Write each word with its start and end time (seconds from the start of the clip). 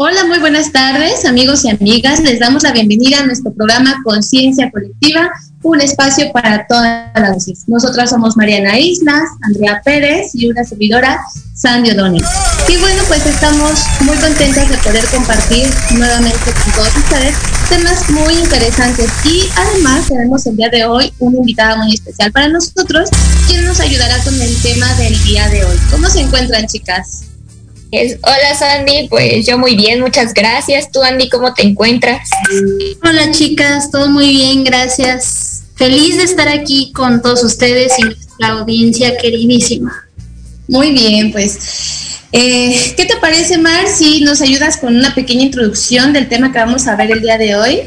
Hola, 0.00 0.26
muy 0.26 0.38
buenas 0.38 0.70
tardes, 0.70 1.24
amigos 1.24 1.64
y 1.64 1.70
amigas. 1.70 2.20
Les 2.20 2.38
damos 2.38 2.62
la 2.62 2.70
bienvenida 2.70 3.18
a 3.18 3.26
nuestro 3.26 3.52
programa 3.52 4.00
Conciencia 4.04 4.70
Colectiva, 4.70 5.28
un 5.64 5.80
espacio 5.80 6.30
para 6.30 6.68
todas 6.68 7.10
las 7.16 7.34
voces. 7.34 7.64
Nosotras 7.66 8.10
somos 8.10 8.36
Mariana 8.36 8.78
Islas, 8.78 9.24
Andrea 9.42 9.82
Pérez 9.84 10.36
y 10.36 10.46
una 10.46 10.62
servidora, 10.62 11.20
Sandy 11.52 11.90
O'Donnell. 11.90 12.24
Y 12.68 12.76
bueno, 12.76 13.02
pues 13.08 13.26
estamos 13.26 13.72
muy 14.02 14.16
contentas 14.18 14.68
de 14.68 14.78
poder 14.78 15.04
compartir 15.06 15.68
nuevamente 15.96 16.38
con 16.44 16.72
todos 16.74 16.96
ustedes 16.96 17.34
temas 17.68 18.08
muy 18.10 18.34
interesantes. 18.34 19.10
Y 19.24 19.48
además 19.56 20.06
tenemos 20.06 20.46
el 20.46 20.56
día 20.56 20.68
de 20.68 20.84
hoy 20.84 21.12
una 21.18 21.38
invitada 21.38 21.74
muy 21.74 21.94
especial 21.94 22.30
para 22.30 22.46
nosotros, 22.46 23.10
quien 23.48 23.64
nos 23.64 23.80
ayudará 23.80 24.16
con 24.22 24.40
el 24.40 24.62
tema 24.62 24.94
del 24.94 25.20
día 25.24 25.48
de 25.48 25.64
hoy. 25.64 25.76
¿Cómo 25.90 26.08
se 26.08 26.20
encuentran, 26.20 26.68
chicas? 26.68 27.24
Hola 27.90 28.54
Sandy, 28.58 29.08
pues 29.08 29.46
yo 29.46 29.58
muy 29.58 29.76
bien, 29.76 30.00
muchas 30.00 30.34
gracias. 30.34 30.90
Tú 30.92 31.02
Andy, 31.02 31.28
¿cómo 31.28 31.54
te 31.54 31.62
encuentras? 31.62 32.28
Hola 33.02 33.30
chicas, 33.32 33.90
todo 33.90 34.08
muy 34.10 34.28
bien, 34.28 34.64
gracias. 34.64 35.62
Feliz 35.76 36.16
de 36.16 36.24
estar 36.24 36.48
aquí 36.48 36.92
con 36.92 37.22
todos 37.22 37.44
ustedes 37.44 37.92
y 37.98 38.02
la 38.38 38.48
audiencia 38.48 39.16
queridísima. 39.16 40.08
Muy 40.66 40.92
bien, 40.92 41.32
pues, 41.32 42.20
eh, 42.32 42.94
¿qué 42.96 43.06
te 43.06 43.16
parece 43.16 43.56
Mar 43.56 43.86
si 43.88 44.20
nos 44.20 44.42
ayudas 44.42 44.76
con 44.76 44.94
una 44.94 45.14
pequeña 45.14 45.44
introducción 45.44 46.12
del 46.12 46.28
tema 46.28 46.52
que 46.52 46.58
vamos 46.58 46.86
a 46.88 46.96
ver 46.96 47.10
el 47.10 47.22
día 47.22 47.38
de 47.38 47.56
hoy? 47.56 47.82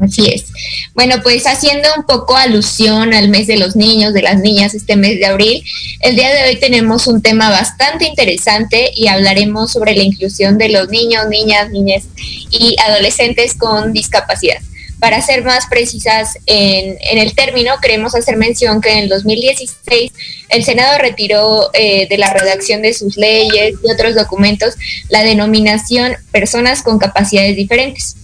Así 0.00 0.26
es. 0.26 0.46
Bueno, 0.94 1.22
pues 1.22 1.46
haciendo 1.46 1.88
un 1.96 2.04
poco 2.04 2.36
alusión 2.36 3.14
al 3.14 3.28
mes 3.28 3.46
de 3.46 3.56
los 3.56 3.76
niños, 3.76 4.12
de 4.12 4.22
las 4.22 4.40
niñas, 4.40 4.74
este 4.74 4.96
mes 4.96 5.18
de 5.18 5.26
abril, 5.26 5.62
el 6.00 6.16
día 6.16 6.34
de 6.34 6.48
hoy 6.48 6.56
tenemos 6.56 7.06
un 7.06 7.22
tema 7.22 7.48
bastante 7.48 8.06
interesante 8.06 8.90
y 8.94 9.06
hablaremos 9.06 9.70
sobre 9.70 9.94
la 9.94 10.02
inclusión 10.02 10.58
de 10.58 10.70
los 10.70 10.88
niños, 10.88 11.28
niñas, 11.28 11.70
niñas 11.70 12.04
y 12.50 12.74
adolescentes 12.84 13.54
con 13.54 13.92
discapacidad. 13.92 14.58
Para 14.98 15.20
ser 15.20 15.44
más 15.44 15.66
precisas 15.66 16.38
en, 16.46 16.96
el 17.18 17.34
término, 17.34 17.74
queremos 17.80 18.14
hacer 18.14 18.36
mención 18.36 18.80
que 18.80 18.90
en 18.90 18.98
el 18.98 19.08
2016 19.08 20.12
el 20.48 20.64
Senado 20.64 20.98
retiró 20.98 21.70
eh, 21.74 22.08
de 22.08 22.18
la 22.18 22.32
redacción 22.32 22.82
de 22.82 22.94
sus 22.94 23.16
leyes 23.16 23.74
y 23.84 23.92
otros 23.92 24.14
documentos 24.14 24.74
la 25.08 25.22
denominación 25.22 26.16
personas 26.32 26.82
con 26.82 26.98
capacidades 26.98 27.54
diferentes 27.54 28.16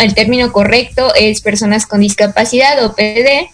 el 0.00 0.14
término 0.14 0.52
correcto 0.52 1.14
es 1.14 1.40
personas 1.40 1.86
con 1.86 2.00
discapacidad 2.00 2.84
o 2.84 2.94
PD 2.94 3.48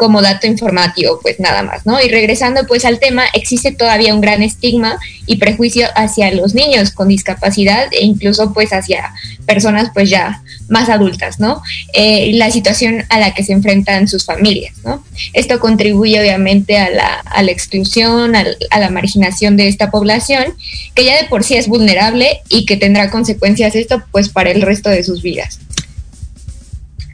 como 0.00 0.22
dato 0.22 0.46
informativo, 0.46 1.20
pues 1.20 1.38
nada 1.40 1.62
más, 1.62 1.84
¿no? 1.84 2.00
Y 2.00 2.08
regresando 2.08 2.66
pues 2.66 2.86
al 2.86 2.98
tema, 2.98 3.24
existe 3.34 3.70
todavía 3.70 4.14
un 4.14 4.22
gran 4.22 4.42
estigma 4.42 4.98
y 5.26 5.36
prejuicio 5.36 5.88
hacia 5.94 6.32
los 6.32 6.54
niños 6.54 6.90
con 6.90 7.08
discapacidad 7.08 7.88
e 7.92 8.02
incluso 8.06 8.54
pues 8.54 8.72
hacia 8.72 9.12
personas 9.44 9.90
pues 9.92 10.08
ya 10.08 10.42
más 10.68 10.88
adultas, 10.88 11.38
¿no? 11.38 11.60
Eh, 11.92 12.30
la 12.32 12.50
situación 12.50 13.04
a 13.10 13.18
la 13.18 13.34
que 13.34 13.44
se 13.44 13.52
enfrentan 13.52 14.08
sus 14.08 14.24
familias, 14.24 14.72
¿no? 14.84 15.04
Esto 15.34 15.60
contribuye 15.60 16.18
obviamente 16.18 16.78
a 16.78 16.88
la, 16.88 17.20
a 17.26 17.42
la 17.42 17.50
exclusión, 17.50 18.34
a, 18.34 18.46
a 18.70 18.80
la 18.80 18.88
marginación 18.88 19.58
de 19.58 19.68
esta 19.68 19.90
población, 19.90 20.54
que 20.94 21.04
ya 21.04 21.20
de 21.20 21.28
por 21.28 21.44
sí 21.44 21.56
es 21.56 21.68
vulnerable 21.68 22.40
y 22.48 22.64
que 22.64 22.78
tendrá 22.78 23.10
consecuencias 23.10 23.74
esto 23.74 24.02
pues 24.12 24.30
para 24.30 24.50
el 24.50 24.62
resto 24.62 24.88
de 24.88 25.04
sus 25.04 25.20
vidas. 25.20 25.58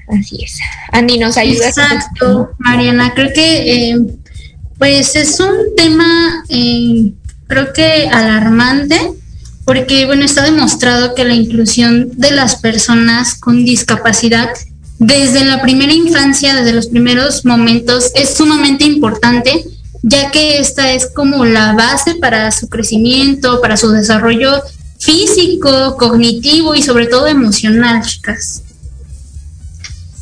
Así 0.08 0.43
es. 0.43 0.58
Andy, 0.93 1.19
¿nos 1.19 1.37
ayudas? 1.37 1.76
Exacto, 1.76 2.50
Mariana. 2.58 3.12
Creo 3.14 3.32
que 3.35 3.91
eh, 3.91 3.97
pues 4.79 5.17
es 5.17 5.41
un 5.41 5.75
tema, 5.76 6.44
eh, 6.49 7.12
creo 7.47 7.73
que 7.73 8.08
alarmante, 8.08 9.00
porque 9.64 10.06
bueno, 10.06 10.25
está 10.25 10.44
demostrado 10.44 11.14
que 11.14 11.25
la 11.25 11.35
inclusión 11.35 12.11
de 12.17 12.31
las 12.31 12.56
personas 12.56 13.35
con 13.35 13.64
discapacidad 13.64 14.50
desde 14.99 15.44
la 15.44 15.61
primera 15.61 15.93
infancia, 15.93 16.55
desde 16.55 16.73
los 16.73 16.87
primeros 16.87 17.44
momentos, 17.44 18.12
es 18.14 18.35
sumamente 18.35 18.85
importante, 18.85 19.64
ya 20.03 20.31
que 20.31 20.58
esta 20.58 20.93
es 20.93 21.06
como 21.06 21.44
la 21.44 21.73
base 21.73 22.14
para 22.14 22.50
su 22.53 22.69
crecimiento, 22.69 23.61
para 23.61 23.76
su 23.76 23.91
desarrollo 23.91 24.62
físico, 24.99 25.97
cognitivo 25.99 26.75
y 26.75 26.82
sobre 26.82 27.06
todo 27.06 27.26
emocional, 27.26 28.03
chicas. 28.03 28.62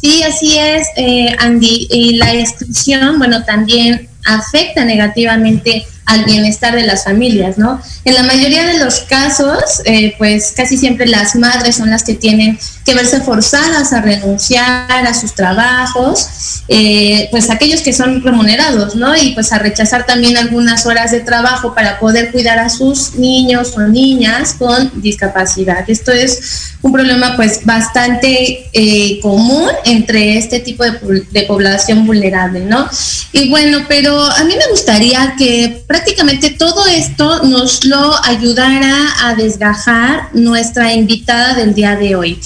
Sí, 0.04 0.22
así 0.22 0.58
es, 0.58 0.86
eh, 0.96 1.34
Andy. 1.38 1.86
Y 1.88 2.16
la 2.16 2.34
exclusión, 2.34 3.16
bueno, 3.18 3.42
también 3.42 4.06
afecta 4.26 4.84
negativamente 4.84 5.86
al 6.06 6.24
bienestar 6.24 6.74
de 6.74 6.82
las 6.82 7.04
familias, 7.04 7.58
¿no? 7.58 7.80
En 8.04 8.14
la 8.14 8.22
mayoría 8.22 8.66
de 8.66 8.78
los 8.78 9.00
casos, 9.00 9.80
eh, 9.84 10.14
pues 10.18 10.52
casi 10.56 10.76
siempre 10.76 11.06
las 11.06 11.34
madres 11.36 11.76
son 11.76 11.90
las 11.90 12.02
que 12.02 12.14
tienen 12.14 12.58
que 12.84 12.94
verse 12.94 13.20
forzadas 13.22 13.92
a 13.92 14.02
renunciar 14.02 15.06
a 15.06 15.14
sus 15.14 15.34
trabajos, 15.34 16.62
eh, 16.68 17.28
pues 17.30 17.50
aquellos 17.50 17.80
que 17.80 17.94
son 17.94 18.22
remunerados, 18.22 18.94
¿no? 18.94 19.16
Y 19.16 19.32
pues 19.32 19.52
a 19.52 19.58
rechazar 19.58 20.04
también 20.04 20.36
algunas 20.36 20.84
horas 20.84 21.10
de 21.10 21.20
trabajo 21.20 21.74
para 21.74 21.98
poder 21.98 22.30
cuidar 22.30 22.58
a 22.58 22.68
sus 22.68 23.14
niños 23.14 23.72
o 23.76 23.80
niñas 23.80 24.54
con 24.58 24.90
discapacidad. 25.00 25.88
Esto 25.88 26.12
es 26.12 26.74
un 26.82 26.92
problema 26.92 27.36
pues 27.36 27.64
bastante 27.64 28.68
eh, 28.72 29.20
común 29.22 29.70
entre 29.86 30.36
este 30.36 30.60
tipo 30.60 30.84
de, 30.84 31.24
de 31.30 31.42
población 31.42 32.06
vulnerable, 32.06 32.60
¿no? 32.60 32.86
Y 33.32 33.48
bueno, 33.48 33.86
pero 33.88 34.22
a 34.22 34.44
mí 34.44 34.54
me 34.54 34.70
gustaría 34.70 35.34
que 35.38 35.82
prácticamente 35.94 36.50
todo 36.50 36.88
esto 36.88 37.44
nos 37.44 37.85
lo 37.85 38.20
ayudara 38.25 39.14
a 39.23 39.37
desgajar 39.37 40.29
nuestra 40.32 40.93
invitada 40.93 41.55
del 41.55 41.73
día 41.73 41.94
de 41.94 42.17
hoy. 42.17 42.41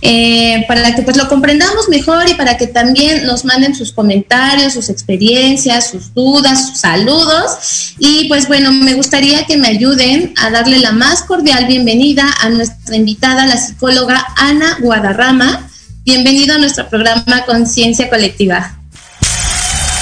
Eh, 0.00 0.64
para 0.66 0.94
que 0.94 1.02
pues 1.02 1.18
lo 1.18 1.28
comprendamos 1.28 1.90
mejor 1.90 2.26
y 2.30 2.34
para 2.34 2.56
que 2.56 2.66
también 2.66 3.26
nos 3.26 3.44
manden 3.44 3.74
sus 3.74 3.92
comentarios, 3.92 4.72
sus 4.72 4.88
experiencias, 4.88 5.90
sus 5.90 6.14
dudas, 6.14 6.68
sus 6.68 6.78
saludos. 6.78 7.94
Y 7.98 8.26
pues 8.28 8.48
bueno, 8.48 8.72
me 8.72 8.94
gustaría 8.94 9.44
que 9.44 9.58
me 9.58 9.68
ayuden 9.68 10.32
a 10.38 10.48
darle 10.48 10.78
la 10.78 10.92
más 10.92 11.24
cordial 11.24 11.66
bienvenida 11.66 12.24
a 12.40 12.48
nuestra 12.48 12.96
invitada, 12.96 13.44
la 13.44 13.58
psicóloga 13.58 14.26
Ana 14.38 14.78
Guadarrama. 14.80 15.68
Bienvenido 16.04 16.54
a 16.54 16.58
nuestro 16.58 16.88
programa 16.88 17.44
Conciencia 17.44 18.08
Colectiva. 18.08 18.78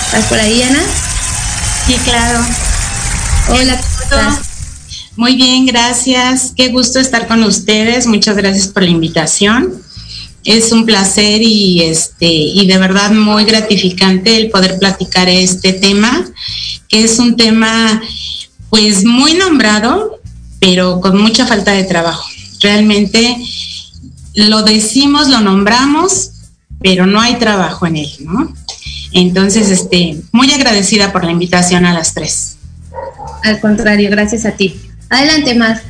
¿Estás 0.06 0.24
por 0.26 0.38
ahí, 0.38 0.62
Ana? 0.62 0.82
Sí, 1.88 1.96
claro. 2.04 2.71
Hola, 3.48 3.80
¿cómo 4.10 4.38
Muy 5.16 5.36
bien, 5.36 5.66
gracias. 5.66 6.52
Qué 6.56 6.68
gusto 6.68 7.00
estar 7.00 7.26
con 7.26 7.42
ustedes. 7.42 8.06
Muchas 8.06 8.36
gracias 8.36 8.68
por 8.68 8.82
la 8.82 8.90
invitación. 8.90 9.82
Es 10.44 10.72
un 10.72 10.86
placer 10.86 11.42
y 11.42 11.82
este 11.82 12.26
y 12.26 12.66
de 12.66 12.78
verdad 12.78 13.10
muy 13.12 13.44
gratificante 13.44 14.36
el 14.36 14.50
poder 14.50 14.78
platicar 14.78 15.28
este 15.28 15.72
tema, 15.72 16.24
que 16.88 17.04
es 17.04 17.18
un 17.18 17.36
tema 17.36 18.02
pues 18.70 19.04
muy 19.04 19.34
nombrado, 19.34 20.20
pero 20.60 21.00
con 21.00 21.20
mucha 21.20 21.46
falta 21.46 21.72
de 21.72 21.84
trabajo. 21.84 22.28
Realmente 22.60 23.36
lo 24.34 24.62
decimos, 24.62 25.28
lo 25.28 25.40
nombramos, 25.40 26.30
pero 26.80 27.06
no 27.06 27.20
hay 27.20 27.36
trabajo 27.36 27.86
en 27.86 27.96
él, 27.96 28.10
¿no? 28.20 28.52
Entonces, 29.12 29.68
este, 29.68 30.22
muy 30.32 30.50
agradecida 30.52 31.12
por 31.12 31.24
la 31.24 31.32
invitación 31.32 31.84
a 31.84 31.92
las 31.92 32.14
tres. 32.14 32.56
Al 33.42 33.60
contrario, 33.60 34.10
gracias 34.10 34.46
a 34.46 34.52
ti. 34.52 34.80
Adelante, 35.08 35.54
Mar. 35.54 35.80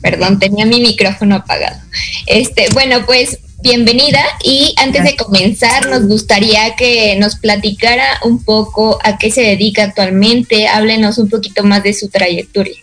Perdón, 0.00 0.38
tenía 0.38 0.64
mi 0.64 0.80
micrófono 0.80 1.36
apagado. 1.36 1.78
Este, 2.26 2.68
bueno, 2.72 3.04
pues 3.04 3.38
bienvenida 3.62 4.22
y 4.42 4.74
antes 4.78 5.04
de 5.04 5.16
comenzar 5.16 5.86
nos 5.90 6.08
gustaría 6.08 6.74
que 6.76 7.16
nos 7.16 7.36
platicara 7.36 8.18
un 8.24 8.42
poco 8.42 8.98
a 9.04 9.18
qué 9.18 9.30
se 9.30 9.42
dedica 9.42 9.84
actualmente, 9.84 10.66
háblenos 10.66 11.18
un 11.18 11.28
poquito 11.28 11.62
más 11.64 11.82
de 11.82 11.92
su 11.92 12.08
trayectoria. 12.08 12.76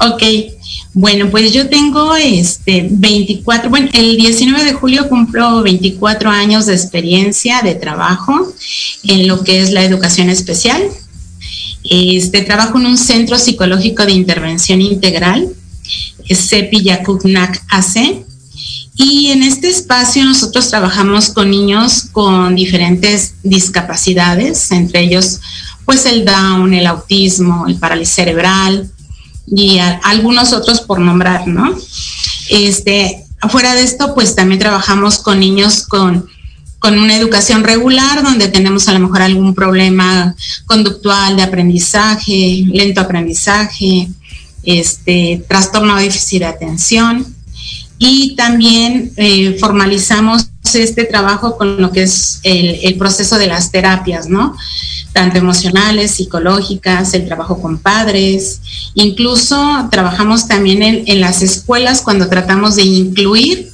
Ok, 0.00 0.22
bueno, 0.94 1.30
pues 1.30 1.52
yo 1.52 1.68
tengo 1.68 2.14
este 2.16 2.86
24, 2.90 3.70
bueno, 3.70 3.88
el 3.94 4.16
19 4.16 4.64
de 4.64 4.72
julio 4.74 5.08
cumplo 5.08 5.62
24 5.62 6.28
años 6.28 6.66
de 6.66 6.74
experiencia 6.74 7.62
de 7.62 7.74
trabajo 7.74 8.52
en 9.04 9.26
lo 9.26 9.42
que 9.42 9.60
es 9.60 9.70
la 9.70 9.84
educación 9.84 10.28
especial. 10.28 10.82
Este 11.84 12.42
trabajo 12.42 12.78
en 12.78 12.86
un 12.86 12.98
centro 12.98 13.38
psicológico 13.38 14.04
de 14.04 14.12
intervención 14.12 14.80
integral, 14.82 15.48
CEPI 16.28 16.82
Yakugnak 16.82 17.62
AC. 17.68 18.24
Y 18.94 19.28
en 19.30 19.42
este 19.42 19.68
espacio 19.68 20.24
nosotros 20.24 20.68
trabajamos 20.68 21.30
con 21.30 21.50
niños 21.50 22.08
con 22.12 22.54
diferentes 22.54 23.34
discapacidades, 23.42 24.70
entre 24.70 25.04
ellos 25.04 25.40
pues 25.86 26.04
el 26.06 26.24
Down, 26.24 26.74
el 26.74 26.86
autismo, 26.86 27.66
el 27.66 27.76
parálisis 27.76 28.14
cerebral, 28.14 28.90
y 29.46 29.78
algunos 30.02 30.52
otros 30.52 30.80
por 30.80 31.00
nombrar, 31.00 31.46
¿no? 31.46 31.74
Este, 32.48 33.24
afuera 33.40 33.74
de 33.74 33.82
esto, 33.82 34.14
pues 34.14 34.34
también 34.34 34.60
trabajamos 34.60 35.18
con 35.18 35.40
niños 35.40 35.86
con, 35.86 36.26
con 36.78 36.98
una 36.98 37.16
educación 37.16 37.64
regular, 37.64 38.22
donde 38.22 38.48
tenemos 38.48 38.88
a 38.88 38.92
lo 38.92 39.00
mejor 39.00 39.22
algún 39.22 39.54
problema 39.54 40.34
conductual 40.66 41.36
de 41.36 41.42
aprendizaje, 41.42 42.64
lento 42.72 43.00
aprendizaje, 43.00 44.08
este, 44.62 45.44
trastorno 45.48 45.96
de 45.96 46.04
déficit 46.04 46.40
de 46.40 46.46
atención. 46.46 47.26
Y 47.98 48.34
también 48.34 49.12
eh, 49.16 49.56
formalizamos 49.60 50.46
este 50.74 51.04
trabajo 51.04 51.56
con 51.56 51.80
lo 51.80 51.92
que 51.92 52.02
es 52.02 52.40
el, 52.42 52.80
el 52.82 52.96
proceso 52.96 53.38
de 53.38 53.46
las 53.46 53.70
terapias, 53.70 54.28
¿no? 54.28 54.56
Tanto 55.12 55.38
emocionales, 55.38 56.12
psicológicas, 56.12 57.14
el 57.14 57.26
trabajo 57.26 57.60
con 57.60 57.78
padres, 57.78 58.60
incluso 58.94 59.88
trabajamos 59.90 60.48
también 60.48 60.82
en, 60.82 61.20
las 61.20 61.42
escuelas 61.42 62.00
cuando 62.00 62.28
tratamos 62.28 62.76
de 62.76 62.82
incluir 62.82 63.70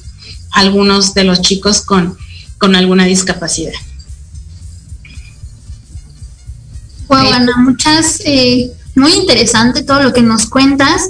algunos 0.51 1.13
de 1.13 1.23
los 1.23 1.41
chicos 1.41 1.81
con, 1.81 2.17
con 2.57 2.75
alguna 2.75 3.05
discapacidad. 3.05 3.73
Wow, 7.07 7.31
Ana, 7.33 7.53
muchas, 7.57 8.21
eh, 8.25 8.71
muy 8.95 9.13
interesante 9.13 9.83
todo 9.83 10.03
lo 10.03 10.13
que 10.13 10.21
nos 10.21 10.45
cuentas. 10.45 11.09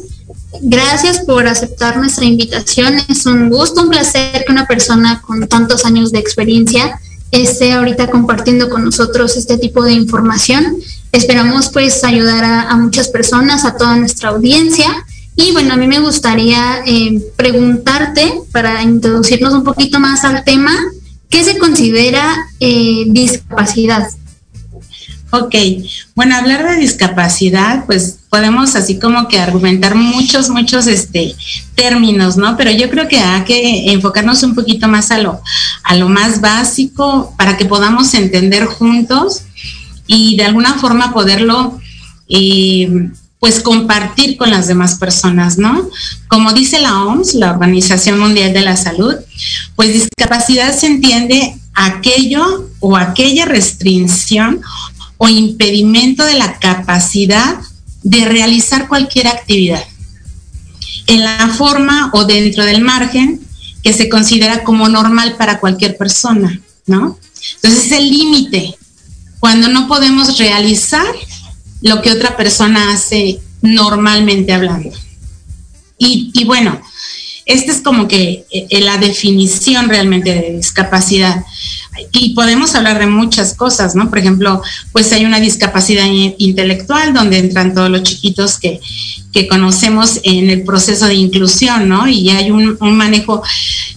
Gracias 0.62 1.20
por 1.20 1.48
aceptar 1.48 1.98
nuestra 1.98 2.26
invitación. 2.26 2.98
Es 3.10 3.26
un 3.26 3.50
gusto, 3.50 3.82
un 3.82 3.90
placer 3.90 4.46
que 4.46 4.52
una 4.52 4.66
persona 4.66 5.22
con 5.22 5.48
tantos 5.48 5.86
años 5.86 6.12
de 6.12 6.20
experiencia 6.20 7.00
esté 7.32 7.74
ahorita 7.74 8.10
compartiendo 8.10 8.70
con 8.70 8.84
nosotros 8.84 9.38
este 9.38 9.58
tipo 9.58 9.84
de 9.84 9.94
información. 9.94 10.78
Esperamos 11.12 11.70
pues 11.70 12.04
ayudar 12.04 12.44
a, 12.44 12.76
muchas 12.76 13.08
personas, 13.10 13.66
a 13.66 13.76
toda 13.76 13.96
nuestra 13.96 14.30
audiencia. 14.30 15.06
Y 15.36 15.52
bueno, 15.52 15.74
a 15.74 15.78
mí 15.78 15.88
me 15.88 16.00
gustaría 16.00 16.84
eh, 16.86 17.22
preguntarte, 17.36 18.42
para 18.52 18.84
introducirnos 18.84 19.54
un 19.54 19.64
poquito 19.64 20.00
más 20.00 20.24
al 20.26 20.44
tema, 20.44 20.74
¿qué 21.30 21.44
se 21.44 21.58
considera 21.58 22.48
eh, 22.60 23.06
discapacidad? 23.08 24.10
Ok, 25.32 25.56
bueno, 26.16 26.36
hablar 26.36 26.68
de 26.68 26.78
discapacidad, 26.78 27.86
pues 27.86 28.19
podemos 28.30 28.76
así 28.76 29.00
como 29.00 29.28
que 29.28 29.40
argumentar 29.40 29.96
muchos, 29.96 30.50
muchos 30.50 30.88
este, 30.88 31.36
términos, 31.76 32.38
¿no? 32.38 32.56
Pero 32.58 32.72
yo 32.72 32.90
creo 32.90 33.08
que 33.08 33.20
hay 33.20 33.44
que 33.44 33.92
enfocarnos 33.92 34.44
un 34.44 34.56
poquito 34.56 34.88
más 34.88 35.12
a 35.12 35.18
lo, 35.18 35.42
a 35.84 35.96
lo 35.96 36.10
más 36.10 36.40
básico 36.40 37.34
para 37.38 37.58
que 37.58 37.66
podamos 37.66 38.14
entender 38.14 38.66
juntos 38.66 39.42
y 40.06 40.36
de 40.38 40.46
alguna 40.46 40.76
forma 40.76 41.14
poderlo, 41.14 41.80
eh, 42.30 43.10
pues 43.40 43.62
compartir 43.62 44.38
con 44.38 44.52
las 44.52 44.68
demás 44.68 44.96
personas, 44.96 45.58
¿no? 45.58 45.90
Como 46.28 46.52
dice 46.54 46.80
la 46.80 47.04
OMS, 47.04 47.36
la 47.36 47.52
Organización 47.52 48.20
Mundial 48.20 48.54
de 48.54 48.62
la 48.62 48.76
Salud, 48.76 49.16
pues 49.76 49.94
discapacidad 49.94 50.78
se 50.78 50.88
entiende 50.88 51.56
aquello 51.74 52.70
o 52.80 52.98
aquella 52.98 53.46
restricción 53.46 54.62
o 55.18 55.30
impedimento 55.30 56.26
de 56.26 56.36
la 56.36 56.60
capacidad 56.60 57.60
de 58.04 58.26
realizar 58.26 58.88
cualquier 58.88 59.28
actividad 59.28 59.84
en 61.08 61.24
la 61.24 61.50
forma 61.50 62.12
o 62.14 62.26
dentro 62.26 62.64
del 62.66 62.82
margen 62.82 63.42
que 63.84 63.94
se 63.94 64.10
considera 64.10 64.64
como 64.64 64.90
normal 64.90 65.36
para 65.38 65.60
cualquier 65.60 65.98
persona, 65.98 66.62
¿no? 66.86 67.18
Entonces 67.56 67.86
es 67.86 67.92
el 67.94 68.10
límite 68.10 68.76
cuando 69.40 69.70
no 69.70 69.88
podemos 69.88 70.38
realizar 70.38 71.08
lo 71.82 72.02
que 72.02 72.12
otra 72.12 72.36
persona 72.36 72.94
hace 72.94 73.40
normalmente 73.62 74.54
hablando. 74.54 74.92
Y, 75.98 76.32
y 76.34 76.46
bueno, 76.46 76.80
esta 77.46 77.72
es 77.72 77.82
como 77.82 78.08
que 78.08 78.46
eh, 78.52 78.82
la 78.82 78.98
definición 78.98 79.90
realmente 79.90 80.34
de 80.34 80.58
discapacidad 80.58 81.44
y 82.12 82.34
podemos 82.34 82.76
hablar 82.76 83.00
de 83.00 83.08
muchas 83.08 83.54
cosas, 83.54 83.96
¿no? 83.96 84.10
Por 84.10 84.20
ejemplo, 84.20 84.62
pues 84.92 85.12
hay 85.12 85.26
una 85.26 85.40
discapacidad 85.40 86.06
intelectual 86.38 87.14
donde 87.14 87.40
entran 87.40 87.74
todos 87.74 87.90
los 87.90 88.04
chiquitos 88.04 88.58
que, 88.60 88.80
conocemos 89.50 90.20
en 90.24 90.50
el 90.50 90.64
proceso 90.64 91.06
de 91.06 91.14
inclusión, 91.14 91.88
¿no? 91.88 92.10
Y 92.10 92.30
hay 92.30 92.52
un, 92.52 92.78
manejo, 92.82 93.42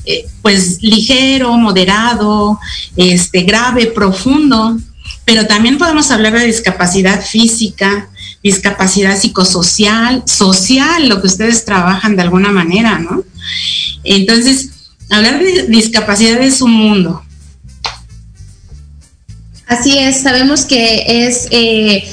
eh, 0.04 0.26
pues, 0.40 0.80
ligero, 0.82 1.56
moderado, 1.56 2.60
este, 2.96 3.42
grave, 3.42 3.86
profundo, 3.86 4.78
pero 5.24 5.46
también 5.48 5.78
podemos 5.78 6.12
hablar 6.12 6.34
de 6.34 6.46
discapacidad 6.46 7.24
física, 7.24 8.08
discapacidad 8.42 9.18
psicosocial, 9.18 10.22
social, 10.26 11.08
lo 11.08 11.20
que 11.20 11.26
ustedes 11.26 11.64
trabajan 11.64 12.14
de 12.14 12.22
alguna 12.22 12.52
manera, 12.52 12.98
¿no? 12.98 13.24
Entonces, 14.04 14.70
hablar 15.10 15.42
de 15.42 15.66
discapacidad 15.68 16.40
es 16.40 16.60
un 16.60 16.72
mundo, 16.72 17.22
Así 19.72 19.96
es, 19.96 20.20
sabemos 20.20 20.66
que 20.66 21.02
es, 21.06 21.48
eh, 21.50 22.04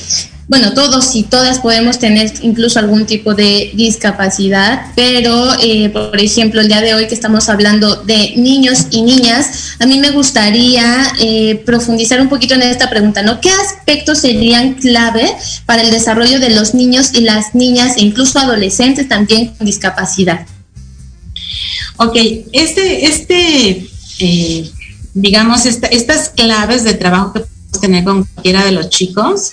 bueno, 0.47 0.73
todos 0.73 1.13
y 1.13 1.23
todas 1.23 1.59
podemos 1.59 1.99
tener 1.99 2.31
incluso 2.41 2.79
algún 2.79 3.05
tipo 3.05 3.33
de 3.33 3.71
discapacidad, 3.73 4.93
pero 4.95 5.51
eh, 5.61 5.89
por 5.89 6.17
ejemplo, 6.21 6.61
el 6.61 6.69
día 6.69 6.79
de 6.79 6.93
hoy 6.93 7.07
que 7.07 7.13
estamos 7.13 7.49
hablando 7.49 7.97
de 8.03 8.31
niños 8.37 8.87
y 8.91 9.01
niñas, 9.01 9.75
a 9.77 9.85
mí 9.87 9.99
me 9.99 10.11
gustaría 10.11 11.03
eh, 11.19 11.61
profundizar 11.65 12.21
un 12.21 12.29
poquito 12.29 12.53
en 12.53 12.61
esta 12.61 12.89
pregunta, 12.89 13.23
¿no? 13.23 13.41
¿Qué 13.41 13.49
aspectos 13.49 14.19
serían 14.19 14.75
clave 14.75 15.29
para 15.65 15.81
el 15.81 15.91
desarrollo 15.91 16.39
de 16.39 16.51
los 16.51 16.73
niños 16.73 17.11
y 17.13 17.21
las 17.21 17.55
niñas 17.55 17.97
e 17.97 18.03
incluso 18.03 18.39
adolescentes 18.39 19.09
también 19.09 19.47
con 19.47 19.65
discapacidad? 19.65 20.47
Ok, 21.97 22.15
este, 22.53 23.05
este 23.05 24.71
digamos, 25.13 25.65
estas 25.65 26.29
claves 26.29 26.83
de 26.83 26.93
trabajo 26.93 27.33
que 27.33 27.39
podemos 27.41 27.81
tener 27.81 28.03
con 28.03 28.23
cualquiera 28.23 28.65
de 28.65 28.71
los 28.71 28.89
chicos, 28.89 29.51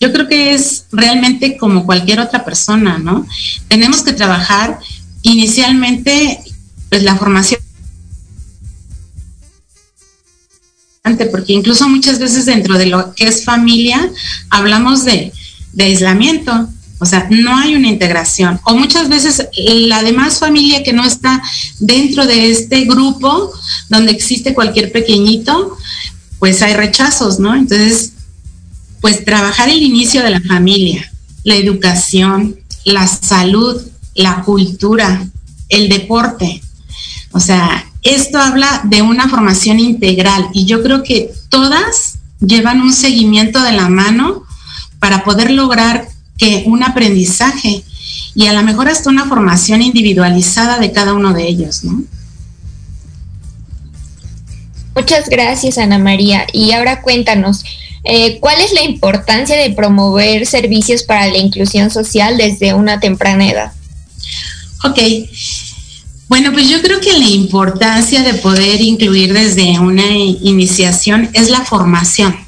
yo 0.00 0.12
creo 0.12 0.28
que 0.28 0.54
es 0.54 0.86
realmente 0.92 1.56
como 1.56 1.86
cualquier 1.86 2.20
otra 2.20 2.44
persona, 2.44 2.98
¿no? 2.98 3.26
Tenemos 3.68 4.02
que 4.02 4.12
trabajar 4.12 4.78
inicialmente, 5.22 6.40
pues 6.90 7.02
la 7.02 7.16
formación 7.16 7.60
porque 11.30 11.52
incluso 11.52 11.88
muchas 11.88 12.18
veces 12.18 12.46
dentro 12.46 12.78
de 12.78 12.86
lo 12.86 13.14
que 13.14 13.26
es 13.28 13.44
familia 13.44 14.10
hablamos 14.48 15.04
de, 15.04 15.32
de 15.72 15.84
aislamiento, 15.84 16.68
o 17.04 17.06
sea, 17.06 17.26
no 17.28 17.54
hay 17.54 17.74
una 17.74 17.88
integración. 17.88 18.58
O 18.64 18.74
muchas 18.74 19.10
veces 19.10 19.46
la 19.54 20.02
demás 20.02 20.38
familia 20.38 20.82
que 20.82 20.94
no 20.94 21.04
está 21.04 21.42
dentro 21.78 22.26
de 22.26 22.50
este 22.50 22.86
grupo 22.86 23.52
donde 23.90 24.10
existe 24.10 24.54
cualquier 24.54 24.90
pequeñito, 24.90 25.76
pues 26.38 26.62
hay 26.62 26.72
rechazos, 26.72 27.38
¿no? 27.38 27.54
Entonces, 27.54 28.14
pues 29.02 29.22
trabajar 29.22 29.68
el 29.68 29.82
inicio 29.82 30.22
de 30.22 30.30
la 30.30 30.40
familia, 30.40 31.12
la 31.42 31.56
educación, 31.56 32.56
la 32.86 33.06
salud, 33.06 33.82
la 34.14 34.40
cultura, 34.40 35.26
el 35.68 35.90
deporte. 35.90 36.62
O 37.32 37.40
sea, 37.40 37.84
esto 38.00 38.38
habla 38.38 38.80
de 38.84 39.02
una 39.02 39.28
formación 39.28 39.78
integral 39.78 40.48
y 40.54 40.64
yo 40.64 40.82
creo 40.82 41.02
que 41.02 41.30
todas 41.50 42.14
llevan 42.40 42.80
un 42.80 42.94
seguimiento 42.94 43.62
de 43.62 43.72
la 43.72 43.90
mano 43.90 44.44
para 45.00 45.22
poder 45.22 45.50
lograr 45.50 46.13
que 46.38 46.64
un 46.66 46.82
aprendizaje 46.82 47.84
y 48.34 48.46
a 48.46 48.52
lo 48.52 48.62
mejor 48.62 48.88
hasta 48.88 49.10
una 49.10 49.26
formación 49.26 49.82
individualizada 49.82 50.78
de 50.78 50.92
cada 50.92 51.14
uno 51.14 51.32
de 51.32 51.46
ellos, 51.46 51.84
¿no? 51.84 52.02
Muchas 54.94 55.28
gracias, 55.28 55.78
Ana 55.78 55.98
María. 55.98 56.46
Y 56.52 56.72
ahora 56.72 57.02
cuéntanos, 57.02 57.64
eh, 58.04 58.38
¿cuál 58.38 58.60
es 58.60 58.72
la 58.72 58.84
importancia 58.84 59.56
de 59.56 59.70
promover 59.70 60.46
servicios 60.46 61.02
para 61.02 61.26
la 61.26 61.38
inclusión 61.38 61.90
social 61.90 62.36
desde 62.36 62.74
una 62.74 63.00
temprana 63.00 63.48
edad? 63.48 63.72
Ok. 64.84 64.98
Bueno, 66.28 66.52
pues 66.52 66.68
yo 66.68 66.80
creo 66.80 67.00
que 67.00 67.12
la 67.12 67.28
importancia 67.28 68.22
de 68.22 68.34
poder 68.34 68.80
incluir 68.80 69.32
desde 69.32 69.78
una 69.78 70.16
iniciación 70.16 71.30
es 71.32 71.50
la 71.50 71.64
formación. 71.64 72.43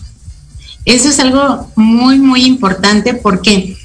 Eso 0.86 1.10
es 1.10 1.20
algo 1.20 1.70
muy, 1.74 2.18
muy 2.18 2.46
importante 2.46 3.12
porque 3.12 3.76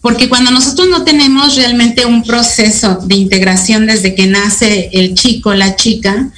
porque 0.00 0.28
cuando 0.28 0.50
nosotros 0.52 0.88
no 0.88 1.02
tenemos 1.02 1.56
realmente 1.56 2.06
un 2.06 2.22
proceso 2.22 3.00
de 3.04 3.16
integración 3.16 3.86
desde 3.86 4.14
que 4.14 4.26
nace 4.26 4.90
el 4.92 5.14
chico, 5.14 5.54
la 5.54 5.74
chica, 5.76 6.30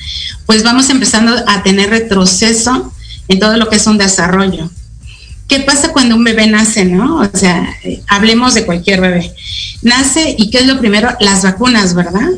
pues 0.47 0.63
vamos 0.63 0.89
empezando 0.89 1.33
a 1.47 1.63
tener 1.63 1.91
retroceso 1.91 2.93
en 3.29 3.39
todo 3.39 3.57
lo 3.59 3.69
que 3.69 3.77
es 3.77 3.87
un 3.87 3.99
desarrollo. 3.99 4.71
¿Qué 5.47 5.61
pasa 5.61 5.93
cuando 5.93 6.17
un 6.17 6.25
bebé 6.25 6.47
nace, 6.47 6.85
no? 6.85 7.19
O 7.19 7.37
sea, 7.37 7.77
hablemos 8.09 8.55
de 8.55 8.65
cualquier 8.65 9.01
bebé. 9.01 9.33
Nace 9.83 10.35
y 10.39 10.51
¿qué 10.51 10.59
es 10.59 10.67
lo 10.67 10.79
primero? 10.79 11.15
Las 11.21 11.43
vacunas, 11.43 11.95
¿verdad? 11.95 12.31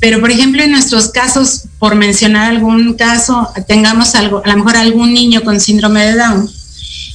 Pero, 0.00 0.20
por 0.20 0.32
ejemplo, 0.32 0.62
en 0.62 0.72
nuestros 0.72 1.10
casos, 1.10 1.66
por 1.78 1.94
mencionar 1.94 2.50
algún 2.50 2.94
caso, 2.94 3.48
tengamos 3.68 4.16
algo, 4.16 4.42
a 4.44 4.48
lo 4.48 4.56
mejor 4.56 4.76
algún 4.76 5.14
niño 5.14 5.42
con 5.42 5.60
síndrome 5.60 6.04
de 6.04 6.16
Down 6.16 6.50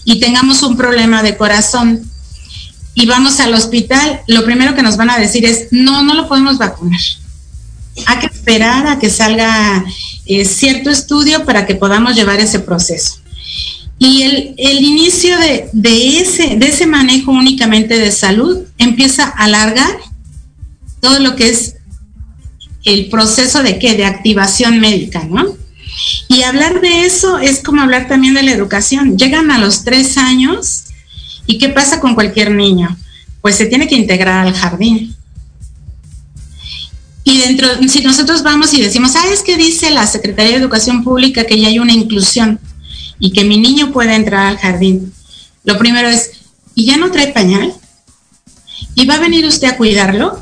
y 0.08 0.22
tengamos 0.22 0.64
un 0.64 0.78
problema 0.78 1.22
de 1.22 1.36
corazón 1.36 2.10
y 2.94 3.06
vamos 3.08 3.42
al 3.42 3.54
hospital, 3.54 4.22
lo 4.28 4.46
primero 4.46 4.74
que 4.74 4.82
nos 4.82 4.96
van 4.96 5.10
a 5.10 5.20
decir 5.20 5.44
es, 5.44 5.68
no, 5.72 6.02
no 6.02 6.14
lo 6.14 6.30
podemos 6.30 6.58
vacunar. 6.58 7.02
Hay 8.06 8.20
que 8.20 8.28
esperar 8.28 8.88
a 8.88 9.00
que 9.00 9.10
salga 9.10 9.84
eh, 10.26 10.46
cierto 10.46 10.90
estudio 10.90 11.44
para 11.44 11.66
que 11.66 11.76
podamos 11.76 12.16
llevar 12.16 12.40
ese 12.40 12.60
proceso. 12.60 13.20
Y 14.00 14.22
el, 14.22 14.82
inicio 14.82 15.38
de, 15.40 15.70
ese, 16.22 16.56
de 16.56 16.68
ese 16.70 16.88
manejo 16.88 17.34
únicamente 17.34 18.00
de 18.00 18.12
salud 18.14 18.60
empieza 18.78 19.26
a 19.26 19.44
alargar 19.44 19.98
todo 21.02 21.20
lo 21.20 21.36
que 21.36 21.50
es 21.50 21.76
el 22.86 23.10
proceso 23.10 23.62
de 23.62 23.78
qué, 23.78 23.96
de 23.96 24.06
activación 24.06 24.80
médica, 24.80 25.26
¿no? 25.26 25.67
Y 26.28 26.44
hablar 26.44 26.82
de 26.82 27.06
eso 27.06 27.40
es 27.40 27.62
como 27.64 27.82
hablar 27.82 28.08
también 28.08 28.34
de 28.34 28.44
la 28.44 28.52
educación. 28.52 29.18
Llegan 29.18 29.52
a 29.52 29.58
los 29.58 29.84
tres 29.84 30.18
años 30.18 30.88
¿Y 31.48 31.58
qué 31.58 31.70
pasa 31.70 32.00
con 32.00 32.14
cualquier 32.14 32.52
niño? 32.52 32.96
Pues 33.42 33.56
se 33.56 33.66
tiene 33.66 33.88
que 33.88 33.96
integrar 33.96 34.46
al 34.46 34.54
jardín. 34.54 35.16
Y 37.24 37.38
dentro, 37.40 37.68
si 37.88 38.04
nosotros 38.04 38.44
vamos 38.44 38.74
y 38.74 38.82
decimos, 38.82 39.16
ah, 39.16 39.26
es 39.32 39.42
que 39.42 39.58
dice 39.58 39.90
la 39.90 40.06
Secretaría 40.06 40.52
de 40.52 40.58
Educación 40.58 41.04
Pública 41.04 41.46
que 41.46 41.60
ya 41.60 41.70
hay 41.70 41.80
una 41.80 41.94
inclusión 41.94 42.60
y 43.20 43.32
que 43.32 43.46
mi 43.46 43.58
niño 43.58 43.92
puede 43.92 44.14
entrar 44.14 44.48
al 44.48 44.58
jardín. 44.58 45.14
Lo 45.64 45.78
primero 45.78 46.10
es, 46.10 46.32
¿y 46.76 46.86
ya 46.86 46.98
no 46.98 47.12
trae 47.12 47.32
pañal? 47.32 47.74
¿Y 48.96 49.06
va 49.06 49.16
a 49.16 49.20
venir 49.20 49.46
usted 49.46 49.70
a 49.70 49.78
cuidarlo? 49.78 50.42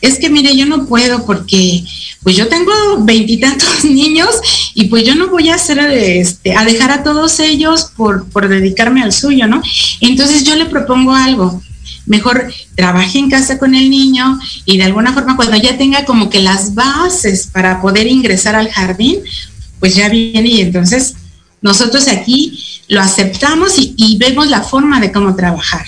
Es 0.00 0.18
que 0.18 0.30
mire, 0.30 0.56
yo 0.56 0.66
no 0.66 0.86
puedo 0.86 1.24
porque 1.26 1.84
pues 2.26 2.34
yo 2.34 2.48
tengo 2.48 2.72
veintitantos 3.02 3.84
niños 3.84 4.30
y 4.74 4.86
pues 4.86 5.04
yo 5.04 5.14
no 5.14 5.28
voy 5.28 5.50
a 5.50 5.54
hacer 5.54 5.78
este, 5.78 6.56
a 6.56 6.64
dejar 6.64 6.90
a 6.90 7.04
todos 7.04 7.38
ellos 7.38 7.92
por, 7.96 8.28
por 8.30 8.48
dedicarme 8.48 9.00
al 9.04 9.12
suyo, 9.12 9.46
¿no? 9.46 9.62
Entonces 10.00 10.42
yo 10.42 10.56
le 10.56 10.66
propongo 10.66 11.14
algo. 11.14 11.62
Mejor 12.04 12.52
trabaje 12.74 13.20
en 13.20 13.30
casa 13.30 13.60
con 13.60 13.76
el 13.76 13.90
niño 13.90 14.40
y 14.64 14.76
de 14.76 14.82
alguna 14.82 15.12
forma 15.12 15.36
cuando 15.36 15.56
ya 15.56 15.78
tenga 15.78 16.04
como 16.04 16.28
que 16.28 16.40
las 16.40 16.74
bases 16.74 17.46
para 17.46 17.80
poder 17.80 18.08
ingresar 18.08 18.56
al 18.56 18.72
jardín, 18.72 19.18
pues 19.78 19.94
ya 19.94 20.08
viene 20.08 20.48
y 20.48 20.60
entonces 20.62 21.14
nosotros 21.62 22.08
aquí 22.08 22.58
lo 22.88 23.00
aceptamos 23.02 23.78
y, 23.78 23.94
y 23.96 24.18
vemos 24.18 24.48
la 24.48 24.62
forma 24.62 24.98
de 24.98 25.12
cómo 25.12 25.36
trabajar. 25.36 25.86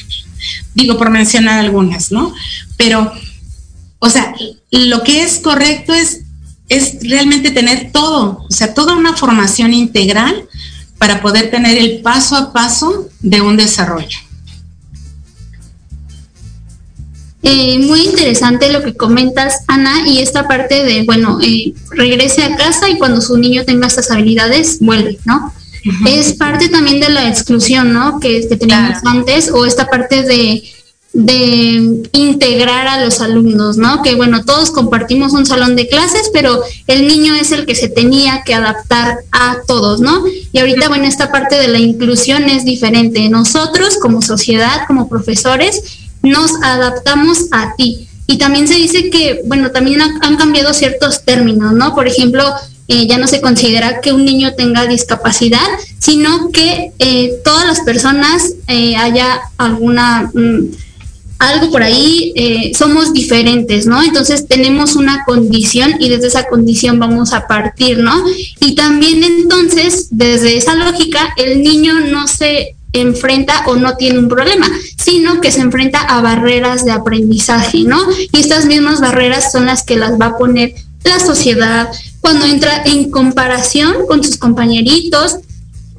Digo, 0.73 0.97
por 0.99 1.11
mencionar 1.11 1.59
algunas, 1.59 2.12
¿no? 2.12 2.33
Pero, 2.76 3.12
o 3.99 4.09
sea, 4.09 4.37
lo 4.71 5.02
que 5.02 5.25
es 5.25 5.40
correcto 5.40 5.92
es 5.92 6.21
es 6.68 6.98
realmente 7.02 7.50
tener 7.50 7.90
todo, 7.92 8.44
o 8.48 8.52
sea, 8.52 8.75
toda 8.75 8.96
una 8.96 9.16
formación 9.16 9.72
integral 9.72 10.44
para 10.98 11.22
poder 11.22 11.50
tener 11.50 11.78
el 11.78 12.00
paso 12.02 12.37
a 12.37 12.52
paso 12.52 13.08
de 13.20 13.40
un 13.40 13.56
desarrollo. 13.56 14.18
Eh, 17.42 17.78
muy 17.78 18.00
interesante 18.00 18.70
lo 18.72 18.82
que 18.82 18.94
comentas, 18.94 19.62
Ana, 19.68 20.06
y 20.06 20.18
esta 20.18 20.48
parte 20.48 20.84
de, 20.84 21.04
bueno, 21.04 21.38
eh, 21.40 21.72
regrese 21.92 22.42
a 22.42 22.56
casa 22.56 22.90
y 22.90 22.98
cuando 22.98 23.20
su 23.20 23.38
niño 23.38 23.64
tenga 23.64 23.87
estas 23.87 24.10
habilidades, 24.10 24.78
vuelve, 24.80 25.18
¿no? 25.25 25.52
Es 26.06 26.34
parte 26.34 26.68
también 26.68 27.00
de 27.00 27.08
la 27.08 27.28
exclusión, 27.28 27.92
¿no? 27.92 28.18
Que, 28.18 28.46
que 28.46 28.56
teníamos 28.56 28.98
antes, 29.04 29.50
o 29.50 29.64
esta 29.64 29.88
parte 29.88 30.25
de 30.25 30.62
de 31.18 32.04
integrar 32.12 32.87
a 32.87 33.04
los 33.04 33.20
alumnos, 33.20 33.76
¿no? 33.76 34.02
Que 34.02 34.14
bueno, 34.14 34.44
todos 34.44 34.70
compartimos 34.70 35.32
un 35.32 35.46
salón 35.46 35.75
de 35.75 35.88
clases, 35.88 36.30
pero 36.32 36.62
el 36.87 37.08
niño 37.08 37.34
es 37.34 37.50
el 37.50 37.66
que 37.66 37.75
se 37.75 37.88
tenía 37.88 38.44
que 38.44 38.54
adaptar 38.54 39.18
a 39.32 39.56
todos, 39.66 40.00
¿no? 40.00 40.22
Y 40.52 40.58
ahorita, 40.60 40.88
bueno, 40.88 41.06
esta 41.06 41.32
parte 41.32 41.56
de 41.56 41.66
la 41.66 41.80
inclusión 41.80 42.44
es 42.44 42.64
diferente. 42.64 43.28
Nosotros 43.28 43.98
como 44.00 44.22
sociedad, 44.22 44.87
como 44.87 45.08
profesores, 45.08 45.82
nos 46.22 46.52
adaptamos 46.62 47.46
a 47.50 47.75
ti. 47.75 48.06
Y 48.28 48.38
también 48.38 48.68
se 48.68 48.75
dice 48.75 49.10
que, 49.10 49.42
bueno, 49.44 49.72
también 49.72 50.00
han 50.00 50.37
cambiado 50.37 50.72
ciertos 50.72 51.25
términos, 51.25 51.72
¿no? 51.72 51.96
Por 51.96 52.06
ejemplo, 52.06 52.44
eh, 52.87 53.08
ya 53.08 53.18
no 53.18 53.26
se 53.26 53.40
considera 53.40 54.00
que 54.00 54.12
un 54.12 54.25
niño 54.25 54.54
tenga 54.54 54.87
discapacidad, 54.87 55.66
sino 55.98 56.50
que 56.52 56.92
eh, 57.00 57.40
todas 57.44 57.66
las 57.66 57.80
personas 57.80 58.52
eh, 58.68 58.94
haya 58.96 59.40
alguna... 59.56 60.30
Mm, 60.32 60.87
algo 61.38 61.71
por 61.71 61.83
ahí, 61.83 62.33
eh, 62.35 62.73
somos 62.76 63.12
diferentes, 63.12 63.87
¿no? 63.87 64.02
Entonces 64.02 64.47
tenemos 64.49 64.97
una 64.97 65.25
condición 65.25 65.95
y 66.00 66.09
desde 66.09 66.26
esa 66.26 66.49
condición 66.49 66.99
vamos 66.99 67.33
a 67.33 67.47
partir, 67.47 67.99
¿no? 67.99 68.25
Y 68.61 68.75
también 68.75 69.23
entonces, 69.23 70.09
desde 70.11 70.57
esa 70.57 70.75
lógica, 70.75 71.35
el 71.37 71.62
niño 71.62 72.00
no 72.00 72.26
se 72.26 72.75
enfrenta 72.92 73.64
o 73.66 73.76
no 73.76 73.97
tiene 73.97 74.18
un 74.18 74.28
problema, 74.28 74.68
sino 74.97 75.40
que 75.40 75.52
se 75.52 75.61
enfrenta 75.61 76.00
a 76.00 76.21
barreras 76.21 76.85
de 76.85 76.90
aprendizaje, 76.90 77.83
¿no? 77.85 78.00
Y 78.33 78.40
estas 78.40 78.66
mismas 78.66 79.00
barreras 79.00 79.52
son 79.52 79.66
las 79.66 79.85
que 79.85 79.97
las 79.97 80.21
va 80.21 80.26
a 80.26 80.38
poner 80.38 80.75
la 81.04 81.21
sociedad 81.21 81.88
cuando 82.21 82.47
entra 82.47 82.83
en 82.85 83.11
comparación 83.11 84.07
con 84.07 84.25
sus 84.25 84.37
compañeritos, 84.37 85.38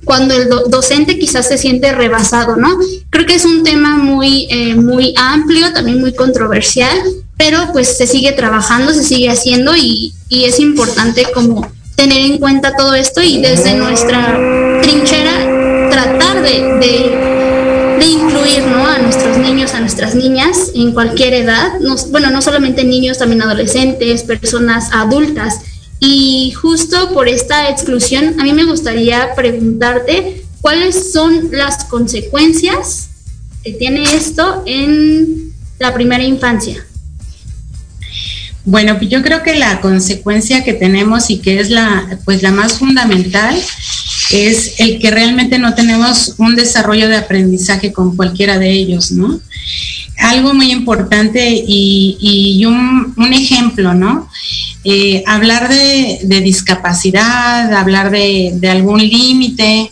cuando 0.05 0.33
el 0.33 0.49
docente 0.69 1.19
quizás 1.19 1.47
se 1.47 1.57
siente 1.57 1.91
rebasado, 1.91 2.55
¿no? 2.55 2.77
Creo 3.09 3.25
que 3.25 3.35
es 3.35 3.45
un 3.45 3.63
tema 3.63 3.97
muy, 3.97 4.47
eh, 4.49 4.75
muy 4.75 5.13
amplio, 5.17 5.71
también 5.73 5.99
muy 5.99 6.13
controversial, 6.13 6.97
pero 7.37 7.69
pues 7.71 7.97
se 7.97 8.05
sigue 8.05 8.33
trabajando, 8.33 8.93
se 8.93 9.03
sigue 9.03 9.29
haciendo 9.29 9.75
y, 9.75 10.13
es 10.29 10.59
importante 10.59 11.25
como 11.33 11.69
tener 11.95 12.19
en 12.19 12.37
cuenta 12.37 12.75
todo 12.75 12.93
esto 12.93 13.21
y 13.21 13.41
desde 13.41 13.73
nuestra 13.73 14.37
trinchera 14.81 15.89
tratar 15.89 16.41
de, 16.43 17.97
incluir 18.05 18.63
¿no? 18.67 18.85
a 18.85 18.99
nuestros 18.99 19.37
niños, 19.37 19.73
a 19.73 19.79
nuestras 19.79 20.15
niñas 20.15 20.71
en 20.75 20.91
cualquier 20.91 21.33
edad, 21.33 21.71
bueno, 22.11 22.29
no 22.29 22.41
solamente 22.41 22.83
niños, 22.83 23.17
también 23.17 23.41
adolescentes, 23.41 24.23
personas 24.23 24.89
adultas. 24.91 25.61
Y 25.99 26.51
justo 26.51 27.13
por 27.13 27.27
esta 27.27 27.69
exclusión, 27.69 28.39
a 28.39 28.43
mí 28.43 28.53
me 28.53 28.65
gustaría 28.65 29.35
preguntarte 29.35 30.45
cuáles 30.61 31.11
son 31.11 31.49
las 31.51 31.85
consecuencias 31.85 33.09
que 33.63 33.73
tiene 33.73 34.03
esto 34.03 34.63
en 34.65 35.53
la 35.79 35.93
primera 35.93 36.23
infancia. 36.23 36.85
Bueno, 38.65 38.99
yo 39.01 39.21
creo 39.23 39.41
que 39.41 39.57
la 39.57 39.81
consecuencia 39.81 40.63
que 40.63 40.73
tenemos 40.73 41.29
y 41.29 41.39
que 41.39 41.59
es 41.59 41.69
la, 41.69 42.19
pues 42.25 42.43
la 42.43 42.51
más 42.51 42.73
fundamental 42.73 43.55
es 44.31 44.79
el 44.79 44.99
que 44.99 45.09
realmente 45.11 45.57
no 45.57 45.73
tenemos 45.73 46.35
un 46.37 46.55
desarrollo 46.55 47.09
de 47.09 47.17
aprendizaje 47.17 47.91
con 47.91 48.15
cualquiera 48.15 48.59
de 48.59 48.71
ellos, 48.71 49.11
¿no? 49.11 49.39
Algo 50.19 50.53
muy 50.53 50.71
importante 50.71 51.63
y, 51.65 52.63
un, 52.65 53.13
un, 53.17 53.33
ejemplo, 53.33 53.93
¿no? 53.93 54.29
Eh, 54.91 55.23
hablar 55.27 55.69
de, 55.69 56.41
discapacidad, 56.41 57.71
hablar 57.75 58.09
de, 58.09 58.59
algún 58.71 58.97
límite, 58.97 59.91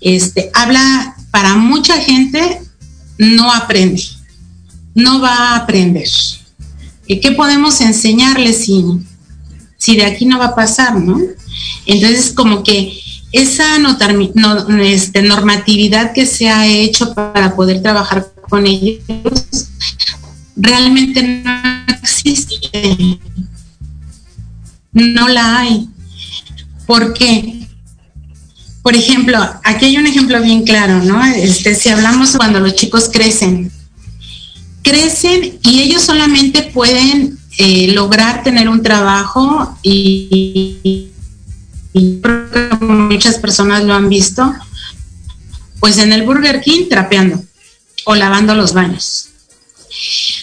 este, 0.00 0.50
habla 0.54 1.14
para 1.30 1.56
mucha 1.56 1.98
gente, 1.98 2.62
no 3.18 3.52
aprende, 3.52 4.02
no 4.94 5.20
va 5.20 5.34
a 5.34 5.56
aprender. 5.56 6.08
¿Qué 7.06 7.32
podemos 7.32 7.82
enseñarles 7.82 8.64
si, 8.64 8.82
si 9.76 9.96
de 9.96 10.06
aquí 10.06 10.24
no 10.24 10.38
va 10.38 10.46
a 10.46 10.54
pasar, 10.54 10.98
no? 10.98 11.20
Entonces, 11.84 12.32
como 12.32 12.62
que 12.62 12.98
esa 13.32 13.76
este, 14.80 15.20
normatividad 15.20 16.14
que 16.14 16.24
se 16.24 16.48
ha 16.48 16.66
hecho 16.66 17.14
para 17.14 17.54
poder 17.54 17.82
trabajar 17.82 18.32
con 18.48 18.66
ellos 18.66 19.02
realmente 20.56 21.22
no 21.22 21.62
existe. 22.02 23.18
No 24.92 25.28
la 25.28 25.60
hay. 25.60 25.88
¿Por 26.86 27.12
qué? 27.12 27.66
Por 28.82 28.96
ejemplo, 28.96 29.38
aquí 29.64 29.86
hay 29.86 29.98
un 29.98 30.06
ejemplo 30.06 30.40
bien 30.40 30.62
claro, 30.62 31.02
¿no? 31.02 31.22
Este, 31.24 31.74
si 31.74 31.90
hablamos 31.90 32.36
cuando 32.36 32.60
los 32.60 32.74
chicos 32.74 33.10
crecen, 33.12 33.70
crecen 34.82 35.58
y 35.62 35.80
ellos 35.80 36.02
solamente 36.02 36.62
pueden 36.62 37.38
eh, 37.58 37.92
lograr 37.92 38.42
tener 38.42 38.68
un 38.68 38.82
trabajo 38.82 39.78
y, 39.82 41.10
y 41.92 42.20
que 42.20 42.68
muchas 42.80 43.36
personas 43.38 43.84
lo 43.84 43.94
han 43.94 44.08
visto, 44.08 44.54
pues 45.80 45.98
en 45.98 46.12
el 46.12 46.22
Burger 46.22 46.62
King 46.62 46.88
trapeando 46.88 47.42
o 48.06 48.14
lavando 48.14 48.54
los 48.54 48.72
baños. 48.72 49.28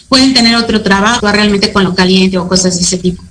Pueden 0.07 0.33
tener 0.33 0.55
otro 0.55 0.83
trabajo 0.83 1.31
realmente 1.31 1.73
con 1.73 1.83
lo 1.83 1.95
caliente 1.95 2.37
o 2.37 2.47
cosas 2.47 2.77
de 2.77 2.83
ese 2.83 2.97
tipo. 2.97 3.23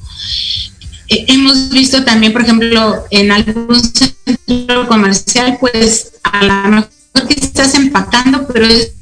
Hemos 1.29 1.71
visto 1.71 2.05
también, 2.05 2.33
por 2.33 2.43
ejemplo, 2.43 3.05
en 3.11 3.33
algún 3.33 3.81
centro 3.83 4.89
comercial, 4.89 5.59
pues 5.61 6.13
a 6.23 6.45
lo 6.45 6.69
mejor 6.71 7.29
que 7.29 7.41
estás 7.41 7.75
empacando, 7.75 8.47
pero 8.47 8.67
es 8.67 8.93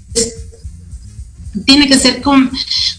tiene 1.64 1.86
que 1.86 1.98
ser 1.98 2.22
con, 2.22 2.50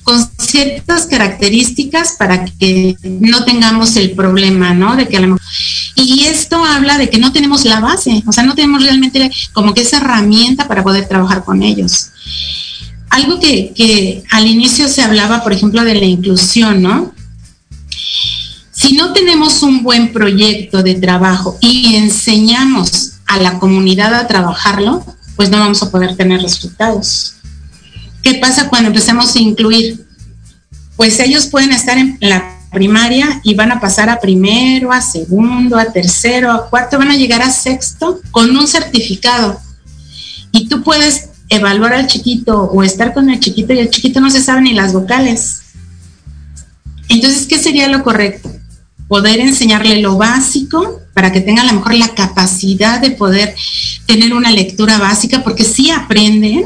con, 0.03 0.29
ciertas 0.37 1.07
características 1.07 2.15
para 2.17 2.45
que 2.45 2.95
no 3.03 3.43
tengamos 3.45 3.95
el 3.95 4.11
problema, 4.11 4.73
¿no? 4.73 4.95
De 4.95 5.07
que 5.07 5.17
a 5.17 5.21
lo 5.21 5.27
mejor, 5.27 5.41
y 5.95 6.25
esto 6.25 6.63
habla 6.63 6.97
de 6.97 7.09
que 7.09 7.17
no 7.17 7.31
tenemos 7.31 7.65
la 7.65 7.79
base, 7.79 8.23
o 8.25 8.31
sea, 8.31 8.43
no 8.43 8.55
tenemos 8.55 8.83
realmente 8.83 9.31
como 9.53 9.73
que 9.73 9.81
esa 9.81 9.97
herramienta 9.97 10.67
para 10.67 10.83
poder 10.83 11.07
trabajar 11.07 11.43
con 11.43 11.63
ellos. 11.63 12.09
Algo 13.09 13.39
que, 13.39 13.73
que 13.75 14.23
al 14.31 14.47
inicio 14.47 14.87
se 14.87 15.01
hablaba, 15.01 15.43
por 15.43 15.53
ejemplo, 15.53 15.83
de 15.83 15.95
la 15.95 16.05
inclusión, 16.05 16.81
¿no? 16.81 17.13
Si 18.83 18.97
no 18.97 19.13
tenemos 19.13 19.63
un 19.63 19.81
buen 19.81 20.11
proyecto 20.11 20.83
de 20.83 20.95
trabajo 20.95 21.57
y 21.61 21.95
enseñamos 21.95 23.13
a 23.25 23.37
la 23.39 23.57
comunidad 23.57 24.13
a 24.13 24.27
trabajarlo, 24.27 25.05
pues 25.37 25.49
no 25.49 25.57
vamos 25.57 25.81
a 25.81 25.89
poder 25.89 26.17
tener 26.17 26.41
resultados. 26.41 27.35
¿Qué 28.21 28.33
pasa 28.41 28.67
cuando 28.67 28.89
empecemos 28.89 29.33
a 29.33 29.39
incluir? 29.39 30.05
Pues 30.97 31.17
ellos 31.21 31.45
pueden 31.45 31.71
estar 31.71 31.97
en 31.97 32.17
la 32.19 32.59
primaria 32.73 33.39
y 33.45 33.55
van 33.55 33.71
a 33.71 33.79
pasar 33.79 34.09
a 34.09 34.19
primero, 34.19 34.91
a 34.91 34.99
segundo, 34.99 35.77
a 35.77 35.85
tercero, 35.85 36.51
a 36.51 36.69
cuarto, 36.69 36.97
van 36.97 37.11
a 37.11 37.15
llegar 37.15 37.41
a 37.41 37.51
sexto 37.51 38.19
con 38.31 38.49
un 38.49 38.67
certificado. 38.67 39.61
Y 40.51 40.67
tú 40.67 40.83
puedes 40.83 41.29
evaluar 41.47 41.93
al 41.93 42.07
chiquito 42.07 42.63
o 42.63 42.83
estar 42.83 43.13
con 43.13 43.29
el 43.29 43.39
chiquito 43.39 43.71
y 43.71 43.79
el 43.79 43.89
chiquito 43.89 44.19
no 44.19 44.29
se 44.29 44.43
sabe 44.43 44.61
ni 44.61 44.73
las 44.73 44.91
vocales. 44.91 45.61
Entonces, 47.07 47.47
¿qué 47.47 47.57
sería 47.57 47.87
lo 47.87 48.03
correcto? 48.03 48.53
Poder 49.13 49.41
enseñarle 49.41 50.01
lo 50.01 50.17
básico 50.17 50.99
para 51.13 51.31
que 51.31 51.39
tenga 51.39 51.61
a 51.61 51.65
lo 51.65 51.73
mejor 51.73 51.93
la 51.93 52.15
capacidad 52.15 52.99
de 52.99 53.11
poder 53.11 53.53
tener 54.07 54.33
una 54.33 54.49
lectura 54.49 54.97
básica, 54.97 55.43
porque 55.43 55.63
sí 55.63 55.91
aprenden, 55.91 56.65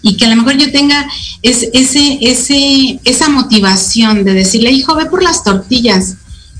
y 0.00 0.16
que 0.16 0.24
a 0.24 0.28
lo 0.28 0.36
mejor 0.36 0.56
yo 0.56 0.70
tenga 0.70 1.04
ese, 1.42 1.70
ese, 1.72 3.00
esa 3.04 3.28
motivación 3.28 4.22
de 4.22 4.34
decirle, 4.34 4.70
hijo, 4.70 4.94
ve 4.94 5.06
por 5.06 5.20
las 5.20 5.42
tortillas 5.42 6.14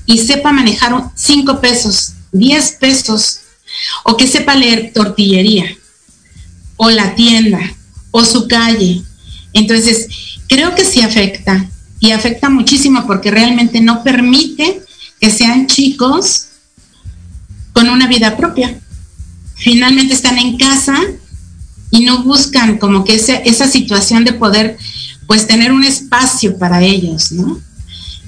y 0.05 0.17
sepa 0.17 0.51
manejar 0.51 0.91
cinco 1.15 1.61
pesos, 1.61 2.11
diez 2.33 2.71
pesos, 2.71 3.39
o 4.03 4.17
que 4.17 4.27
sepa 4.27 4.53
leer 4.53 4.91
tortillería, 4.93 5.77
o 6.75 6.89
la 6.89 7.15
tienda, 7.15 7.61
o 8.11 8.25
su 8.25 8.49
calle. 8.49 9.01
Entonces, 9.53 10.09
creo 10.49 10.75
que 10.75 10.83
sí 10.83 10.99
afecta, 10.99 11.69
y 12.01 12.11
afecta 12.11 12.49
muchísimo 12.49 13.07
porque 13.07 13.31
realmente 13.31 13.79
no 13.79 14.03
permite 14.03 14.81
que 15.19 15.29
sean 15.29 15.67
chicos 15.67 16.47
con 17.73 17.89
una 17.89 18.07
vida 18.07 18.37
propia. 18.37 18.79
Finalmente 19.55 20.13
están 20.13 20.37
en 20.37 20.57
casa 20.57 20.95
y 21.91 22.01
no 22.01 22.23
buscan 22.23 22.77
como 22.77 23.03
que 23.03 23.15
esa 23.15 23.67
situación 23.67 24.25
de 24.25 24.33
poder 24.33 24.77
pues 25.27 25.47
tener 25.47 25.71
un 25.71 25.83
espacio 25.83 26.57
para 26.57 26.81
ellos, 26.81 27.31
¿no? 27.31 27.59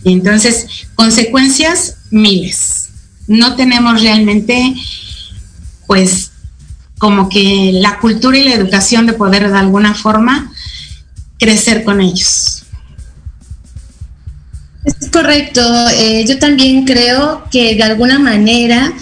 Entonces, 0.04 0.68
consecuencias 0.96 1.96
miles. 2.12 2.90
No 3.28 3.56
tenemos 3.56 4.02
realmente 4.02 4.74
pues 5.86 6.32
como 6.98 7.30
que 7.30 7.72
la 7.74 8.00
cultura 8.00 8.38
y 8.38 8.44
la 8.44 8.54
educación 8.54 9.06
de 9.06 9.14
poder 9.14 9.50
de 9.50 9.58
alguna 9.58 9.94
forma 9.94 10.52
crecer 11.38 11.84
con 11.84 12.02
ellos. 12.02 12.57
Correcto. 15.18 15.62
Eh, 15.96 16.26
yo 16.28 16.38
también 16.38 16.86
creo 16.86 17.44
que 17.50 17.74
de 17.74 17.82
alguna 17.82 18.20
manera 18.20 18.94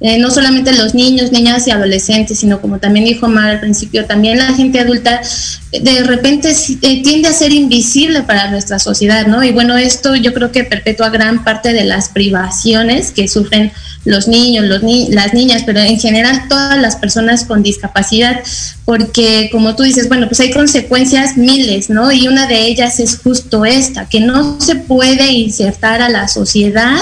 eh, 0.00 0.18
no 0.18 0.30
solamente 0.30 0.70
los 0.74 0.94
niños, 0.94 1.32
niñas 1.32 1.66
y 1.66 1.70
adolescentes, 1.70 2.40
sino 2.40 2.60
como 2.60 2.78
también 2.78 3.06
dijo 3.06 3.26
Mar 3.28 3.48
al 3.48 3.60
principio, 3.60 4.04
también 4.04 4.36
la 4.36 4.52
gente 4.52 4.80
adulta 4.80 5.22
de 5.70 6.02
repente 6.02 6.50
eh, 6.50 7.02
tiende 7.02 7.28
a 7.28 7.32
ser 7.32 7.52
invisible 7.52 8.22
para 8.22 8.50
nuestra 8.50 8.78
sociedad, 8.78 9.26
¿no? 9.26 9.42
Y 9.42 9.52
bueno, 9.52 9.78
esto 9.78 10.14
yo 10.14 10.34
creo 10.34 10.52
que 10.52 10.64
perpetúa 10.64 11.08
gran 11.08 11.42
parte 11.42 11.72
de 11.72 11.84
las 11.84 12.10
privaciones 12.10 13.10
que 13.12 13.26
sufren 13.28 13.72
los 14.04 14.28
niños, 14.28 14.66
los 14.66 14.82
las 15.10 15.32
niñas, 15.32 15.62
pero 15.64 15.80
en 15.80 15.98
general 15.98 16.48
todas 16.48 16.78
las 16.78 16.96
personas 16.96 17.44
con 17.44 17.62
discapacidad, 17.62 18.42
porque 18.84 19.48
como 19.52 19.76
tú 19.76 19.84
dices, 19.84 20.08
bueno, 20.08 20.26
pues 20.26 20.40
hay 20.40 20.50
consecuencias 20.50 21.36
miles, 21.36 21.88
¿no? 21.88 22.10
Y 22.10 22.26
una 22.26 22.46
de 22.46 22.66
ellas 22.66 22.98
es 22.98 23.18
justo 23.18 23.64
esta, 23.64 24.08
que 24.08 24.20
no 24.20 24.60
se 24.60 24.74
puede 24.74 25.32
insertar 25.32 26.02
a 26.02 26.08
la 26.08 26.26
sociedad 26.26 26.98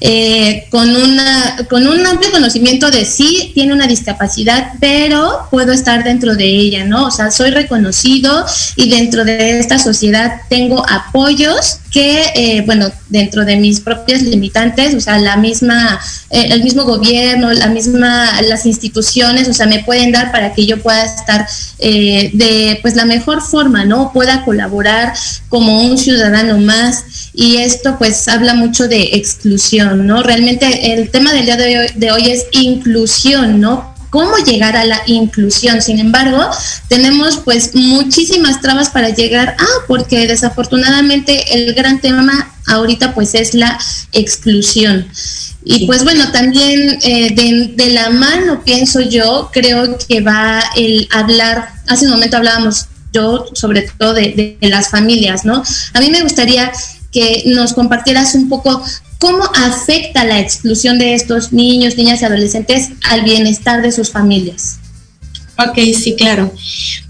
eh, 0.00 0.66
con, 0.70 0.88
una, 0.96 1.56
con 1.68 1.86
un 1.86 2.06
amplio 2.06 2.30
conocimiento 2.30 2.90
de 2.90 3.04
sí, 3.04 3.52
tiene 3.54 3.72
una 3.72 3.86
discapacidad, 3.86 4.72
pero 4.80 5.48
puedo 5.50 5.72
estar 5.72 6.02
dentro 6.02 6.34
de 6.34 6.46
ella, 6.46 6.84
¿no? 6.84 7.06
O 7.06 7.10
sea, 7.10 7.30
soy 7.30 7.50
reconocido 7.50 8.46
y 8.76 8.88
dentro 8.88 9.24
de 9.24 9.58
esta 9.58 9.78
sociedad 9.78 10.40
tengo 10.48 10.84
apoyos 10.88 11.78
que, 11.90 12.22
eh, 12.34 12.62
bueno, 12.66 12.90
dentro 13.08 13.44
de 13.44 13.56
mis 13.56 13.80
propias 13.80 14.22
limitantes, 14.22 14.94
o 14.94 15.00
sea, 15.00 15.18
la 15.18 15.36
misma, 15.36 15.98
eh, 16.30 16.48
el 16.50 16.62
mismo 16.62 16.84
gobierno, 16.84 17.52
la 17.52 17.68
misma, 17.68 18.40
las 18.42 18.66
instituciones, 18.66 19.48
o 19.48 19.54
sea, 19.54 19.66
me 19.66 19.82
pueden 19.84 20.12
dar 20.12 20.30
para 20.30 20.52
que 20.54 20.66
yo 20.66 20.78
pueda 20.82 21.04
estar 21.18 21.46
eh, 21.78 22.30
de, 22.32 22.78
pues, 22.82 22.96
la 22.96 23.04
mejor 23.04 23.42
forma, 23.42 23.84
¿no? 23.84 24.12
Pueda 24.12 24.44
colaborar 24.44 25.14
como 25.48 25.82
un 25.82 25.98
ciudadano 25.98 26.58
más. 26.58 27.04
Y 27.34 27.58
esto, 27.58 27.96
pues, 27.98 28.28
habla 28.28 28.54
mucho 28.54 28.88
de 28.88 29.10
exclusión, 29.12 30.06
¿no? 30.06 30.22
Realmente 30.22 30.94
el 30.94 31.10
tema 31.10 31.32
del 31.32 31.44
día 31.44 31.56
de 31.56 31.78
hoy, 31.78 31.86
de 31.94 32.12
hoy 32.12 32.30
es 32.30 32.46
inclusión, 32.52 33.60
¿no? 33.60 33.98
cómo 34.10 34.36
llegar 34.38 34.76
a 34.76 34.84
la 34.84 35.02
inclusión. 35.06 35.82
Sin 35.82 35.98
embargo, 35.98 36.48
tenemos 36.88 37.38
pues 37.38 37.74
muchísimas 37.74 38.60
trabas 38.60 38.90
para 38.90 39.10
llegar 39.10 39.56
a, 39.58 39.66
porque 39.86 40.26
desafortunadamente 40.26 41.54
el 41.54 41.74
gran 41.74 42.00
tema 42.00 42.54
ahorita 42.66 43.14
pues 43.14 43.34
es 43.34 43.54
la 43.54 43.78
exclusión. 44.12 45.06
Y 45.64 45.86
pues 45.86 46.04
bueno, 46.04 46.30
también 46.32 46.98
eh, 47.02 47.74
de, 47.74 47.90
la 47.90 48.10
mano, 48.10 48.62
pienso 48.64 49.00
yo, 49.00 49.50
creo 49.52 49.98
que 49.98 50.20
va 50.20 50.62
el 50.76 51.08
hablar, 51.10 51.68
hace 51.88 52.06
un 52.06 52.12
momento 52.12 52.36
hablábamos 52.36 52.86
yo 53.12 53.46
sobre 53.54 53.82
todo 53.98 54.14
de, 54.14 54.56
de 54.60 54.68
las 54.68 54.90
familias, 54.90 55.44
¿no? 55.44 55.62
A 55.94 56.00
mí 56.00 56.10
me 56.10 56.22
gustaría 56.22 56.70
que 57.10 57.42
nos 57.46 57.72
compartieras 57.72 58.34
un 58.34 58.48
poco 58.48 58.82
¿Cómo 59.18 59.42
afecta 59.52 60.24
la 60.24 60.38
exclusión 60.38 60.98
de 60.98 61.14
estos 61.14 61.52
niños, 61.52 61.96
niñas 61.96 62.22
y 62.22 62.24
adolescentes 62.24 62.90
al 63.10 63.22
bienestar 63.22 63.82
de 63.82 63.90
sus 63.90 64.12
familias? 64.12 64.78
Ok, 65.58 65.76
sí, 66.00 66.14
claro. 66.16 66.54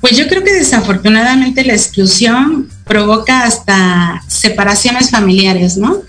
Pues 0.00 0.16
yo 0.16 0.26
creo 0.26 0.42
que 0.42 0.54
desafortunadamente 0.54 1.64
la 1.64 1.74
exclusión 1.74 2.70
provoca 2.84 3.42
hasta 3.42 4.22
separaciones 4.26 5.10
familiares, 5.10 5.76
¿no? 5.76 6.00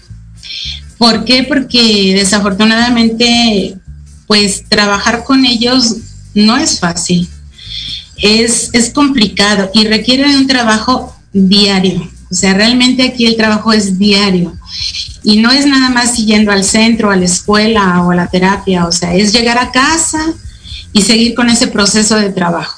¿Por 1.00 1.24
qué? 1.24 1.44
Porque 1.44 2.14
desafortunadamente, 2.14 3.78
pues 4.28 4.66
trabajar 4.68 5.24
con 5.24 5.46
ellos 5.46 5.96
no 6.36 6.58
es 6.58 6.80
fácil. 6.80 7.28
Es, 8.18 8.70
es 8.74 8.90
complicado 8.90 9.72
y 9.74 9.88
requiere 9.88 10.30
de 10.30 10.38
un 10.38 10.46
trabajo 10.46 11.16
diario. 11.32 12.08
O 12.30 12.36
sea, 12.36 12.54
realmente 12.54 13.04
aquí 13.04 13.26
el 13.26 13.38
trabajo 13.38 13.72
es 13.72 13.98
diario. 13.98 14.54
Y 15.24 15.38
no 15.38 15.52
es 15.52 15.66
nada 15.66 15.90
más 15.90 16.18
yendo 16.18 16.52
al 16.52 16.66
centro, 16.66 17.12
a 17.12 17.16
la 17.16 17.26
escuela 17.26 18.04
o 18.04 18.12
a 18.12 18.16
la 18.16 18.28
terapia, 18.28 18.86
o 18.86 18.92
sea, 18.92 19.16
es 19.16 19.32
llegar 19.32 19.58
a 19.58 19.72
casa 19.72 20.34
y 20.92 21.02
seguir 21.02 21.34
con 21.34 21.50
ese 21.50 21.68
proceso 21.68 22.18
de 22.18 22.32
trabajo. 22.32 22.78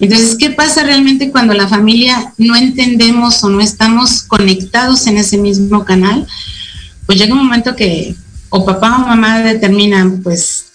Entonces, 0.00 0.36
¿qué 0.36 0.50
pasa 0.50 0.82
realmente 0.82 1.30
cuando 1.30 1.52
la 1.52 1.68
familia 1.68 2.32
no 2.38 2.56
entendemos 2.56 3.44
o 3.44 3.50
no 3.50 3.60
estamos 3.60 4.22
conectados 4.22 5.06
en 5.06 5.18
ese 5.18 5.36
mismo 5.36 5.84
canal? 5.84 6.26
Pues 7.06 7.18
llega 7.18 7.34
un 7.34 7.44
momento 7.44 7.74
que 7.76 8.14
o 8.50 8.64
papá 8.64 8.96
o 8.96 9.06
mamá 9.08 9.40
determinan, 9.40 10.22
pues 10.22 10.66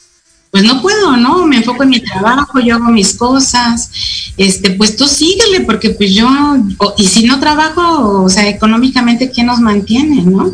pues 0.51 0.63
no 0.63 0.81
puedo, 0.81 1.15
¿no? 1.15 1.45
Me 1.45 1.57
enfoco 1.57 1.83
en 1.83 1.89
mi 1.89 1.99
trabajo, 1.99 2.59
yo 2.59 2.75
hago 2.75 2.91
mis 2.91 3.13
cosas, 3.13 3.91
este, 4.35 4.71
pues 4.71 4.95
tú 4.95 5.07
síguele, 5.07 5.61
porque 5.61 5.91
pues 5.91 6.13
yo, 6.13 6.27
y 6.97 7.05
si 7.05 7.25
no 7.25 7.39
trabajo, 7.39 8.23
o 8.23 8.29
sea, 8.29 8.47
económicamente, 8.49 9.29
¿quién 9.29 9.45
nos 9.45 9.59
mantiene, 9.59 10.23
no? 10.23 10.51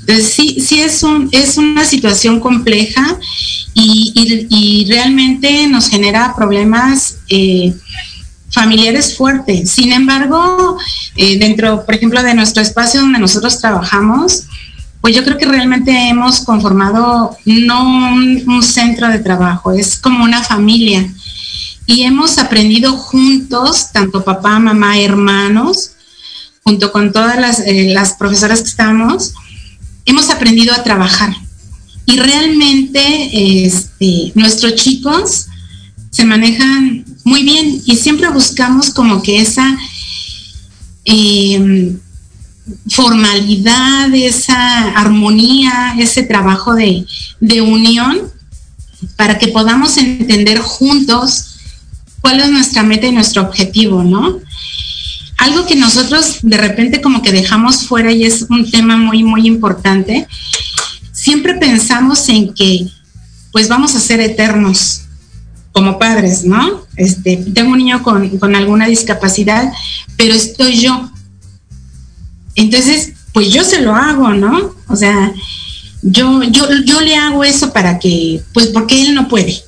Entonces 0.00 0.32
sí, 0.32 0.58
sí 0.60 0.80
es, 0.80 1.02
un, 1.02 1.30
es 1.32 1.56
una 1.56 1.84
situación 1.84 2.40
compleja 2.40 3.18
y, 3.72 4.86
realmente 4.88 5.66
nos 5.68 5.88
genera 5.88 6.34
problemas 6.36 7.16
eh, 7.28 7.74
familiares 8.50 9.16
fuertes. 9.16 9.70
Sin 9.70 9.92
embargo, 9.92 10.78
eh, 11.16 11.38
dentro, 11.38 11.84
por 11.84 11.94
ejemplo, 11.94 12.22
de 12.22 12.34
nuestro 12.34 12.62
espacio 12.62 13.00
donde 13.00 13.18
nosotros 13.18 13.58
trabajamos, 13.60 14.44
pues 15.06 15.14
yo 15.14 15.22
creo 15.22 15.38
que 15.38 15.46
realmente 15.46 16.08
hemos 16.08 16.40
conformado 16.40 17.38
no 17.44 18.12
un, 18.12 18.60
centro 18.60 19.08
de 19.08 19.20
trabajo, 19.20 19.70
es 19.70 20.00
como 20.00 20.24
una 20.24 20.42
familia. 20.42 21.08
Y 21.86 22.02
hemos 22.02 22.38
aprendido 22.38 22.96
juntos, 22.96 23.92
tanto 23.92 24.24
papá, 24.24 24.58
mamá, 24.58 24.98
hermanos, 24.98 25.92
junto 26.64 26.90
con 26.90 27.12
todas 27.12 27.38
las, 27.38 27.60
eh, 27.60 27.90
las 27.94 28.14
profesoras 28.14 28.62
que 28.62 28.68
estamos, 28.68 29.32
hemos 30.06 30.28
aprendido 30.28 30.74
a 30.74 30.82
trabajar. 30.82 31.32
Y 32.06 32.18
realmente 32.18 33.64
este, 33.64 34.32
nuestros 34.34 34.74
chicos 34.74 35.46
se 36.10 36.24
manejan 36.24 37.04
muy 37.22 37.44
bien 37.44 37.80
y 37.86 37.94
siempre 37.94 38.28
buscamos 38.30 38.90
como 38.90 39.22
que 39.22 39.40
esa 39.40 39.78
eh, 41.04 41.96
formalidad, 42.90 44.12
esa 44.14 44.90
armonía, 44.92 45.94
ese 45.98 46.22
trabajo 46.22 46.74
de, 46.74 47.06
unión 47.60 48.32
para 49.16 49.38
que 49.38 49.48
podamos 49.48 49.96
entender 49.98 50.58
juntos 50.58 51.58
cuál 52.20 52.40
es 52.40 52.50
nuestra 52.50 52.82
meta 52.82 53.06
y 53.06 53.12
nuestro 53.12 53.42
objetivo, 53.42 54.02
¿no? 54.02 54.40
Algo 55.38 55.66
que 55.66 55.76
nosotros 55.76 56.38
de 56.42 56.56
repente 56.56 57.00
como 57.00 57.22
que 57.22 57.30
dejamos 57.30 57.86
fuera 57.86 58.10
y 58.10 58.24
es 58.24 58.46
un 58.48 58.68
tema 58.70 58.96
muy, 58.96 59.22
muy 59.22 59.46
importante, 59.46 60.26
siempre 61.12 61.54
pensamos 61.54 62.28
en 62.28 62.52
que 62.52 62.88
pues 63.52 63.68
vamos 63.68 63.94
a 63.94 64.00
ser 64.00 64.20
eternos 64.20 65.02
como 65.72 65.98
padres, 65.98 66.44
¿no? 66.44 66.86
Este, 66.96 67.36
tengo 67.54 67.72
un 67.72 67.78
niño 67.78 68.02
con, 68.02 68.38
con 68.38 68.56
alguna 68.56 68.86
discapacidad, 68.86 69.70
pero 70.16 70.34
estoy 70.34 70.80
yo, 70.80 71.10
entonces, 72.56 73.12
pues 73.32 73.52
yo 73.52 73.62
se 73.62 73.82
lo 73.82 73.94
hago, 73.94 74.30
¿no? 74.30 74.74
O 74.88 74.96
sea, 74.96 75.32
yo, 76.02 76.42
yo, 76.44 76.66
yo 76.84 77.00
le 77.02 77.14
hago 77.16 77.44
eso 77.44 77.72
para 77.72 77.98
que, 77.98 78.42
pues 78.52 78.68
porque 78.68 79.02
él 79.02 79.14
no 79.14 79.28
puede. 79.28 79.62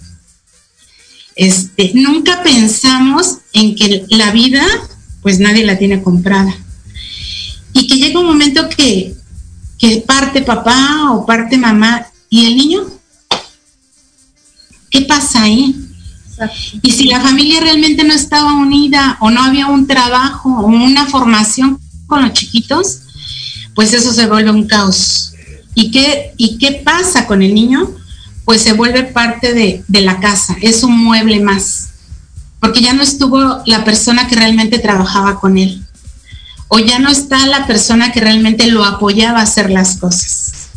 Este, 1.36 1.92
nunca 1.94 2.42
pensamos 2.42 3.38
en 3.52 3.76
que 3.76 4.06
la 4.08 4.32
vida, 4.32 4.64
pues 5.22 5.38
nadie 5.38 5.64
la 5.64 5.78
tiene 5.78 6.02
comprada. 6.02 6.52
Y 7.74 7.86
que 7.86 7.96
llega 7.96 8.20
un 8.20 8.26
momento 8.26 8.68
que, 8.70 9.14
que 9.78 9.98
parte 9.98 10.42
papá 10.42 11.12
o 11.12 11.26
parte 11.26 11.58
mamá 11.58 12.06
y 12.30 12.46
el 12.46 12.56
niño, 12.56 12.86
¿qué 14.90 15.02
pasa 15.02 15.42
ahí? 15.42 15.76
Y 16.82 16.92
si 16.92 17.04
la 17.04 17.20
familia 17.20 17.60
realmente 17.60 18.04
no 18.04 18.14
estaba 18.14 18.54
unida 18.54 19.18
o 19.20 19.30
no 19.30 19.42
había 19.42 19.66
un 19.66 19.86
trabajo 19.86 20.48
o 20.48 20.66
una 20.66 21.06
formación 21.06 21.78
con 22.08 22.22
los 22.22 22.32
chiquitos, 22.32 23.02
pues 23.74 23.92
eso 23.92 24.12
se 24.12 24.26
vuelve 24.26 24.50
un 24.50 24.66
caos. 24.66 25.34
¿Y 25.74 25.92
qué, 25.92 26.32
y 26.36 26.58
qué 26.58 26.82
pasa 26.84 27.28
con 27.28 27.42
el 27.42 27.54
niño? 27.54 27.88
Pues 28.44 28.62
se 28.62 28.72
vuelve 28.72 29.04
parte 29.04 29.54
de, 29.54 29.84
de 29.86 30.00
la 30.00 30.18
casa, 30.18 30.56
es 30.60 30.82
un 30.82 30.98
mueble 30.98 31.38
más, 31.38 31.90
porque 32.58 32.80
ya 32.80 32.94
no 32.94 33.02
estuvo 33.02 33.62
la 33.66 33.84
persona 33.84 34.26
que 34.26 34.34
realmente 34.34 34.80
trabajaba 34.80 35.38
con 35.38 35.58
él, 35.58 35.84
o 36.66 36.78
ya 36.80 36.98
no 36.98 37.10
está 37.10 37.46
la 37.46 37.66
persona 37.66 38.10
que 38.10 38.20
realmente 38.20 38.66
lo 38.66 38.84
apoyaba 38.84 39.40
a 39.40 39.42
hacer 39.42 39.70
las 39.70 39.96
cosas. 39.96 40.70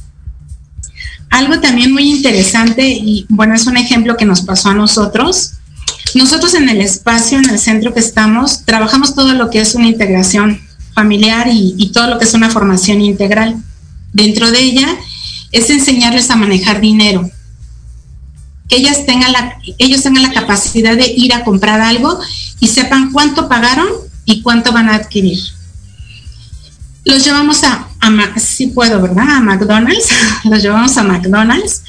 Algo 1.29 1.61
también 1.61 1.93
muy 1.93 2.11
interesante, 2.11 2.87
y 2.89 3.25
bueno, 3.29 3.55
es 3.55 3.65
un 3.65 3.77
ejemplo 3.77 4.17
que 4.17 4.25
nos 4.25 4.41
pasó 4.41 4.69
a 4.69 4.73
nosotros. 4.73 5.53
Nosotros 6.13 6.53
en 6.55 6.67
el 6.67 6.81
espacio, 6.81 7.37
en 7.37 7.49
el 7.49 7.57
centro 7.57 7.93
que 7.93 8.01
estamos, 8.01 8.65
trabajamos 8.65 9.15
todo 9.15 9.33
lo 9.33 9.49
que 9.49 9.61
es 9.61 9.75
una 9.75 9.87
integración 9.87 10.59
familiar 11.01 11.47
y, 11.51 11.91
todo 11.93 12.07
lo 12.07 12.19
que 12.19 12.25
es 12.25 12.33
una 12.35 12.49
formación 12.49 13.01
integral. 13.01 13.55
Dentro 14.13 14.51
de 14.51 14.59
ella 14.59 14.87
es 15.51 15.69
enseñarles 15.69 16.29
a 16.29 16.35
manejar 16.35 16.79
dinero, 16.79 17.29
que 18.69 18.77
ellas 18.77 19.05
tengan 19.05 19.33
ellos 19.79 20.03
tengan 20.03 20.23
la 20.23 20.33
capacidad 20.33 20.95
de 20.95 21.11
ir 21.17 21.33
a 21.33 21.43
comprar 21.43 21.81
algo 21.81 22.19
y 22.59 22.67
sepan 22.67 23.11
cuánto 23.11 23.49
pagaron 23.49 23.89
y 24.25 24.41
cuánto 24.41 24.71
van 24.71 24.89
a 24.89 24.95
adquirir. 24.95 25.39
Los 27.03 27.25
llevamos 27.25 27.63
a, 27.63 27.87
a 27.99 28.39
sí 28.39 28.67
puedo, 28.67 29.01
¿verdad? 29.01 29.37
A 29.37 29.41
McDonald's, 29.41 30.09
los 30.43 30.61
llevamos 30.61 30.95
a 30.97 31.03
McDonald's 31.03 31.81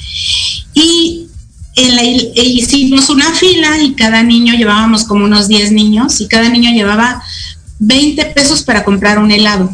y 0.72 1.29
e 1.75 2.44
hicimos 2.44 3.09
una 3.09 3.31
fila 3.33 3.79
y 3.81 3.94
cada 3.94 4.22
niño 4.22 4.55
llevábamos 4.55 5.05
como 5.05 5.25
unos 5.25 5.48
10 5.48 5.72
niños 5.72 6.20
y 6.20 6.29
cada 6.29 6.48
niño 6.48 6.70
llevaba 6.70 7.22
20 7.84 8.24
pesos 8.26 8.62
para 8.62 8.84
comprar 8.84 9.18
un 9.18 9.32
helado. 9.32 9.70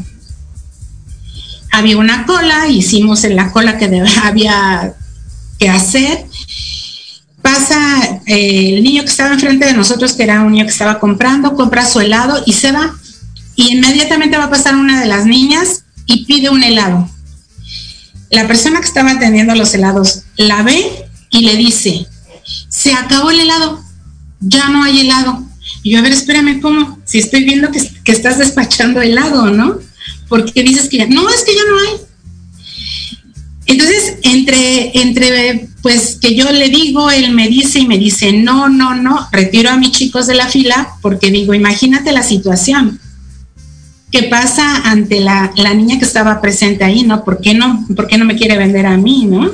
Había 1.70 1.98
una 1.98 2.24
cola, 2.24 2.66
hicimos 2.68 3.24
en 3.24 3.36
la 3.36 3.52
cola 3.52 3.76
que 3.76 3.84
había 4.22 4.94
que 5.58 5.68
hacer. 5.68 6.26
Pasa 7.42 8.20
eh, 8.26 8.76
el 8.76 8.82
niño 8.82 9.02
que 9.02 9.10
estaba 9.10 9.34
enfrente 9.34 9.66
de 9.66 9.74
nosotros, 9.74 10.14
que 10.14 10.22
era 10.22 10.40
un 10.40 10.52
niño 10.52 10.64
que 10.64 10.70
estaba 10.70 10.98
comprando, 10.98 11.54
compra 11.54 11.86
su 11.86 12.00
helado 12.00 12.42
y 12.46 12.54
se 12.54 12.72
va. 12.72 12.94
Y 13.56 13.74
inmediatamente 13.74 14.38
va 14.38 14.44
a 14.44 14.50
pasar 14.50 14.74
una 14.74 15.00
de 15.00 15.06
las 15.06 15.26
niñas 15.26 15.84
y 16.06 16.24
pide 16.24 16.48
un 16.48 16.62
helado. 16.62 17.08
La 18.30 18.46
persona 18.46 18.80
que 18.80 18.86
estaba 18.86 19.10
atendiendo 19.10 19.54
los 19.54 19.74
helados 19.74 20.22
la 20.36 20.62
ve 20.62 21.04
y 21.30 21.40
le 21.40 21.56
dice, 21.56 22.06
se 22.68 22.94
acabó 22.94 23.30
el 23.30 23.40
helado, 23.40 23.82
ya 24.40 24.70
no 24.70 24.82
hay 24.84 25.00
helado. 25.00 25.47
Y 25.82 25.92
yo, 25.92 25.98
a 25.98 26.02
ver, 26.02 26.12
espérame, 26.12 26.60
¿cómo? 26.60 26.98
Si 27.04 27.18
estoy 27.18 27.44
viendo 27.44 27.70
que, 27.70 28.12
estás 28.12 28.38
despachando 28.38 29.00
helado, 29.00 29.50
¿no? 29.50 29.78
Porque 30.28 30.62
dices 30.62 30.88
que 30.88 30.98
ya, 30.98 31.06
no, 31.06 31.28
es 31.28 31.42
que 31.42 31.54
ya 31.54 31.62
no 31.68 31.78
hay. 31.78 32.08
Entonces, 33.66 34.14
entre, 34.22 34.98
entre, 34.98 35.68
pues 35.82 36.18
que 36.20 36.34
yo 36.34 36.50
le 36.50 36.68
digo, 36.70 37.10
él 37.10 37.32
me 37.32 37.48
dice 37.48 37.80
y 37.80 37.86
me 37.86 37.98
dice, 37.98 38.32
no, 38.32 38.68
no, 38.68 38.94
no, 38.94 39.28
retiro 39.30 39.70
a 39.70 39.76
mis 39.76 39.92
chicos 39.92 40.26
de 40.26 40.34
la 40.34 40.48
fila 40.48 40.88
porque 41.02 41.30
digo, 41.30 41.52
imagínate 41.52 42.12
la 42.12 42.22
situación. 42.22 42.98
¿Qué 44.10 44.22
pasa 44.24 44.90
ante 44.90 45.20
la, 45.20 45.52
la 45.56 45.74
niña 45.74 45.98
que 45.98 46.06
estaba 46.06 46.40
presente 46.40 46.82
ahí, 46.82 47.02
no? 47.02 47.24
¿Por 47.24 47.42
qué 47.42 47.52
no, 47.52 47.86
por 47.94 48.06
qué 48.06 48.16
no 48.16 48.24
me 48.24 48.36
quiere 48.36 48.56
vender 48.56 48.86
a 48.86 48.96
mí, 48.96 49.26
no? 49.26 49.50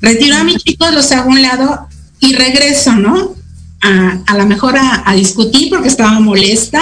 Retiro 0.00 0.36
a 0.36 0.44
mis 0.44 0.58
chicos, 0.58 0.94
los 0.94 1.10
hago 1.10 1.30
a 1.30 1.32
un 1.32 1.42
lado 1.42 1.88
y 2.20 2.34
regreso, 2.34 2.94
¿no? 2.94 3.39
A, 3.80 4.18
a 4.26 4.36
lo 4.36 4.46
mejor 4.46 4.76
a, 4.78 5.12
discutir 5.14 5.70
porque 5.70 5.88
estaba 5.88 6.18
molesta. 6.20 6.80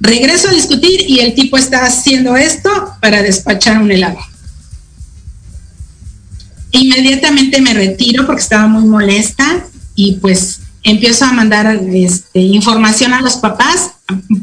Regreso 0.00 0.48
a 0.48 0.52
discutir 0.52 1.04
y 1.08 1.20
el 1.20 1.34
tipo 1.34 1.56
está 1.56 1.84
haciendo 1.84 2.36
esto 2.36 2.70
para 3.00 3.22
despachar 3.22 3.80
un 3.80 3.90
helado. 3.90 4.18
Inmediatamente 6.72 7.60
me 7.60 7.72
retiro 7.72 8.26
porque 8.26 8.42
estaba 8.42 8.66
muy 8.66 8.84
molesta 8.84 9.64
y 9.94 10.14
pues 10.14 10.60
empiezo 10.82 11.24
a 11.24 11.32
mandar 11.32 11.80
este, 11.92 12.40
información 12.40 13.14
a 13.14 13.20
los 13.20 13.36
papás. 13.36 13.92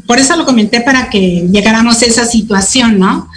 Por 0.06 0.18
eso 0.18 0.36
lo 0.36 0.44
comenté 0.44 0.80
para 0.80 1.10
que 1.10 1.46
llegáramos 1.52 2.02
a 2.02 2.06
esa 2.06 2.24
situación, 2.24 2.98
¿no? 2.98 3.28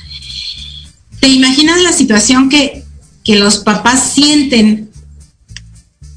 ¿Te 1.20 1.28
imaginas 1.28 1.82
la 1.82 1.92
situación 1.92 2.50
que, 2.50 2.84
que 3.24 3.36
los 3.36 3.58
papás 3.58 4.12
sienten 4.14 4.85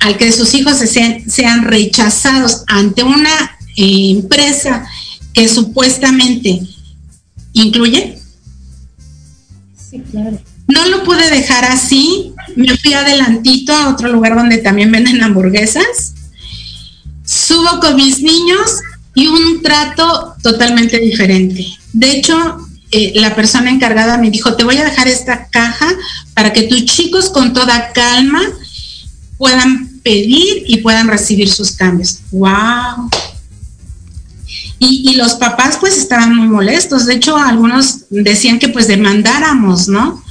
al 0.00 0.16
que 0.16 0.32
sus 0.32 0.54
hijos 0.54 0.78
sean, 0.78 1.62
rechazados 1.64 2.64
ante 2.66 3.02
una 3.02 3.58
eh, 3.76 4.10
empresa 4.10 4.86
que 5.32 5.48
supuestamente 5.48 6.60
incluye? 7.52 8.18
Sí, 9.90 10.02
claro. 10.10 10.40
No 10.68 10.86
lo 10.86 11.02
pude 11.02 11.30
dejar 11.30 11.64
así, 11.64 12.34
me 12.54 12.76
fui 12.76 12.92
adelantito 12.92 13.72
a 13.72 13.88
otro 13.88 14.10
lugar 14.12 14.36
donde 14.36 14.58
también 14.58 14.92
venden 14.92 15.22
hamburguesas, 15.22 16.14
subo 17.24 17.80
con 17.80 17.96
mis 17.96 18.20
niños 18.20 18.80
y 19.14 19.26
un 19.28 19.62
trato 19.62 20.34
totalmente 20.42 20.98
diferente. 21.00 21.66
De 21.94 22.10
hecho, 22.10 22.58
eh, 22.90 23.12
la 23.16 23.34
persona 23.34 23.70
encargada 23.70 24.18
me 24.18 24.30
dijo, 24.30 24.56
te 24.56 24.64
voy 24.64 24.76
a 24.76 24.84
dejar 24.84 25.08
esta 25.08 25.48
caja 25.48 25.88
para 26.34 26.52
que 26.52 26.62
tus 26.64 26.84
chicos 26.84 27.30
con 27.30 27.52
toda 27.52 27.92
calma 27.92 28.42
puedan 29.38 29.87
pedir 30.08 30.64
y 30.66 30.78
puedan 30.78 31.06
recibir 31.06 31.50
sus 31.50 31.72
cambios. 31.72 32.20
¡Wow! 32.30 33.10
Y, 34.78 35.14
los 35.16 35.34
papás 35.34 35.76
pues 35.78 35.98
estaban 35.98 36.34
muy 36.34 36.48
molestos. 36.48 37.04
De 37.04 37.16
hecho, 37.16 37.36
algunos 37.36 38.04
decían 38.08 38.58
que 38.58 38.68
pues 38.68 38.88
demandáramos, 38.88 39.86
¿no? 39.88 40.22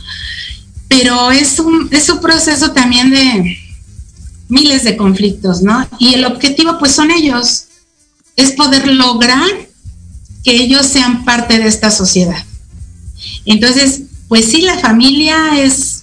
Pero 0.87 1.29
es 1.29 1.59
un, 1.59 1.89
es 1.91 2.09
un 2.09 2.21
proceso 2.21 2.71
también 2.71 3.11
de, 3.11 3.57
miles 4.49 4.83
de 4.83 4.97
conflictos, 4.97 5.61
¿no? 5.61 5.87
Y 5.99 6.15
el 6.15 6.25
objetivo 6.25 6.79
pues 6.79 6.93
son 6.93 7.11
ellos, 7.11 7.65
es 8.35 8.53
poder 8.53 8.87
lograr 8.87 9.47
que 10.43 10.55
ellos 10.55 10.87
sean 10.87 11.23
parte 11.23 11.59
de 11.59 11.67
esta 11.67 11.91
sociedad. 11.91 12.43
Entonces, 13.45 14.01
pues 14.27 14.45
sí, 14.45 14.61
la 14.61 14.79
familia 14.79 15.61
es, 15.61 15.96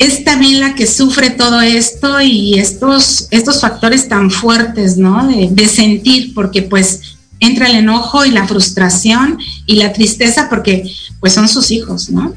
es 0.00 0.24
también 0.24 0.60
la 0.60 0.74
que 0.74 0.86
sufre 0.86 1.30
todo 1.30 1.60
esto 1.60 2.20
y 2.20 2.58
estos, 2.58 3.28
estos 3.30 3.60
factores 3.60 4.08
tan 4.08 4.30
fuertes, 4.30 4.96
¿no? 4.96 5.28
De, 5.28 5.48
de 5.50 5.68
sentir, 5.68 6.32
porque 6.34 6.62
pues 6.62 7.18
entra 7.38 7.68
el 7.68 7.76
enojo 7.76 8.24
y 8.24 8.30
la 8.30 8.48
frustración 8.48 9.38
y 9.66 9.76
la 9.76 9.92
tristeza 9.92 10.48
porque 10.48 10.90
pues 11.20 11.34
son 11.34 11.48
sus 11.48 11.70
hijos, 11.70 12.08
¿no? 12.08 12.34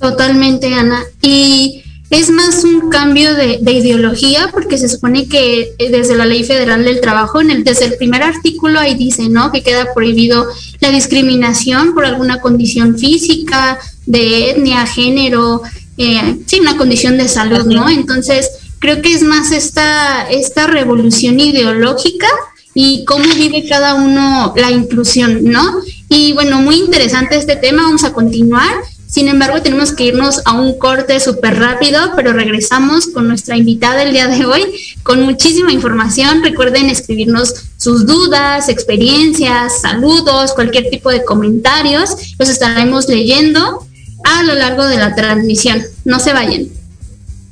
Totalmente, 0.00 0.74
Ana. 0.74 1.02
Y 1.22 1.84
es 2.10 2.30
más 2.30 2.64
un 2.64 2.88
cambio 2.88 3.34
de, 3.34 3.60
ideología 3.70 4.48
porque 4.52 4.76
se 4.76 4.88
supone 4.88 5.28
que 5.28 5.74
eh, 5.78 5.90
desde 5.90 6.16
la 6.16 6.26
Ley 6.26 6.42
Federal 6.42 6.84
del 6.84 7.00
Trabajo, 7.00 7.40
en 7.40 7.50
el, 7.50 7.64
desde 7.64 7.84
el 7.84 7.96
primer 7.96 8.24
artículo 8.24 8.80
ahí 8.80 8.94
dice, 8.94 9.28
¿no? 9.28 9.52
Que 9.52 9.62
queda 9.62 9.92
prohibido 9.94 10.46
la 10.80 10.90
discriminación 10.90 11.94
por 11.94 12.06
alguna 12.06 12.40
condición 12.40 12.98
física, 12.98 13.78
de 14.06 14.50
etnia, 14.50 14.86
género, 14.86 15.62
eh, 15.98 16.38
sí, 16.46 16.60
una 16.60 16.76
condición 16.76 17.18
de 17.18 17.28
salud, 17.28 17.66
¿no? 17.66 17.88
Entonces, 17.88 18.48
creo 18.78 19.02
que 19.02 19.12
es 19.12 19.22
más 19.22 19.50
esta, 19.52 20.30
esta 20.30 20.66
revolución 20.66 21.40
ideológica 21.40 22.28
y 22.72 23.04
cómo 23.04 23.24
vive 23.34 23.66
cada 23.68 23.94
uno 23.94 24.54
la 24.56 24.70
inclusión, 24.70 25.40
¿no? 25.42 25.80
Y 26.08 26.32
bueno, 26.32 26.60
muy 26.60 26.76
interesante 26.76 27.36
este 27.36 27.56
tema, 27.56 27.82
vamos 27.82 28.04
a 28.04 28.12
continuar. 28.12 28.72
Sin 29.08 29.26
embargo, 29.26 29.62
tenemos 29.62 29.92
que 29.92 30.04
irnos 30.04 30.42
a 30.44 30.52
un 30.52 30.78
corte 30.78 31.18
súper 31.18 31.58
rápido, 31.58 32.12
pero 32.14 32.34
regresamos 32.34 33.06
con 33.08 33.26
nuestra 33.26 33.56
invitada 33.56 34.02
el 34.02 34.12
día 34.12 34.28
de 34.28 34.44
hoy 34.44 34.62
con 35.02 35.22
muchísima 35.22 35.72
información. 35.72 36.42
Recuerden 36.44 36.90
escribirnos 36.90 37.54
sus 37.78 38.06
dudas, 38.06 38.68
experiencias, 38.68 39.80
saludos, 39.80 40.52
cualquier 40.52 40.90
tipo 40.90 41.10
de 41.10 41.24
comentarios. 41.24 42.10
Los 42.38 42.50
estaremos 42.50 43.08
leyendo 43.08 43.87
a 44.28 44.42
lo 44.42 44.54
largo 44.54 44.86
de 44.86 44.96
la 44.96 45.14
transmisión. 45.14 45.82
No 46.04 46.20
se 46.20 46.32
vayan. 46.32 46.66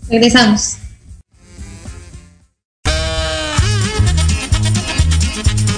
Regresamos. 0.08 0.76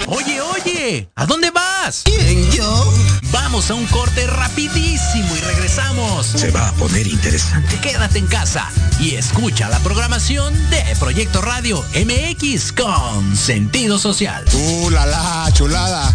Oye, 0.06 0.40
oye, 0.40 1.08
¿a 1.14 1.26
dónde 1.26 1.50
vas? 1.50 2.02
¿Quién, 2.04 2.50
yo? 2.50 2.92
Vamos 3.30 3.70
a 3.70 3.74
un 3.74 3.86
corte 3.86 4.26
rapidísimo 4.26 5.36
y 5.36 5.40
regresamos. 5.40 6.26
Se 6.26 6.50
va 6.50 6.68
a 6.68 6.72
poner 6.72 7.06
interesante. 7.06 7.78
Quédate 7.80 8.18
en 8.18 8.26
casa 8.26 8.70
y 9.00 9.14
escucha 9.14 9.68
la 9.68 9.78
programación 9.80 10.54
de 10.70 10.82
Proyecto 10.98 11.40
Radio 11.40 11.84
MX 11.94 12.72
con 12.72 13.36
sentido 13.36 13.98
social. 13.98 14.44
¡Uh, 14.52 14.90
la, 14.90 15.06
la 15.06 15.50
chulada! 15.52 16.14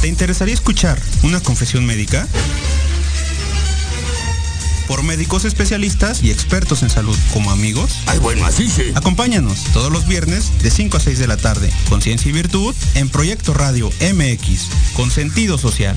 ¿Te 0.00 0.06
interesaría 0.06 0.54
escuchar 0.54 1.00
una 1.22 1.40
confesión 1.40 1.84
médica? 1.84 2.28
Por 4.86 5.02
médicos 5.02 5.44
especialistas 5.44 6.22
y 6.22 6.30
expertos 6.30 6.82
en 6.82 6.88
salud 6.88 7.16
como 7.32 7.50
amigos. 7.50 7.98
Ay, 8.06 8.20
bueno, 8.20 8.46
así 8.46 8.68
sí. 8.68 8.92
Acompáñanos 8.94 9.64
todos 9.72 9.92
los 9.92 10.06
viernes 10.06 10.50
de 10.62 10.70
5 10.70 10.96
a 10.96 11.00
6 11.00 11.18
de 11.18 11.26
la 11.26 11.36
tarde 11.36 11.70
con 11.88 12.00
Ciencia 12.00 12.28
y 12.28 12.32
Virtud 12.32 12.74
en 12.94 13.08
Proyecto 13.08 13.52
Radio 13.54 13.90
MX 14.00 14.68
con 14.94 15.10
sentido 15.10 15.58
social. 15.58 15.96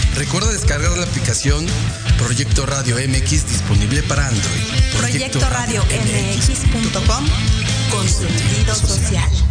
Recuerda 0.15 0.51
descargar 0.51 0.91
la 0.97 1.03
aplicación 1.03 1.65
Proyecto 2.17 2.65
Radio 2.65 2.97
MX 2.97 3.47
disponible 3.47 4.03
para 4.03 4.27
Android. 4.27 4.63
Proyecto 4.97 5.39
Radio 5.49 5.83
MX.com 5.83 7.25
con 7.91 8.07
sentido 8.07 8.75
social. 8.75 9.50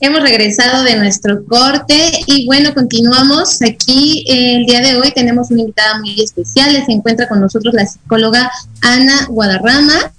Hemos 0.00 0.22
regresado 0.22 0.82
de 0.82 0.96
nuestro 0.96 1.44
corte 1.44 1.94
y 2.26 2.46
bueno, 2.46 2.74
continuamos 2.74 3.62
aquí. 3.62 4.24
el 4.26 4.66
día 4.66 4.80
de 4.80 4.96
hoy 4.96 5.12
tenemos 5.14 5.52
una 5.52 5.60
invitada 5.60 6.00
muy 6.00 6.20
especial. 6.20 6.84
Se 6.84 6.90
encuentra 6.90 7.28
con 7.28 7.40
nosotros 7.40 7.72
la 7.74 7.86
psicóloga 7.86 8.50
Ana 8.80 9.26
Guadarrama. 9.28 10.12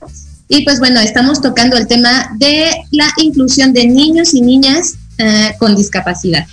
Y 0.48 0.64
pues 0.64 0.80
bueno, 0.80 1.02
estamos 1.02 1.42
tocando 1.42 1.76
el 1.76 1.88
tema 1.88 2.30
de 2.38 2.72
la 2.92 3.10
inclusión 3.18 3.74
de 3.74 3.88
niños 3.88 4.34
y 4.34 4.42
niñas 4.42 4.94
eh, 5.18 5.56
con 5.60 5.76
discapacidad. 5.76 6.46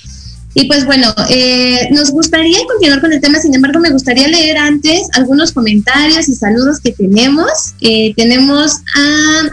Y 0.54 0.64
pues 0.66 0.84
bueno, 0.84 1.14
eh, 1.28 1.88
nos 1.92 2.10
gustaría 2.10 2.58
continuar 2.66 3.00
con 3.00 3.12
el 3.12 3.20
tema, 3.20 3.38
sin 3.38 3.54
embargo, 3.54 3.78
me 3.78 3.90
gustaría 3.90 4.26
leer 4.26 4.58
antes 4.58 5.08
algunos 5.12 5.52
comentarios 5.52 6.28
y 6.28 6.34
saludos 6.34 6.80
que 6.80 6.92
tenemos. 6.92 7.74
Eh, 7.80 8.12
tenemos 8.16 8.78
a 8.96 9.50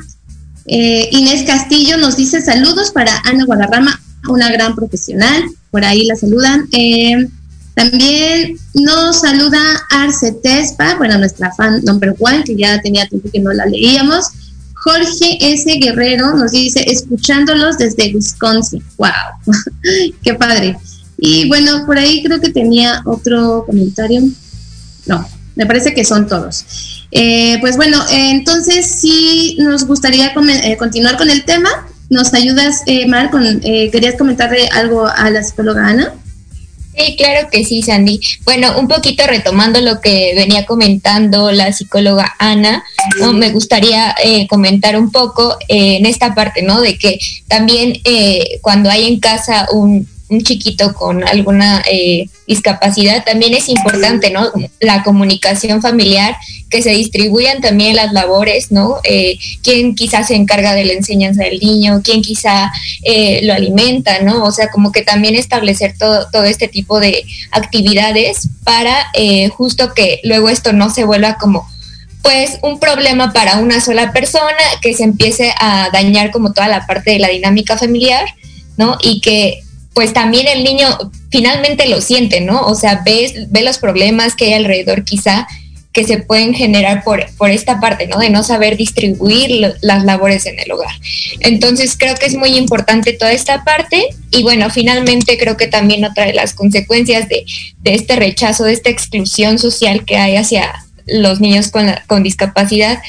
eh, 0.68 1.08
Inés 1.12 1.44
Castillo 1.44 1.98
nos 1.98 2.18
dice 2.18 2.42
saludos 2.42 2.92
para 2.92 3.22
Ana 3.24 3.46
Guadarrama, 3.46 4.00
una 4.28 4.52
gran 4.52 4.76
profesional. 4.76 5.44
Por 5.72 5.86
ahí 5.86 6.06
la 6.06 6.16
saludan. 6.16 6.68
Eh, 6.74 7.28
también 7.74 8.58
nos 8.74 9.22
saluda 9.22 9.60
Arce 9.92 10.34
Tespa, 10.44 10.96
bueno, 10.96 11.18
nuestra 11.20 11.54
fan 11.54 11.82
number 11.86 12.16
one, 12.20 12.44
que 12.44 12.56
ya 12.56 12.82
tenía 12.82 13.08
tiempo 13.08 13.30
que 13.32 13.40
no 13.40 13.54
la 13.54 13.66
leíamos. 13.66 14.26
Jorge 14.88 15.38
S. 15.42 15.70
Guerrero 15.82 16.34
nos 16.34 16.54
dice, 16.54 16.82
escuchándolos 16.90 17.78
desde 17.78 18.16
Wisconsin. 18.16 18.82
¡Wow! 18.98 19.10
¡Qué 20.24 20.34
padre! 20.34 20.78
Y 21.18 21.46
bueno, 21.50 21.86
por 21.86 21.98
ahí 21.98 22.24
creo 22.24 22.40
que 22.40 22.52
tenía 22.52 23.02
otro 23.06 23.66
comentario. 23.66 24.22
No, 25.06 25.28
me 25.56 25.66
parece 25.66 25.94
que 25.94 26.06
son 26.06 26.26
todos. 26.26 26.64
Eh, 27.12 27.58
pues 27.60 27.76
bueno, 27.76 28.02
entonces 28.10 28.90
sí 28.90 29.58
nos 29.60 29.86
gustaría 29.86 30.32
eh, 30.64 30.78
continuar 30.78 31.18
con 31.18 31.30
el 31.30 31.44
tema. 31.44 31.70
¿Nos 32.10 32.34
ayudas, 32.34 32.84
eh, 32.86 33.08
Mar? 33.08 33.30
Con, 33.30 33.60
¿Querías 33.60 34.16
comentarle 34.16 34.70
algo 34.70 35.06
a 35.06 35.30
la 35.30 35.44
psicóloga 35.44 35.86
Ana? 35.86 36.14
Sí, 36.98 37.16
claro 37.16 37.50
que 37.52 37.64
sí, 37.64 37.84
Sandy. 37.84 38.20
Bueno, 38.44 38.80
un 38.80 38.88
poquito 38.88 39.28
retomando 39.28 39.80
lo 39.82 40.02
que 40.02 40.34
venía 40.36 40.66
comentando 40.66 41.52
la 41.52 41.72
psicóloga 41.72 42.36
Ana, 42.40 42.84
¿no? 43.20 43.34
me 43.34 43.52
gustaría 43.52 44.16
comentar 44.50 44.98
un 44.98 45.12
poco 45.12 45.58
en 45.68 46.06
esta 46.08 46.34
parte, 46.34 46.64
¿no? 46.64 46.82
De 46.82 46.98
que 46.98 47.20
también 47.48 48.02
cuando 48.62 48.90
hay 48.90 49.06
en 49.06 49.20
casa 49.20 49.68
un, 49.72 50.08
un 50.30 50.42
chiquito 50.44 50.94
con 50.94 51.28
alguna 51.28 51.82
eh, 51.90 52.30
discapacidad, 52.48 53.24
también 53.24 53.54
es 53.54 53.70
importante, 53.70 54.30
¿no? 54.32 54.52
La 54.80 55.04
comunicación 55.04 55.82
familiar, 55.82 56.36
que 56.70 56.82
se 56.82 56.92
distribuyan 56.92 57.62
también 57.62 57.96
las 57.96 58.14
labores, 58.14 58.72
¿no? 58.72 58.98
Eh, 59.04 59.38
quién 59.64 59.96
quizás 59.96 60.28
se 60.28 60.36
encarga 60.36 60.74
de 60.74 60.86
la 60.86 60.94
enseñanza 60.94 61.44
del 61.44 61.60
niño, 61.60 62.02
quién 62.04 62.22
quizá 62.22 62.72
eh, 63.04 63.42
lo 63.44 63.54
alimenta, 63.54 64.22
¿no? 64.22 64.44
O 64.44 64.52
sea, 64.52 64.70
como 64.70 64.92
que 64.92 65.02
también 65.02 65.36
establecer 65.36 65.96
todo, 65.98 66.28
todo 66.32 66.44
este 66.44 66.68
tipo 66.68 67.00
de 67.00 67.26
actividades 67.52 68.50
para 68.64 69.08
eh, 69.14 69.50
justo 69.50 69.94
que 69.94 70.20
luego 70.24 70.50
esto 70.50 70.74
no 70.74 70.90
se 70.90 71.06
vuelva 71.06 71.38
como 71.38 71.68
pues 72.22 72.60
un 72.62 72.80
problema 72.80 73.32
para 73.32 73.60
una 73.60 73.80
sola 73.80 74.12
persona, 74.12 74.58
que 74.82 74.94
se 74.94 75.04
empiece 75.04 75.54
a 75.60 75.90
dañar 75.94 76.32
como 76.32 76.52
toda 76.52 76.68
la 76.68 76.86
parte 76.86 77.12
de 77.12 77.20
la 77.20 77.30
dinámica 77.30 77.78
familiar, 77.78 78.26
¿no? 78.76 78.98
Y 79.02 79.22
que 79.22 79.62
pues 79.98 80.14
también 80.14 80.48
el 80.48 80.64
niño 80.64 80.86
finalmente 81.32 81.90
lo 81.90 82.02
siente, 82.02 82.40
¿no? 82.40 82.62
O 82.68 82.76
sea, 82.76 83.02
ve, 83.04 83.48
ve 83.50 83.64
los 83.64 83.80
problemas 83.80 84.36
que 84.36 84.46
hay 84.46 84.54
alrededor 84.54 85.04
quizá 85.04 85.48
que 85.92 86.04
se 86.04 86.20
pueden 86.20 86.54
generar 86.54 87.04
por, 87.04 87.26
por 87.36 87.50
esta 87.50 87.80
parte, 87.80 88.06
¿no? 88.06 88.20
De 88.20 88.30
no 88.30 88.44
saber 88.44 88.78
distribuir 88.78 89.74
las 89.82 90.04
labores 90.04 90.46
en 90.46 90.60
el 90.60 90.72
hogar. 90.72 90.92
Entonces 91.40 91.98
creo 91.98 92.14
que 92.14 92.28
es 92.28 92.36
muy 92.36 92.56
importante 92.58 93.12
toda 93.14 93.32
esta 93.32 93.64
parte 93.64 94.10
y 94.30 94.44
bueno, 94.44 94.70
finalmente 94.70 95.36
creo 95.40 95.58
que 95.58 95.66
también 95.66 96.06
otra 96.06 96.28
de 96.28 96.34
las 96.34 96.54
consecuencias 96.54 97.28
de, 97.28 97.44
de 97.80 97.96
este 97.96 98.18
rechazo, 98.18 98.66
de 98.66 98.74
esta 98.74 98.92
exclusión 98.92 99.58
social 99.58 100.06
que 100.06 100.18
hay 100.18 100.36
hacia 100.36 100.76
los 101.08 101.40
niños 101.40 101.70
con, 101.70 101.88
con 102.06 102.22
discapacidad, 102.22 103.02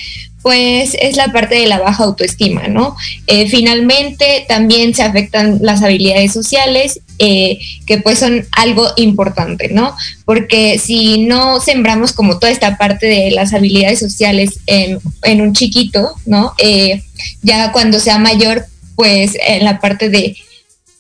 pues 0.43 0.97
es 1.01 1.16
la 1.16 1.32
parte 1.32 1.57
de 1.57 1.66
la 1.66 1.78
baja 1.78 2.05
autoestima, 2.05 2.68
¿no? 2.68 2.97
Eh, 3.26 3.49
finalmente 3.49 4.45
también 4.49 4.95
se 4.95 5.03
afectan 5.03 5.59
las 5.62 5.82
habilidades 5.82 6.32
sociales, 6.32 7.01
eh, 7.18 7.59
que 7.86 7.99
pues 7.99 8.20
son 8.20 8.47
algo 8.53 8.86
importante, 8.97 9.68
¿no? 9.68 9.97
Porque 10.24 10.78
si 10.78 11.26
no 11.26 11.61
sembramos 11.61 12.12
como 12.12 12.39
toda 12.39 12.53
esta 12.53 12.78
parte 12.78 13.07
de 13.07 13.30
las 13.32 13.53
habilidades 13.53 13.99
sociales 13.99 14.61
en, 14.66 15.01
un 15.41 15.53
chiquito, 15.53 16.14
¿no? 16.26 16.55
Eh, 16.59 17.03
ya 17.43 17.72
cuando 17.72 17.99
sea 17.99 18.18
mayor, 18.18 18.66
pues 18.95 19.32
en 19.47 19.64
la 19.64 19.80
parte 19.80 20.09
de 20.09 20.36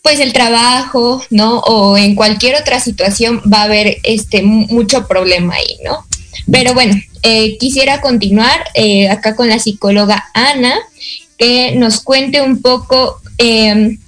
pues 0.02 0.20
el 0.20 0.32
trabajo, 0.32 1.22
¿no? 1.30 1.58
O 1.60 1.96
en 1.96 2.14
cualquier 2.14 2.56
otra 2.56 2.80
situación 2.80 3.42
va 3.52 3.62
a 3.62 3.64
haber 3.64 3.98
este 4.02 4.42
mucho 4.42 5.06
problema 5.06 5.54
ahí, 5.54 5.76
¿no? 5.84 6.04
Pero 6.50 6.74
bueno, 6.74 6.94
eh, 7.22 7.58
quisiera 7.58 8.00
continuar 8.00 8.64
eh, 8.74 9.08
acá 9.08 9.36
con 9.36 9.48
la 9.48 9.58
psicóloga 9.58 10.24
Ana, 10.34 10.74
que 11.36 11.74
nos 11.76 12.00
cuente 12.00 12.40
un 12.40 12.62
poco, 12.62 13.20
em, 13.36 13.98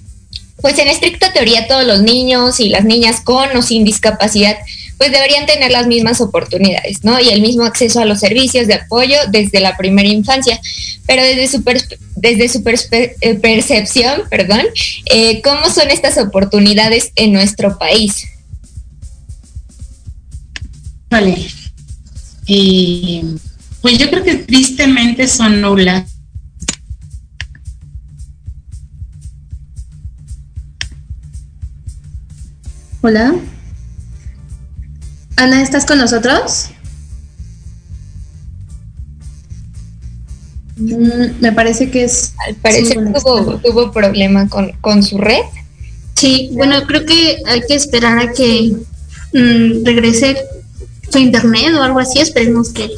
pues 0.61 0.77
en 0.79 0.87
estricta 0.87 1.33
teoría 1.33 1.67
todos 1.67 1.85
los 1.85 2.01
niños 2.01 2.59
y 2.59 2.69
las 2.69 2.83
niñas 2.83 3.21
con 3.21 3.55
o 3.55 3.61
sin 3.61 3.83
discapacidad, 3.83 4.57
pues 4.97 5.11
deberían 5.11 5.45
tener 5.45 5.71
las 5.71 5.87
mismas 5.87 6.21
oportunidades, 6.21 7.03
¿no? 7.03 7.19
Y 7.19 7.29
el 7.29 7.41
mismo 7.41 7.63
acceso 7.63 7.99
a 7.99 8.05
los 8.05 8.19
servicios 8.19 8.67
de 8.67 8.75
apoyo 8.75 9.17
desde 9.29 9.59
la 9.59 9.77
primera 9.77 10.07
infancia. 10.07 10.59
Pero 11.07 11.23
desde 11.23 11.47
su, 11.47 11.63
desde 12.15 12.49
su 12.49 12.63
eh, 12.91 13.35
percepción, 13.35 14.23
perdón, 14.29 14.61
¿cómo 15.43 15.69
son 15.73 15.89
estas 15.89 16.17
oportunidades 16.17 17.11
en 17.15 17.33
nuestro 17.33 17.79
país? 17.79 18.27
Vale, 21.09 21.47
y 22.53 23.37
pues 23.81 23.97
yo 23.97 24.09
creo 24.09 24.25
que 24.25 24.35
tristemente 24.35 25.25
son 25.25 25.61
nulas. 25.61 26.17
Hola. 32.99 33.33
Ana, 35.37 35.61
¿estás 35.61 35.85
con 35.85 35.97
nosotros? 35.97 36.71
Mm, 40.75 41.39
me 41.39 41.53
parece 41.53 41.89
que 41.89 42.03
es... 42.03 42.33
Al 42.45 42.55
parecer 42.55 42.97
tuvo, 43.13 43.59
tuvo 43.59 43.91
problema 43.93 44.49
con, 44.49 44.73
con, 44.81 45.03
su 45.03 45.17
red. 45.17 45.39
Sí, 46.15 46.49
bueno, 46.51 46.85
creo 46.85 47.05
que 47.05 47.37
hay 47.45 47.61
que 47.65 47.75
esperar 47.75 48.19
a 48.19 48.33
que 48.33 48.75
mm, 49.33 49.85
regrese 49.85 50.35
su 51.11 51.19
internet 51.19 51.73
o 51.75 51.83
algo 51.83 51.99
así, 51.99 52.19
esperemos 52.19 52.69
que, 52.69 52.91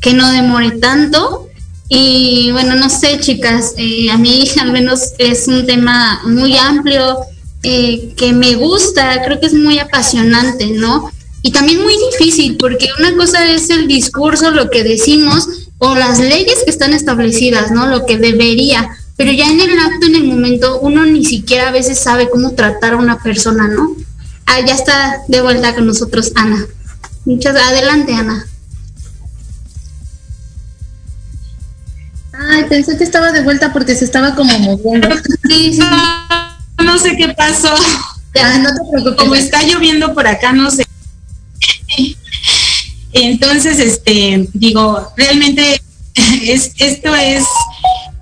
que 0.00 0.14
no 0.14 0.30
demore 0.30 0.72
tanto. 0.72 1.48
Y 1.88 2.50
bueno, 2.52 2.74
no 2.74 2.88
sé, 2.88 3.18
chicas, 3.20 3.74
eh, 3.76 4.10
a 4.10 4.16
mí 4.16 4.48
al 4.60 4.72
menos 4.72 5.12
es 5.18 5.48
un 5.48 5.66
tema 5.66 6.22
muy 6.24 6.56
amplio 6.56 7.18
eh, 7.62 8.14
que 8.16 8.32
me 8.32 8.54
gusta, 8.54 9.22
creo 9.24 9.38
que 9.38 9.46
es 9.46 9.54
muy 9.54 9.78
apasionante, 9.78 10.66
¿no? 10.68 11.10
Y 11.42 11.50
también 11.52 11.82
muy 11.82 11.94
difícil, 12.10 12.56
porque 12.56 12.88
una 12.98 13.16
cosa 13.16 13.46
es 13.50 13.68
el 13.70 13.88
discurso, 13.88 14.50
lo 14.52 14.70
que 14.70 14.84
decimos, 14.84 15.48
o 15.78 15.94
las 15.94 16.18
leyes 16.18 16.62
que 16.64 16.70
están 16.70 16.92
establecidas, 16.92 17.72
¿no? 17.72 17.86
Lo 17.88 18.06
que 18.06 18.16
debería, 18.16 18.88
pero 19.16 19.32
ya 19.32 19.50
en 19.50 19.60
el 19.60 19.78
acto, 19.78 20.06
en 20.06 20.14
el 20.14 20.24
momento, 20.24 20.80
uno 20.80 21.04
ni 21.04 21.24
siquiera 21.24 21.68
a 21.68 21.72
veces 21.72 21.98
sabe 21.98 22.30
cómo 22.30 22.52
tratar 22.52 22.94
a 22.94 22.96
una 22.96 23.22
persona, 23.22 23.68
¿no? 23.68 23.94
Ah, 24.46 24.60
ya 24.66 24.74
está 24.74 25.22
de 25.28 25.40
vuelta 25.42 25.74
con 25.74 25.86
nosotros 25.86 26.32
Ana. 26.34 26.66
Muchas 27.24 27.56
adelante, 27.56 28.14
Ana. 28.14 28.46
Ay, 32.32 32.64
pensé 32.68 32.96
que 32.96 33.04
estaba 33.04 33.30
de 33.30 33.42
vuelta 33.42 33.72
porque 33.72 33.94
se 33.94 34.04
estaba 34.04 34.34
como 34.34 34.58
moviendo. 34.58 35.08
Sí, 35.48 35.74
sí. 35.74 35.82
No 36.82 36.98
sé 36.98 37.16
qué 37.16 37.28
pasó. 37.28 37.74
Ya, 38.34 38.58
no 38.58 38.70
te 38.70 38.80
preocupes. 38.90 39.16
Como 39.18 39.34
está 39.34 39.62
lloviendo 39.62 40.14
por 40.14 40.26
acá, 40.26 40.52
no 40.52 40.70
sé. 40.70 40.84
Entonces, 43.12 43.78
este, 43.78 44.48
digo, 44.54 45.12
realmente 45.16 45.82
es, 46.42 46.72
esto 46.78 47.14
es, 47.14 47.44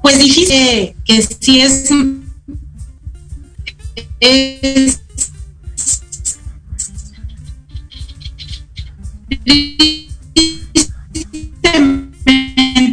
pues 0.02 0.18
difícil, 0.18 0.94
que 1.04 1.22
sí 1.22 1.60
es, 1.60 1.90
es 4.18 5.00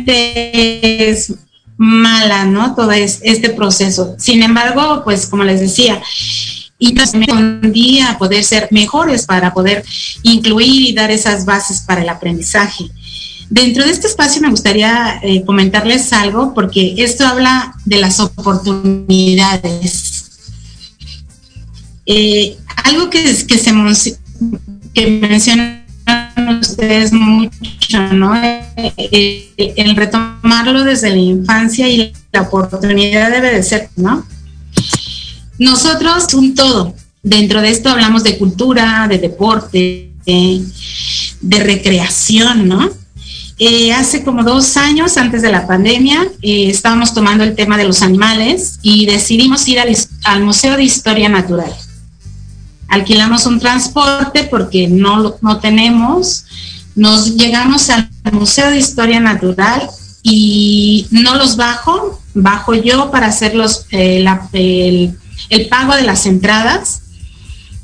es 0.08 1.34
mala, 1.78 2.45
¿no? 2.45 2.76
Todo 2.76 2.91
este 2.91 3.49
proceso. 3.49 4.16
Sin 4.18 4.43
embargo, 4.43 5.01
pues 5.03 5.26
como 5.28 5.43
les 5.43 5.60
decía, 5.60 6.01
y 6.80 6.95
un 7.32 7.74
día 7.74 8.18
poder 8.20 8.43
ser 8.43 8.68
mejores 8.72 9.26
para 9.26 9.51
poder 9.53 9.84
incluir 10.24 10.89
y 10.89 10.93
dar 10.93 11.12
esas 11.12 11.45
bases 11.45 11.82
para 11.82 12.01
el 12.01 12.10
aprendizaje. 12.10 12.86
Dentro 13.49 13.86
de 13.86 13.91
este 13.91 14.08
espacio 14.08 14.41
me 14.41 14.49
gustaría 14.49 15.20
eh, 15.24 15.45
comentarles 15.45 16.12
algo 16.14 16.53
porque 16.53 16.95
esto 16.97 17.26
habla 17.26 17.74
de 17.86 17.97
las 17.97 18.20
oportunidades. 18.20 20.26
Eh, 22.05 22.58
algo 22.84 23.10
que, 23.10 23.24
que, 23.24 23.58
se, 23.58 24.18
que 24.93 25.08
mencionan 25.08 25.77
ustedes 26.50 27.12
mucho, 27.12 28.14
¿no? 28.14 28.36
Eh, 28.36 29.74
el 29.76 29.95
retomarlo 29.95 30.84
desde 30.84 31.10
la 31.10 31.18
infancia 31.18 31.88
y 31.88 32.14
la 32.32 32.41
oportunidad 32.41 33.41
de 33.41 33.64
ser, 33.64 33.89
¿no? 33.95 34.26
Nosotros 35.60 36.34
un 36.34 36.56
todo. 36.56 36.93
Dentro 37.24 37.62
de 37.62 37.72
esto 37.72 37.89
hablamos 37.89 38.24
de 38.24 38.38
cultura, 38.38 39.08
de 39.10 39.18
deporte, 39.18 40.12
de 40.26 41.60
recreación, 41.60 42.68
¿no? 42.68 42.89
Eh, 43.60 43.91
hace 43.91 44.24
como 44.24 44.43
dos 44.43 44.78
años, 44.78 45.18
antes 45.18 45.41
de 45.41 45.52
la 45.52 45.66
pandemia, 45.66 46.28
eh, 46.43 46.70
estábamos 46.70 47.14
tomando 47.14 47.43
el 47.43 47.56
tema 47.56 47.76
de 47.76 47.86
los 47.86 48.04
animales 48.04 48.78
y 48.84 49.08
decidimos 49.08 49.68
ir 49.68 49.80
al, 49.80 50.43
Museo 50.43 50.78
de 50.78 50.84
Historia 50.84 51.28
Natural. 51.28 51.72
Alquilamos 52.88 53.46
un 53.46 53.60
transporte 53.60 54.44
porque 54.46 54.88
no, 54.88 55.36
no 55.42 55.60
tenemos. 55.60 56.46
Nos 56.96 57.36
llegamos 57.36 57.90
al 57.90 58.10
Museo 58.32 58.70
de 58.70 58.78
Historia 58.78 59.20
Natural 59.20 59.90
y 60.24 61.08
no 61.12 61.36
los 61.36 61.56
bajo, 61.56 62.22
bajo 62.34 62.74
yo 62.74 63.12
para 63.12 63.28
hacer 63.28 63.54
eh, 63.92 64.26
el, 65.50 65.68
pago 65.70 65.96
de 65.96 66.04
las 66.04 66.26
entradas 66.26 67.02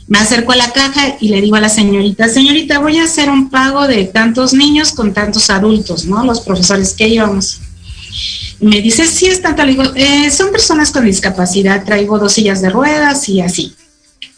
me 0.07 0.19
acerco 0.19 0.51
a 0.51 0.57
la 0.57 0.71
caja 0.71 1.15
y 1.21 1.29
le 1.29 1.41
digo 1.41 1.55
a 1.55 1.61
la 1.61 1.69
señorita, 1.69 2.27
señorita, 2.27 2.79
voy 2.79 2.97
a 2.97 3.05
hacer 3.05 3.29
un 3.29 3.49
pago 3.49 3.87
de 3.87 4.03
tantos 4.03 4.53
niños 4.53 4.91
con 4.91 5.13
tantos 5.13 5.49
adultos, 5.49 6.05
¿no? 6.05 6.23
Los 6.25 6.41
profesores 6.41 6.93
que 6.93 7.07
íbamos. 7.07 7.61
Me 8.59 8.81
dice, 8.81 9.07
sí, 9.07 9.27
es 9.27 9.41
tanto. 9.41 9.63
Le 9.63 9.71
digo, 9.71 9.83
eh, 9.95 10.29
son 10.29 10.51
personas 10.51 10.91
con 10.91 11.05
discapacidad, 11.05 11.83
traigo 11.85 12.19
dos 12.19 12.33
sillas 12.33 12.61
de 12.61 12.69
ruedas 12.69 13.27
y 13.29 13.41
así. 13.41 13.73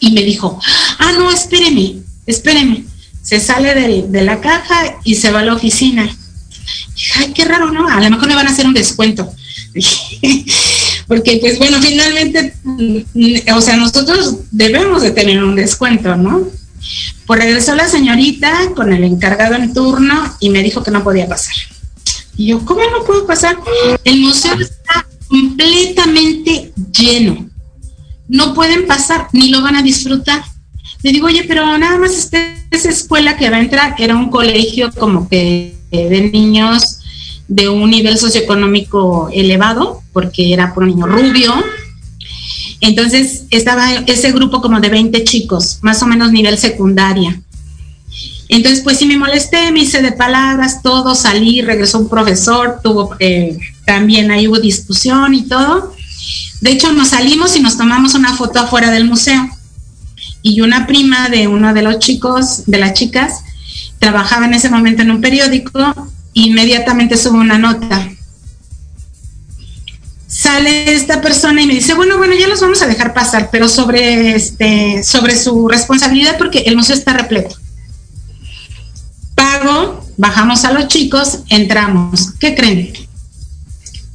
Y 0.06 0.12
me 0.12 0.22
dijo, 0.22 0.60
ah, 1.00 1.14
no, 1.14 1.32
espéreme, 1.32 1.96
espéreme. 2.28 2.86
Se 3.24 3.40
sale 3.40 3.74
de, 3.74 4.22
la 4.22 4.40
caja 4.40 4.98
y 5.04 5.16
se 5.16 5.32
va 5.32 5.40
a 5.40 5.44
la 5.44 5.56
oficina. 5.56 6.08
Ay, 7.16 7.34
qué 7.34 7.44
raro, 7.44 7.72
¿no? 7.72 7.88
A 7.88 8.00
lo 8.00 8.10
mejor 8.12 8.28
me 8.28 8.36
van 8.36 8.48
a 8.48 8.52
hacer 8.52 8.68
un 8.68 8.76
descuento. 8.76 9.34
porque 11.08 11.38
pues 11.42 11.58
bueno, 11.58 11.82
finalmente, 11.82 12.56
mm, 12.64 13.52
o 13.56 13.62
sea, 13.62 13.78
nosotros 13.78 14.36
debemos 14.52 15.02
de 15.02 15.10
tener 15.10 15.44
un 15.44 15.56
descuento, 15.56 16.16
¿no? 16.16 16.44
Pues 17.26 17.40
regresó 17.40 17.74
la 17.74 17.88
señorita 17.88 18.74
con 18.76 18.94
el 18.94 19.04
encargado 19.04 19.56
en 19.56 19.74
turno 19.74 20.36
y 20.40 20.52
me 20.52 20.62
dijo 20.62 20.84
que 20.84 20.92
no 20.92 21.04
podía 21.04 21.28
pasar. 21.28 21.56
Y 22.38 22.48
yo, 22.48 22.64
¿cómo 22.64 22.82
no 22.92 23.04
puedo 23.06 23.26
pasar? 23.26 23.58
El 24.04 24.20
museo 24.20 24.54
está 24.60 25.08
completamente 25.28 26.72
lleno. 26.92 27.50
No 28.28 28.54
pueden 28.54 28.88
pasar, 28.88 29.28
ni 29.34 29.50
lo 29.50 29.62
van 29.62 29.76
a 29.76 29.84
disfrutar. 29.84 30.44
Le 31.04 31.12
digo, 31.12 31.28
oye, 31.28 31.44
pero 31.48 31.78
nada 31.78 31.98
más 31.98 32.30
esa 32.72 32.90
escuela 32.90 33.38
que 33.38 33.50
va 33.50 33.58
a 33.58 33.62
entrar 33.62 33.96
era 33.98 34.16
un 34.16 34.30
colegio 34.30 34.92
como 34.92 35.30
que 35.30 35.76
de 35.92 36.30
niños 36.32 37.00
de 37.48 37.70
un 37.70 37.90
nivel 37.90 38.18
socioeconómico 38.18 39.30
elevado, 39.32 40.02
porque 40.14 40.52
era 40.54 40.74
por 40.74 40.84
un 40.84 40.90
niño 40.90 41.06
rubio. 41.06 41.54
Entonces 42.82 43.46
estaba 43.52 43.94
ese 43.94 44.32
grupo 44.32 44.62
como 44.62 44.80
de 44.80 44.90
20 44.90 45.24
chicos, 45.24 45.80
más 45.82 46.02
o 46.02 46.08
menos 46.08 46.32
nivel 46.32 46.58
secundaria. 46.58 47.40
Entonces, 48.48 48.82
pues 48.82 48.98
sí 48.98 49.06
me 49.06 49.18
molesté, 49.18 49.72
me 49.72 49.82
hice 49.82 50.02
de 50.02 50.12
palabras, 50.12 50.84
todo, 50.84 51.16
salí, 51.16 51.62
regresó 51.62 52.00
un 52.00 52.10
profesor, 52.10 52.80
tuvo, 52.84 53.16
eh, 53.20 53.58
también 53.86 54.30
ahí 54.30 54.48
hubo 54.48 54.60
discusión 54.60 55.34
y 55.34 55.48
todo. 55.48 55.95
De 56.66 56.72
hecho, 56.72 56.92
nos 56.94 57.10
salimos 57.10 57.56
y 57.56 57.60
nos 57.60 57.78
tomamos 57.78 58.16
una 58.16 58.36
foto 58.36 58.58
afuera 58.58 58.90
del 58.90 59.06
museo. 59.06 59.48
Y 60.42 60.62
una 60.62 60.88
prima 60.88 61.30
de 61.30 61.48
uno 61.48 61.76
de 61.76 61.84
los 61.84 62.00
chicos, 62.00 62.64
de 62.66 62.80
las 62.80 62.94
chicas, 62.94 63.44
trabajaba 64.00 64.48
en 64.48 64.56
ese 64.56 64.72
momento 64.72 65.04
en 65.04 65.12
un 65.12 65.22
periódico 65.22 66.10
inmediatamente 66.34 67.18
subo 67.18 67.38
una 67.38 67.60
nota. 67.60 68.10
Sale 70.26 70.96
esta 70.96 71.22
persona 71.22 71.62
y 71.62 71.68
me 71.68 71.76
dice, 71.76 71.94
bueno, 71.94 72.18
bueno, 72.18 72.34
ya 72.34 72.48
los 72.48 72.62
vamos 72.62 72.82
a 72.82 72.88
dejar 72.88 73.14
pasar, 73.14 73.50
pero 73.52 73.70
sobre, 73.70 74.36
este, 74.36 75.04
sobre 75.04 75.38
su 75.38 75.68
responsabilidad 75.68 76.36
porque 76.40 76.62
el 76.62 76.76
museo 76.76 76.96
está 76.96 77.14
repleto. 77.14 77.58
Pago, 79.36 80.04
bajamos 80.18 80.66
a 80.66 80.74
los 80.74 80.88
chicos, 80.88 81.42
entramos. 81.50 82.32
¿Qué 82.40 82.56
creen? 82.56 82.92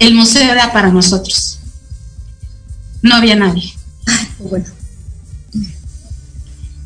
El 0.01 0.17
museo 0.17 0.51
era 0.51 0.73
para 0.73 0.89
nosotros. 0.89 1.60
No 3.03 3.15
había 3.15 3.37
nadie. 3.37 3.73
Bueno. 4.39 4.67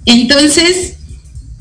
Entonces, 0.07 0.95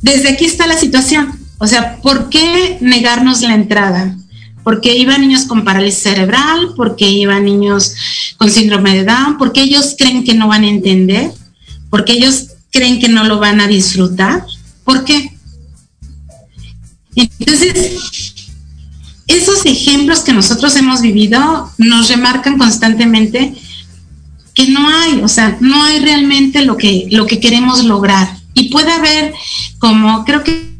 desde 0.01 0.29
aquí 0.29 0.45
está 0.45 0.67
la 0.67 0.77
situación 0.77 1.43
o 1.63 1.67
sea, 1.67 2.01
¿por 2.01 2.29
qué 2.29 2.77
negarnos 2.81 3.41
la 3.41 3.55
entrada? 3.55 4.17
Porque 4.65 4.97
iban 4.97 5.21
niños 5.21 5.45
con 5.45 5.63
parálisis 5.63 6.03
cerebral, 6.03 6.73
porque 6.75 7.09
iban 7.09 7.45
niños 7.45 7.95
con 8.35 8.49
síndrome 8.49 8.95
de 8.95 9.05
Down, 9.05 9.37
porque 9.37 9.61
ellos 9.61 9.95
creen 9.97 10.25
que 10.25 10.33
no 10.33 10.49
van 10.49 10.65
a 10.65 10.67
entender, 10.67 11.31
porque 11.89 12.11
ellos 12.11 12.47
creen 12.69 12.99
que 12.99 13.07
no 13.07 13.23
lo 13.23 13.39
van 13.39 13.61
a 13.61 13.67
disfrutar. 13.67 14.45
¿Por 14.83 15.05
qué? 15.05 15.37
Entonces, 17.15 18.33
esos 19.27 19.65
ejemplos 19.65 20.19
que 20.19 20.33
nosotros 20.33 20.75
hemos 20.75 20.99
vivido 20.99 21.71
nos 21.77 22.09
remarcan 22.09 22.57
constantemente 22.57 23.55
que 24.53 24.67
no 24.67 24.87
hay, 24.87 25.21
o 25.21 25.27
sea, 25.27 25.57
no 25.59 25.83
hay 25.83 25.99
realmente 25.99 26.63
lo 26.63 26.77
que, 26.77 27.07
lo 27.11 27.25
que 27.25 27.39
queremos 27.39 27.83
lograr. 27.83 28.37
Y 28.53 28.69
puede 28.69 28.91
haber, 28.91 29.33
como 29.79 30.23
creo 30.25 30.43
que 30.43 30.73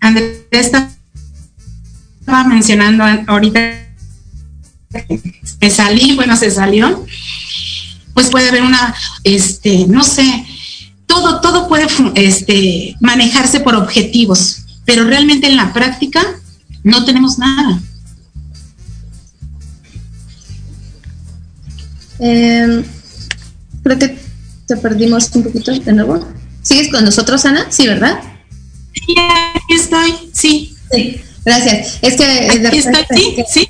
Andrés 0.00 0.42
estaba 0.50 0.88
mencionando 2.48 3.04
ahorita, 3.26 3.60
me 5.60 5.70
salí, 5.70 6.14
bueno, 6.16 6.36
se 6.36 6.50
salió, 6.50 7.04
pues 8.14 8.28
puede 8.28 8.48
haber 8.48 8.62
una, 8.62 8.94
este, 9.24 9.86
no 9.86 10.02
sé, 10.02 10.46
todo, 11.06 11.40
todo 11.40 11.68
puede 11.68 11.86
este, 12.14 12.96
manejarse 13.00 13.60
por 13.60 13.74
objetivos, 13.74 14.62
pero 14.84 15.04
realmente 15.04 15.46
en 15.46 15.56
la 15.56 15.72
práctica 15.72 16.24
no 16.82 17.04
tenemos 17.04 17.38
nada. 17.38 17.80
Em, 22.20 22.84
creo 23.82 23.98
que 23.98 24.16
te 24.66 24.76
perdimos 24.76 25.30
un 25.34 25.44
poquito 25.44 25.72
de 25.72 25.92
nuevo. 25.92 26.26
¿Sigues 26.62 26.90
con 26.90 27.04
nosotros, 27.04 27.44
Ana? 27.44 27.66
Sí, 27.70 27.86
¿verdad? 27.86 28.20
Sí, 28.92 29.14
aquí 29.54 29.74
estoy, 29.74 30.14
sí. 30.32 30.76
Sí, 30.92 31.20
gracias. 31.44 31.98
Es 32.02 32.16
que 32.16 32.24
aquí 32.66 32.78
estoy, 32.78 33.04
sí, 33.14 33.36
sí. 33.48 33.68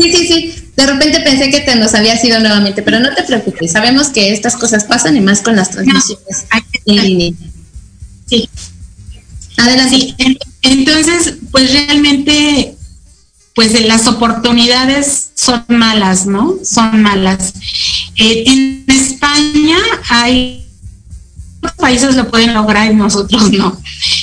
Sí, 0.00 0.12
sí, 0.12 0.26
sí. 0.26 0.54
De 0.76 0.86
repente 0.86 1.20
pensé 1.20 1.50
que 1.50 1.60
te 1.60 1.76
nos 1.76 1.94
había 1.94 2.22
ido 2.24 2.40
nuevamente, 2.40 2.82
pero 2.82 3.00
no 3.00 3.14
te 3.14 3.22
preocupes. 3.22 3.72
Sabemos 3.72 4.08
que 4.08 4.32
estas 4.32 4.56
cosas 4.56 4.84
pasan 4.84 5.16
y 5.16 5.20
más 5.20 5.40
con 5.40 5.56
las 5.56 5.70
transmisiones 5.70 6.46
en 6.86 6.96
línea. 6.96 7.32
Sí. 8.26 8.48
Adelante. 9.56 10.14
Entonces, 10.62 11.34
pues 11.50 11.72
realmente, 11.72 12.73
pues 13.54 13.80
las 13.86 14.06
oportunidades 14.06 15.30
son 15.34 15.64
malas, 15.68 16.26
¿no? 16.26 16.56
Son 16.64 17.00
malas. 17.02 17.54
Eh, 18.16 18.44
en 18.46 18.84
España 18.88 19.78
hay 20.08 20.64
países 21.76 22.14
lo 22.14 22.30
pueden 22.30 22.54
lograr 22.54 22.90
y 22.90 22.94
nosotros 22.94 23.50
no. 23.52 23.78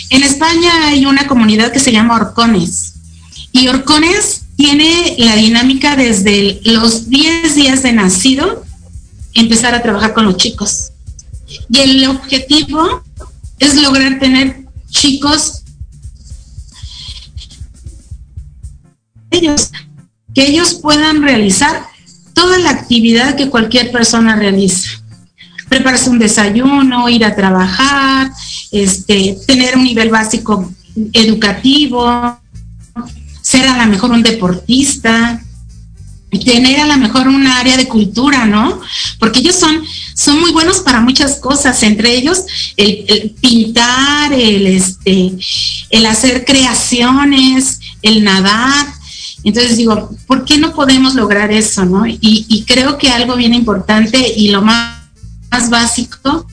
En 0.09 0.23
España 0.23 0.87
hay 0.87 1.05
una 1.05 1.27
comunidad 1.27 1.71
que 1.71 1.79
se 1.79 1.91
llama 1.91 2.15
Orcones. 2.15 2.93
Y 3.51 3.67
Orcones 3.67 4.43
tiene 4.55 5.15
la 5.17 5.35
dinámica 5.35 5.95
desde 5.95 6.61
los 6.63 7.09
10 7.09 7.55
días 7.55 7.83
de 7.83 7.93
nacido 7.93 8.63
empezar 9.33 9.73
a 9.73 9.81
trabajar 9.81 10.13
con 10.13 10.25
los 10.25 10.37
chicos. 10.37 10.91
Y 11.69 11.79
el 11.79 12.07
objetivo 12.07 13.03
es 13.59 13.75
lograr 13.75 14.19
tener 14.19 14.65
chicos 14.89 15.60
ellos 19.31 19.71
que 20.33 20.47
ellos 20.47 20.75
puedan 20.75 21.21
realizar 21.21 21.83
toda 22.33 22.57
la 22.59 22.69
actividad 22.69 23.35
que 23.35 23.49
cualquier 23.49 23.91
persona 23.91 24.35
realiza. 24.35 24.89
Prepararse 25.67 26.09
un 26.09 26.19
desayuno, 26.19 27.09
ir 27.09 27.25
a 27.25 27.35
trabajar, 27.35 28.31
este, 28.71 29.37
tener 29.47 29.77
un 29.77 29.83
nivel 29.83 30.09
básico 30.09 30.71
educativo, 31.13 32.39
ser 33.41 33.67
a 33.67 33.85
lo 33.85 33.91
mejor 33.91 34.11
un 34.11 34.23
deportista. 34.23 35.41
tener 36.45 36.79
a 36.79 36.87
lo 36.87 36.95
mejor 36.95 37.27
un 37.27 37.45
área 37.45 37.75
de 37.75 37.89
cultura, 37.89 38.45
¿no? 38.45 38.79
Porque 39.19 39.39
ellos 39.39 39.55
son, 39.55 39.83
son 40.15 40.39
muy 40.39 40.53
buenos 40.53 40.79
para 40.79 41.01
muchas 41.01 41.35
cosas, 41.35 41.83
entre 41.83 42.15
ellos 42.15 42.45
el, 42.77 43.35
pintar, 43.41 44.31
el, 44.31 44.65
este, 44.67 45.33
el 45.89 46.05
hacer 46.05 46.45
creaciones, 46.45 47.81
el 48.01 48.23
nadar. 48.23 49.00
Entonces 49.43 49.77
digo, 49.77 50.09
¿por 50.27 50.45
qué 50.45 50.57
no 50.57 50.73
podemos 50.73 51.15
lograr 51.15 51.51
eso, 51.51 51.85
no? 51.85 52.05
Y, 52.05 52.63
creo 52.67 52.97
que 52.97 53.09
algo 53.09 53.35
bien 53.35 53.53
importante 53.53 54.33
y 54.35 54.49
lo 54.49 54.61
más, 54.61 54.99
más 55.49 55.69
básico 55.69 56.45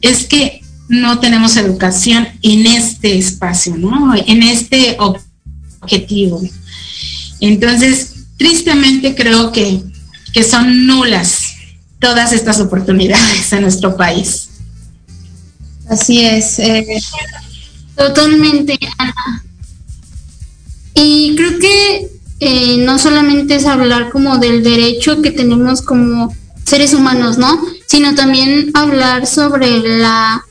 es 0.00 0.26
que 0.26 0.60
no 0.88 1.18
tenemos 1.18 1.56
educación 1.56 2.28
en 2.42 2.66
este 2.66 3.16
espacio, 3.16 3.76
¿no? 3.76 4.14
En 4.14 4.42
este 4.42 4.98
objetivo. 5.80 6.42
Entonces, 7.40 8.14
tristemente 8.36 9.14
creo 9.14 9.50
que, 9.50 9.82
son 10.48 10.86
nulas 10.86 11.54
todas 12.00 12.32
estas 12.32 12.60
oportunidades 12.60 13.52
en 13.52 13.62
nuestro 13.62 13.96
país. 13.96 14.48
Así 15.88 16.22
es. 16.22 16.58
Eh, 16.58 17.00
totalmente, 17.96 18.76
Ana. 18.98 19.44
Y 20.94 21.34
creo 21.36 21.58
que 21.58 22.08
eh, 22.40 22.76
no 22.78 22.98
solamente 22.98 23.56
es 23.56 23.66
hablar 23.66 24.10
como 24.10 24.38
del 24.38 24.62
derecho 24.62 25.22
que 25.22 25.30
tenemos 25.30 25.82
como 25.82 26.34
seres 26.64 26.94
humanos, 26.94 27.38
¿no? 27.38 27.60
Sino 27.86 28.14
también 28.14 28.70
hablar 28.74 29.26
sobre 29.26 29.80
la 29.80 30.44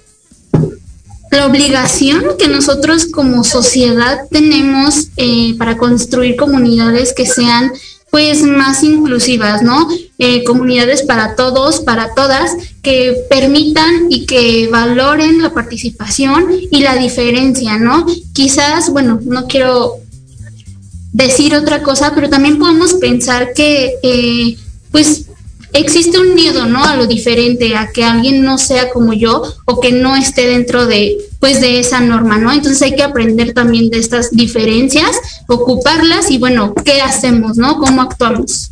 la 1.33 1.47
obligación 1.47 2.23
que 2.37 2.47
nosotros 2.47 3.07
como 3.07 3.43
sociedad 3.43 4.19
tenemos 4.29 5.07
eh, 5.17 5.55
para 5.57 5.77
construir 5.77 6.35
comunidades 6.35 7.13
que 7.13 7.25
sean 7.25 7.71
pues 8.11 8.43
más 8.43 8.83
inclusivas, 8.83 9.63
¿no? 9.63 9.87
Eh, 10.19 10.43
comunidades 10.43 11.01
para 11.01 11.35
todos, 11.35 11.79
para 11.79 12.13
todas, 12.13 12.51
que 12.83 13.25
permitan 13.27 14.11
y 14.11 14.27
que 14.27 14.69
valoren 14.71 15.41
la 15.41 15.51
participación 15.51 16.45
y 16.69 16.81
la 16.81 16.95
diferencia, 16.95 17.79
¿no? 17.79 18.05
Quizás, 18.33 18.91
bueno, 18.91 19.19
no 19.23 19.47
quiero 19.47 20.02
decir 21.13 21.55
otra 21.55 21.83
cosa, 21.83 22.13
pero 22.13 22.29
también 22.29 22.59
podemos 22.59 22.95
pensar 22.95 23.53
que, 23.53 23.93
eh, 24.03 24.57
pues, 24.91 25.27
existe 25.73 26.19
un 26.19 26.35
miedo, 26.35 26.65
¿no? 26.65 26.83
A 26.83 26.95
lo 26.95 27.07
diferente, 27.07 27.75
a 27.75 27.91
que 27.91 28.03
alguien 28.03 28.43
no 28.43 28.57
sea 28.57 28.89
como 28.89 29.13
yo 29.13 29.43
o 29.65 29.79
que 29.79 29.91
no 29.91 30.15
esté 30.15 30.47
dentro 30.47 30.85
de, 30.85 31.17
pues, 31.39 31.61
de 31.61 31.79
esa 31.79 31.99
norma, 31.99 32.37
¿no? 32.37 32.51
Entonces 32.51 32.81
hay 32.81 32.95
que 32.95 33.03
aprender 33.03 33.53
también 33.53 33.89
de 33.89 33.99
estas 33.99 34.31
diferencias, 34.31 35.15
ocuparlas 35.47 36.29
y, 36.31 36.39
bueno, 36.39 36.73
¿qué 36.83 37.01
hacemos, 37.01 37.57
¿no? 37.57 37.79
¿Cómo 37.79 38.01
actuamos? 38.01 38.71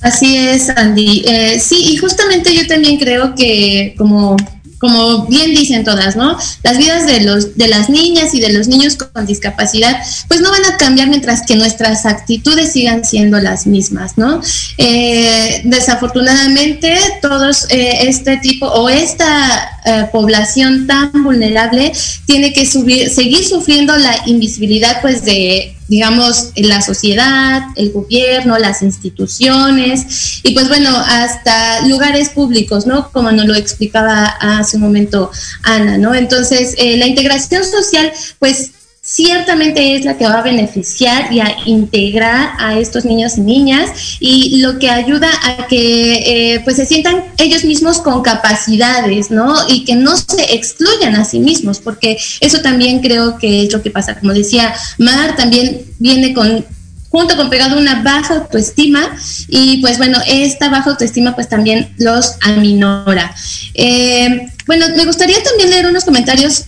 Así 0.00 0.36
es, 0.36 0.68
Andy. 0.68 1.22
Eh, 1.26 1.60
sí, 1.60 1.92
y 1.92 1.96
justamente 1.96 2.54
yo 2.54 2.66
también 2.66 2.98
creo 2.98 3.34
que 3.34 3.94
como 3.96 4.36
como 4.82 5.26
bien 5.26 5.54
dicen 5.54 5.84
todas, 5.84 6.16
¿no? 6.16 6.36
Las 6.64 6.76
vidas 6.76 7.06
de 7.06 7.20
los 7.20 7.56
de 7.56 7.68
las 7.68 7.88
niñas 7.88 8.34
y 8.34 8.40
de 8.40 8.52
los 8.52 8.66
niños 8.66 8.96
con 8.96 9.24
discapacidad, 9.26 9.96
pues 10.26 10.40
no 10.40 10.50
van 10.50 10.64
a 10.64 10.76
cambiar 10.76 11.08
mientras 11.08 11.46
que 11.46 11.54
nuestras 11.54 12.04
actitudes 12.04 12.72
sigan 12.72 13.04
siendo 13.04 13.38
las 13.38 13.68
mismas, 13.68 14.18
¿no? 14.18 14.40
Eh, 14.78 15.62
desafortunadamente, 15.62 16.98
todos 17.20 17.66
eh, 17.70 18.08
este 18.08 18.38
tipo 18.38 18.66
o 18.66 18.88
esta 18.88 19.78
eh, 19.84 20.06
población 20.10 20.88
tan 20.88 21.12
vulnerable 21.22 21.92
tiene 22.26 22.52
que 22.52 22.66
subir, 22.66 23.08
seguir 23.08 23.44
sufriendo 23.44 23.96
la 23.96 24.16
invisibilidad, 24.26 25.00
pues 25.00 25.24
de 25.24 25.76
digamos, 25.88 26.50
la 26.56 26.82
sociedad, 26.82 27.62
el 27.76 27.92
gobierno, 27.92 28.58
las 28.58 28.82
instituciones 28.82 30.40
y 30.42 30.52
pues 30.54 30.68
bueno, 30.68 30.90
hasta 30.96 31.86
lugares 31.86 32.30
públicos, 32.30 32.86
¿no? 32.86 33.10
Como 33.12 33.32
nos 33.32 33.46
lo 33.46 33.54
explicaba 33.54 34.24
hace 34.24 34.76
un 34.76 34.82
momento 34.82 35.30
Ana, 35.62 35.98
¿no? 35.98 36.14
Entonces, 36.14 36.74
eh, 36.78 36.96
la 36.96 37.06
integración 37.06 37.64
social, 37.64 38.12
pues 38.38 38.72
ciertamente 39.14 39.94
es 39.94 40.06
la 40.06 40.16
que 40.16 40.24
va 40.24 40.38
a 40.38 40.42
beneficiar 40.42 41.30
y 41.30 41.40
a 41.40 41.54
integrar 41.66 42.54
a 42.58 42.78
estos 42.78 43.04
niños 43.04 43.36
y 43.36 43.42
niñas 43.42 43.90
y 44.20 44.62
lo 44.62 44.78
que 44.78 44.88
ayuda 44.88 45.28
a 45.42 45.66
que 45.66 46.54
eh, 46.54 46.60
pues 46.64 46.76
se 46.76 46.86
sientan 46.86 47.24
ellos 47.36 47.62
mismos 47.64 47.98
con 47.98 48.22
capacidades, 48.22 49.30
¿no? 49.30 49.54
Y 49.68 49.84
que 49.84 49.96
no 49.96 50.16
se 50.16 50.54
excluyan 50.54 51.14
a 51.16 51.26
sí 51.26 51.40
mismos, 51.40 51.78
porque 51.78 52.16
eso 52.40 52.62
también 52.62 53.00
creo 53.00 53.36
que 53.36 53.64
es 53.64 53.72
lo 53.72 53.82
que 53.82 53.90
pasa. 53.90 54.18
Como 54.18 54.32
decía 54.32 54.72
Mar, 54.96 55.36
también 55.36 55.82
viene 55.98 56.32
con 56.32 56.64
junto 57.10 57.36
con 57.36 57.50
pegado 57.50 57.76
una 57.76 58.02
baja 58.02 58.36
autoestima 58.36 59.14
y 59.48 59.82
pues 59.82 59.98
bueno, 59.98 60.18
esta 60.26 60.70
baja 60.70 60.88
autoestima 60.88 61.34
pues 61.34 61.50
también 61.50 61.92
los 61.98 62.36
aminora. 62.40 63.34
Eh, 63.74 64.48
bueno, 64.66 64.86
me 64.96 65.04
gustaría 65.04 65.42
también 65.42 65.68
leer 65.68 65.86
unos 65.86 66.06
comentarios 66.06 66.64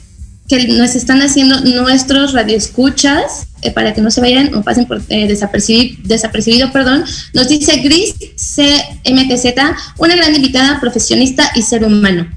que 0.49 0.69
nos 0.69 0.95
están 0.95 1.23
haciendo 1.23 1.61
nuestros 1.61 2.33
radioescuchas 2.33 3.47
eh, 3.63 3.71
para 3.71 3.95
que 3.95 4.03
no 4.03 4.11
se 4.11 4.21
vayan 4.21 4.55
o 4.55 4.63
pasen 4.63 4.87
por 4.87 5.03
eh, 5.09 5.27
desapercibido, 5.27 6.71
perdón, 6.71 7.05
nos 7.33 7.49
dice 7.49 7.77
Gris 7.79 8.15
CMTZ, 8.37 9.55
una 9.99 10.17
gran 10.17 10.35
invitada, 10.35 10.81
profesionista 10.81 11.51
y 11.55 11.63
ser 11.63 11.85
humano. 11.85 12.29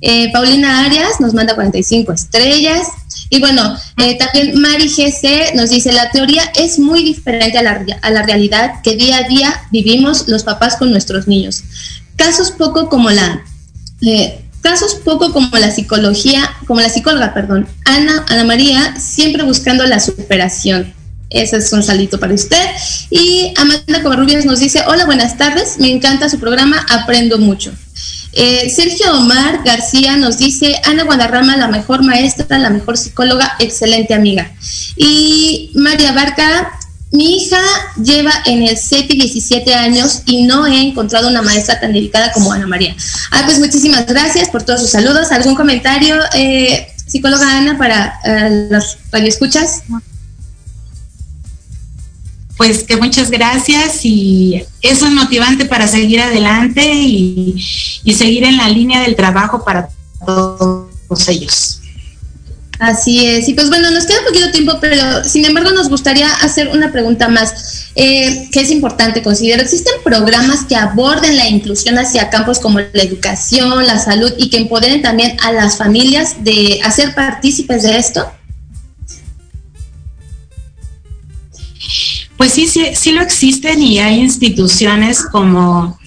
Eh, 0.00 0.30
Paulina 0.32 0.84
Arias 0.84 1.20
nos 1.20 1.34
manda 1.34 1.54
45 1.54 2.12
estrellas. 2.12 2.86
Y 3.28 3.40
bueno, 3.40 3.76
también 4.20 4.60
Mari 4.60 4.88
GC 4.88 5.56
nos 5.56 5.70
dice, 5.70 5.92
la 5.92 6.12
teoría 6.12 6.44
es 6.54 6.78
muy 6.78 7.02
diferente 7.02 7.58
a 7.58 7.62
la, 7.62 7.84
a 8.02 8.10
la 8.10 8.22
realidad 8.22 8.74
que 8.84 8.94
día 8.94 9.16
a 9.16 9.22
día 9.24 9.62
vivimos 9.72 10.28
los 10.28 10.44
papás 10.44 10.76
con 10.76 10.92
nuestros 10.92 11.26
niños. 11.26 11.64
Casos 12.14 12.52
poco 12.52 12.88
como 12.88 13.10
la 13.10 13.42
Casos 14.66 14.96
poco 14.96 15.32
como 15.32 15.56
la 15.58 15.70
psicología, 15.70 16.50
como 16.66 16.80
la 16.80 16.88
psicóloga, 16.88 17.32
perdón, 17.32 17.68
Ana, 17.84 18.24
Ana 18.28 18.42
María, 18.42 18.96
siempre 18.98 19.44
buscando 19.44 19.86
la 19.86 20.00
superación. 20.00 20.92
Ese 21.30 21.58
es 21.58 21.72
un 21.72 21.84
salito 21.84 22.18
para 22.18 22.34
usted. 22.34 22.66
Y 23.08 23.54
Amanda 23.56 24.02
Covarrubias 24.02 24.44
nos 24.44 24.58
dice, 24.58 24.82
hola, 24.88 25.06
buenas 25.06 25.38
tardes, 25.38 25.78
me 25.78 25.88
encanta 25.88 26.28
su 26.28 26.40
programa, 26.40 26.84
aprendo 26.90 27.38
mucho. 27.38 27.72
Eh, 28.32 28.68
Sergio 28.68 29.16
Omar 29.16 29.60
García 29.64 30.16
nos 30.16 30.38
dice, 30.38 30.74
Ana 30.84 31.04
Guadarrama, 31.04 31.56
la 31.56 31.68
mejor 31.68 32.02
maestra, 32.02 32.58
la 32.58 32.70
mejor 32.70 32.98
psicóloga, 32.98 33.54
excelente 33.60 34.14
amiga. 34.14 34.50
Y 34.96 35.70
María 35.76 36.10
Barca 36.10 36.75
mi 37.12 37.36
hija 37.36 37.60
lleva 38.02 38.32
en 38.46 38.62
el 38.62 38.76
CEPI 38.76 39.16
17 39.16 39.74
años 39.74 40.22
y 40.26 40.42
no 40.42 40.66
he 40.66 40.80
encontrado 40.80 41.28
una 41.28 41.42
maestra 41.42 41.78
tan 41.80 41.92
dedicada 41.92 42.32
como 42.32 42.52
Ana 42.52 42.66
María. 42.66 42.96
Ah, 43.30 43.42
pues 43.44 43.58
muchísimas 43.58 44.06
gracias 44.06 44.48
por 44.50 44.64
todos 44.64 44.80
sus 44.80 44.90
saludos. 44.90 45.30
¿Algún 45.30 45.54
comentario, 45.54 46.16
eh, 46.34 46.88
psicóloga 47.06 47.58
Ana, 47.58 47.78
para 47.78 48.18
eh, 48.24 48.68
los 48.70 48.98
radioescuchas? 49.12 49.82
Pues 52.56 52.84
que 52.84 52.96
muchas 52.96 53.30
gracias 53.30 54.04
y 54.04 54.64
eso 54.82 55.06
es 55.06 55.12
motivante 55.12 55.66
para 55.66 55.86
seguir 55.86 56.20
adelante 56.20 56.82
y, 56.92 57.54
y 58.02 58.14
seguir 58.14 58.44
en 58.44 58.56
la 58.56 58.68
línea 58.68 59.02
del 59.02 59.14
trabajo 59.14 59.64
para 59.64 59.90
todos 60.24 60.88
ellos. 61.28 61.75
Así 62.78 63.24
es. 63.24 63.48
Y 63.48 63.54
pues 63.54 63.68
bueno, 63.68 63.90
nos 63.90 64.04
queda 64.04 64.18
poquito 64.26 64.50
tiempo, 64.50 64.78
pero 64.80 65.24
sin 65.24 65.44
embargo 65.44 65.70
nos 65.70 65.88
gustaría 65.88 66.28
hacer 66.42 66.68
una 66.68 66.92
pregunta 66.92 67.28
más, 67.28 67.90
eh, 67.94 68.48
que 68.52 68.60
es 68.60 68.70
importante 68.70 69.22
considero. 69.22 69.62
¿Existen 69.62 69.94
programas 70.04 70.64
que 70.64 70.76
aborden 70.76 71.36
la 71.36 71.48
inclusión 71.48 71.98
hacia 71.98 72.28
campos 72.28 72.58
como 72.58 72.80
la 72.80 73.02
educación, 73.02 73.86
la 73.86 73.98
salud 73.98 74.32
y 74.36 74.50
que 74.50 74.58
empoderen 74.58 75.00
también 75.02 75.36
a 75.42 75.52
las 75.52 75.78
familias 75.78 76.44
de 76.44 76.80
hacer 76.84 77.14
partícipes 77.14 77.82
de 77.82 77.96
esto? 77.96 78.30
Pues 82.36 82.52
sí, 82.52 82.66
sí, 82.66 82.90
sí 82.94 83.12
lo 83.12 83.22
existen 83.22 83.82
y 83.82 83.98
hay 83.98 84.20
instituciones 84.20 85.22
como, 85.22 85.98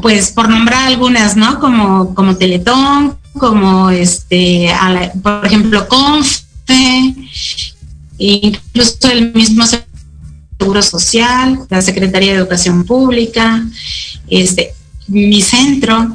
pues 0.00 0.30
por 0.30 0.48
nombrar 0.48 0.86
algunas, 0.86 1.36
¿no? 1.36 1.58
Como, 1.58 2.14
como 2.14 2.36
Teletón, 2.36 3.18
como 3.38 3.90
este, 3.90 4.70
por 5.22 5.44
ejemplo, 5.44 5.88
CONFE, 5.88 7.14
incluso 8.18 9.10
el 9.10 9.32
mismo 9.32 9.64
Seguro 9.66 10.82
Social, 10.82 11.66
la 11.68 11.82
Secretaría 11.82 12.32
de 12.32 12.38
Educación 12.38 12.84
Pública, 12.84 13.64
este, 14.28 14.74
mi 15.08 15.42
centro. 15.42 16.12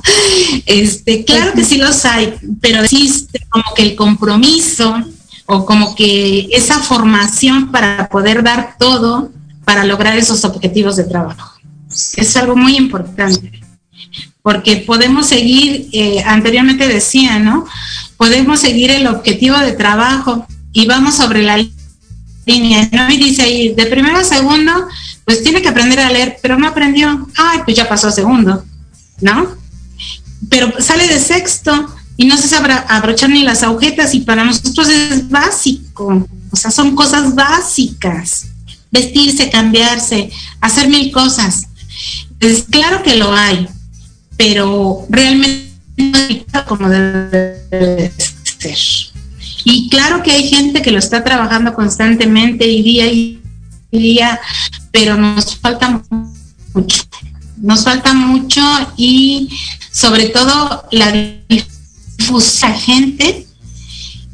este, 0.66 1.24
claro 1.24 1.52
que 1.54 1.64
sí 1.64 1.78
los 1.78 2.04
hay, 2.04 2.34
pero 2.60 2.82
existe 2.82 3.40
como 3.48 3.64
que 3.74 3.82
el 3.82 3.96
compromiso 3.96 4.96
o 5.46 5.64
como 5.64 5.94
que 5.94 6.48
esa 6.52 6.78
formación 6.78 7.72
para 7.72 8.08
poder 8.08 8.42
dar 8.42 8.76
todo 8.78 9.32
para 9.64 9.84
lograr 9.84 10.16
esos 10.16 10.44
objetivos 10.44 10.96
de 10.96 11.04
trabajo. 11.04 11.58
Es 12.16 12.36
algo 12.36 12.54
muy 12.54 12.76
importante 12.76 13.60
porque 14.42 14.78
podemos 14.78 15.26
seguir, 15.26 15.88
eh, 15.92 16.22
anteriormente 16.24 16.88
decía, 16.88 17.38
¿no? 17.38 17.66
Podemos 18.16 18.60
seguir 18.60 18.90
el 18.90 19.06
objetivo 19.06 19.58
de 19.58 19.72
trabajo 19.72 20.46
y 20.72 20.86
vamos 20.86 21.14
sobre 21.16 21.42
la 21.42 21.64
línea, 22.46 22.88
¿no? 22.92 23.10
Y 23.10 23.18
dice 23.18 23.42
ahí, 23.42 23.74
de 23.74 23.86
primero 23.86 24.18
a 24.18 24.24
segundo, 24.24 24.72
pues 25.24 25.42
tiene 25.42 25.62
que 25.62 25.68
aprender 25.68 26.00
a 26.00 26.10
leer, 26.10 26.38
pero 26.40 26.58
no 26.58 26.68
aprendió. 26.68 27.28
Ay, 27.36 27.60
pues 27.64 27.76
ya 27.76 27.88
pasó 27.88 28.08
a 28.08 28.12
segundo, 28.12 28.64
¿no? 29.20 29.56
Pero 30.48 30.72
sale 30.80 31.06
de 31.06 31.18
sexto 31.18 31.94
y 32.16 32.24
no 32.26 32.36
se 32.36 32.48
sabe 32.48 32.72
abrochar 32.88 33.30
ni 33.30 33.42
las 33.42 33.62
agujetas 33.62 34.14
y 34.14 34.20
para 34.20 34.44
nosotros 34.44 34.88
es 34.88 35.28
básico, 35.28 36.26
o 36.50 36.56
sea, 36.56 36.70
son 36.70 36.94
cosas 36.94 37.34
básicas. 37.34 38.46
Vestirse, 38.90 39.50
cambiarse, 39.50 40.30
hacer 40.60 40.88
mil 40.88 41.12
cosas. 41.12 41.68
Es 42.40 42.64
claro 42.68 43.02
que 43.02 43.16
lo 43.16 43.32
hay, 43.32 43.68
pero 44.40 45.04
realmente 45.10 45.68
como 46.66 46.88
debe 46.88 48.10
ser. 48.58 48.78
Y 49.64 49.90
claro 49.90 50.22
que 50.22 50.32
hay 50.32 50.48
gente 50.48 50.80
que 50.80 50.90
lo 50.90 50.98
está 50.98 51.22
trabajando 51.22 51.74
constantemente 51.74 52.66
y 52.66 52.82
día 52.82 53.12
y 53.12 53.38
día, 53.92 54.40
pero 54.92 55.18
nos 55.18 55.56
falta 55.56 56.02
mucho. 56.72 57.02
Nos 57.58 57.84
falta 57.84 58.14
mucho 58.14 58.62
y 58.96 59.50
sobre 59.92 60.30
todo 60.30 60.84
la 60.90 61.12
difusa 61.46 62.72
gente 62.72 63.46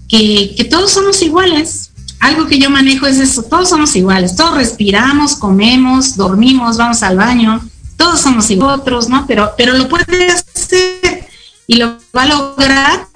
que, 0.09 0.55
que 0.57 0.65
todos 0.67 0.93
somos 0.93 1.21
iguales. 1.21 1.91
Algo 2.21 2.47
que 2.47 2.61
yo 2.61 2.71
manejo 2.71 3.09
es 3.09 3.19
eso, 3.19 3.43
todos 3.43 3.71
somos 3.71 3.97
iguales, 3.97 4.37
todos 4.37 4.55
respiramos, 4.55 5.35
comemos, 5.35 6.17
dormimos, 6.17 6.77
vamos 6.77 7.03
al 7.03 7.17
baño, 7.17 7.61
todos 7.97 8.21
somos 8.21 8.51
iguales, 8.51 9.09
¿no? 9.09 9.27
Pero, 9.27 9.53
pero 9.57 9.73
lo 9.75 9.89
puede 9.89 10.29
hacer 10.29 11.27
y 11.67 11.77
lo 11.77 11.99
va 12.17 12.23
a 12.23 12.27
lograr 12.27 13.07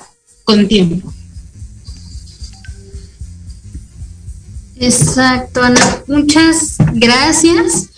con 0.45 0.67
tiempo. 0.67 1.13
Exacto, 4.81 5.63
Ana. 5.63 5.81
Muchas 6.07 6.77
gracias. 6.95 7.91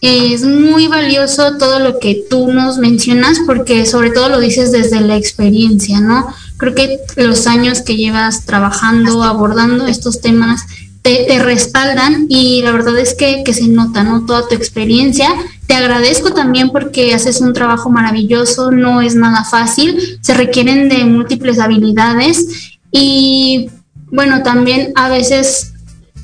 Es 0.00 0.44
muy 0.44 0.86
valioso 0.86 1.58
todo 1.58 1.80
lo 1.80 1.98
que 1.98 2.24
tú 2.30 2.52
nos 2.52 2.78
mencionas 2.78 3.38
porque 3.46 3.84
sobre 3.84 4.10
todo 4.10 4.28
lo 4.28 4.38
dices 4.38 4.70
desde 4.70 5.00
la 5.00 5.16
experiencia, 5.16 6.00
¿no? 6.00 6.32
Creo 6.56 6.74
que 6.74 7.00
los 7.16 7.46
años 7.46 7.82
que 7.82 7.96
llevas 7.96 8.46
trabajando, 8.46 9.24
abordando 9.24 9.86
estos 9.86 10.20
temas, 10.20 10.62
te, 11.02 11.38
respaldan 11.42 12.26
y 12.28 12.62
la 12.62 12.72
verdad 12.72 12.98
es 12.98 13.14
que, 13.14 13.42
que 13.44 13.52
se 13.52 13.68
nota, 13.68 14.04
¿no? 14.04 14.24
Toda 14.24 14.46
tu 14.48 14.54
experiencia. 14.54 15.28
Te 15.70 15.76
agradezco 15.76 16.32
también 16.32 16.70
porque 16.70 17.14
haces 17.14 17.40
un 17.40 17.52
trabajo 17.52 17.90
maravilloso, 17.90 18.72
no 18.72 19.02
es 19.02 19.14
nada 19.14 19.44
fácil, 19.44 20.18
se 20.20 20.34
requieren 20.34 20.88
de 20.88 21.04
múltiples 21.04 21.60
habilidades 21.60 22.80
y 22.90 23.70
bueno, 24.10 24.42
también 24.42 24.90
a 24.96 25.08
veces 25.08 25.74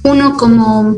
uno 0.02 0.36
como 0.36 0.96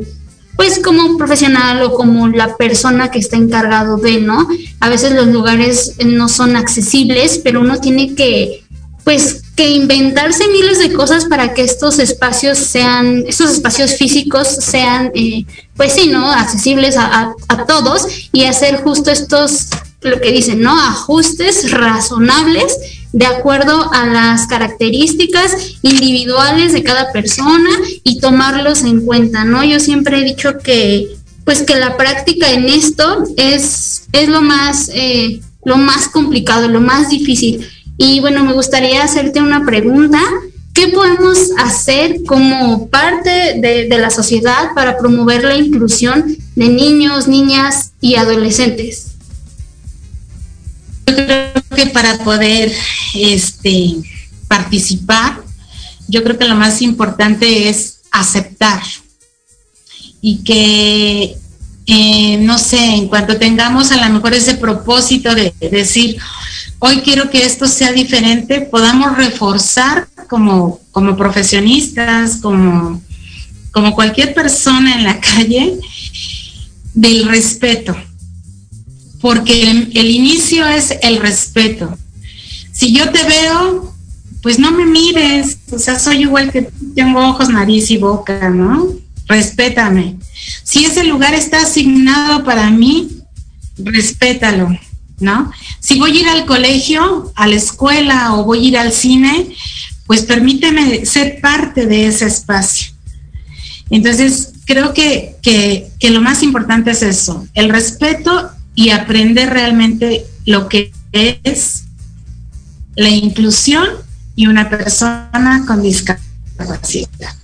pues 0.57 0.79
como 0.79 1.19
profesional 1.19 1.83
o 1.83 1.93
como 1.93 2.29
la 2.29 2.57
persona 2.57 3.11
que 3.11 3.19
está 3.19 3.37
encargado 3.37 3.99
de, 3.99 4.23
¿no? 4.23 4.49
A 4.81 4.89
veces 4.89 5.13
los 5.13 5.27
lugares 5.27 5.97
no 6.07 6.31
son 6.31 6.57
accesibles, 6.57 7.43
pero 7.45 7.61
uno 7.61 7.81
tiene 7.81 8.15
que, 8.15 8.65
pues, 9.05 9.43
que 9.59 9.71
inventarse 9.71 10.47
miles 10.47 10.79
de 10.79 10.93
cosas 10.93 11.25
para 11.25 11.53
que 11.53 11.63
estos 11.63 11.99
espacios 11.99 12.59
sean, 12.59 13.25
estos 13.27 13.51
espacios 13.51 13.97
físicos 13.97 14.47
sean, 14.47 15.11
eh, 15.17 15.47
pues 15.77 15.95
sí, 15.95 16.07
¿no? 16.07 16.31
Accesibles 16.31 16.97
a, 16.97 17.35
a 17.49 17.67
todos 17.67 18.07
y 18.33 18.45
hacer 18.45 18.77
justo 18.85 19.11
estos, 19.11 19.67
lo 20.03 20.21
que 20.21 20.31
dicen, 20.31 20.61
¿no? 20.61 20.81
Ajustes 20.81 21.73
razonables 21.73 22.73
de 23.13 23.27
acuerdo 23.27 23.93
a 23.93 24.07
las 24.07 24.47
características 24.47 25.57
individuales 25.83 26.73
de 26.73 26.85
cada 26.85 27.11
persona 27.11 27.71
y 28.05 28.21
tomarlos 28.21 28.85
en 28.85 29.05
cuenta, 29.05 29.45
¿no? 29.45 29.65
Yo 29.65 29.81
siempre 29.81 30.21
he 30.21 30.25
dicho 30.25 30.59
que, 30.59 31.17
pues 31.45 31.63
que 31.63 31.75
la 31.75 31.97
práctica 31.97 32.53
en 32.53 32.69
esto 32.69 33.25
es, 33.37 34.05
es 34.13 34.29
lo 34.29 34.41
más, 34.41 34.89
eh, 34.95 35.41
lo 35.65 35.79
más 35.79 36.07
complicado, 36.07 36.69
lo 36.69 36.81
más 36.81 37.09
difícil. 37.09 37.69
Y 37.99 38.21
bueno, 38.21 38.45
me 38.45 38.55
gustaría 38.55 39.03
hacerte 39.03 39.43
una 39.43 39.67
pregunta. 39.67 40.21
¿Qué 40.73 40.89
podemos 40.89 41.51
hacer 41.59 42.23
como 42.25 42.89
parte 42.89 43.59
de, 43.59 43.89
de 43.89 43.99
la 43.99 44.11
sociedad 44.11 44.73
para 44.75 44.97
promover 44.97 45.45
la 45.45 45.57
inclusión 45.57 46.37
de 46.55 46.69
niños, 46.69 47.29
niñas 47.29 47.91
y 48.01 48.15
adolescentes? 48.15 49.09
Yo 51.09 51.15
creo 51.15 51.53
que 51.75 51.87
para 51.87 52.19
poder 52.19 52.73
este, 53.15 53.97
participar, 54.47 55.41
yo 56.07 56.23
creo 56.23 56.39
que 56.39 56.49
lo 56.49 56.55
más 56.55 56.81
importante 56.83 57.69
es 57.69 58.01
aceptar 58.11 58.83
y 60.21 60.39
que, 60.39 61.37
eh, 61.87 62.39
no 62.39 62.59
sé, 62.59 62.79
en 62.79 63.09
cuanto 63.09 63.37
tengamos 63.37 63.93
a 63.93 63.97
lo 63.97 64.15
mejor 64.15 64.35
ese 64.35 64.55
propósito 64.55 65.35
de, 65.35 65.53
decir, 65.71 66.19
hoy 66.79 67.01
quiero 67.01 67.31
que 67.31 67.45
esto 67.45 67.67
sea 67.67 67.93
diferente, 67.93 68.61
podamos 68.63 69.17
reforzar 69.17 70.09
como, 70.29 70.81
como 70.93 71.17
profesionistas, 71.17 72.37
como, 72.37 73.01
como 73.73 73.95
cualquier 73.95 74.35
persona 74.35 74.95
en 74.97 75.05
la 75.05 75.21
calle, 75.21 75.79
del 76.95 77.29
respeto 77.29 77.97
porque 79.21 79.71
el, 79.71 80.11
inicio 80.11 80.67
es 80.67 80.95
el 81.03 81.19
respeto. 81.19 81.97
Si 82.73 82.93
yo 82.93 83.11
te 83.11 83.23
veo, 83.25 83.95
pues 84.43 84.59
no 84.59 84.71
me 84.71 84.87
mires, 84.87 85.59
o 85.73 85.79
sea, 85.79 85.99
soy 85.99 86.23
igual 86.23 86.53
que 86.53 86.71
tengo 86.95 87.29
ojos, 87.29 87.49
nariz 87.49 87.91
y 87.91 87.97
boca, 87.97 88.51
¿no? 88.51 88.89
Respétame. 89.27 90.17
Si 90.63 90.85
ese 90.85 91.05
lugar 91.05 91.35
está 91.35 91.63
asignado 91.63 92.45
para 92.45 92.71
mí, 92.71 93.19
respétalo, 93.77 94.69
¿no? 95.21 95.51
Si 95.81 95.99
voy 95.99 96.19
a 96.19 96.21
ir 96.21 96.29
al 96.29 96.47
colegio, 96.47 97.33
a 97.35 97.47
la 97.47 97.57
escuela 97.57 98.35
o 98.35 98.45
voy 98.45 98.67
a 98.67 98.69
ir 98.69 98.79
al 98.79 98.93
cine, 98.93 99.55
pues 100.07 100.23
permíteme 100.23 101.05
ser 101.05 101.41
parte 101.41 101.87
de 101.87 102.07
ese 102.07 102.27
espacio. 102.27 102.93
Entonces, 103.91 104.53
creo 104.65 104.93
que, 104.93 105.37
que, 105.43 105.91
que 105.99 106.11
lo 106.11 106.21
más 106.21 106.43
importante 106.43 106.91
es 106.91 107.03
eso, 107.03 107.47
el 107.55 107.71
respeto 107.71 108.51
y 108.75 108.91
aprender 108.91 109.51
realmente 109.51 110.27
lo 110.45 110.69
que 110.69 110.93
es 111.13 111.85
la 112.95 113.09
inclusión 113.09 113.89
y 114.35 114.47
una 114.47 114.69
persona 114.69 115.65
con 115.67 115.83
discapacidad. 115.83 117.35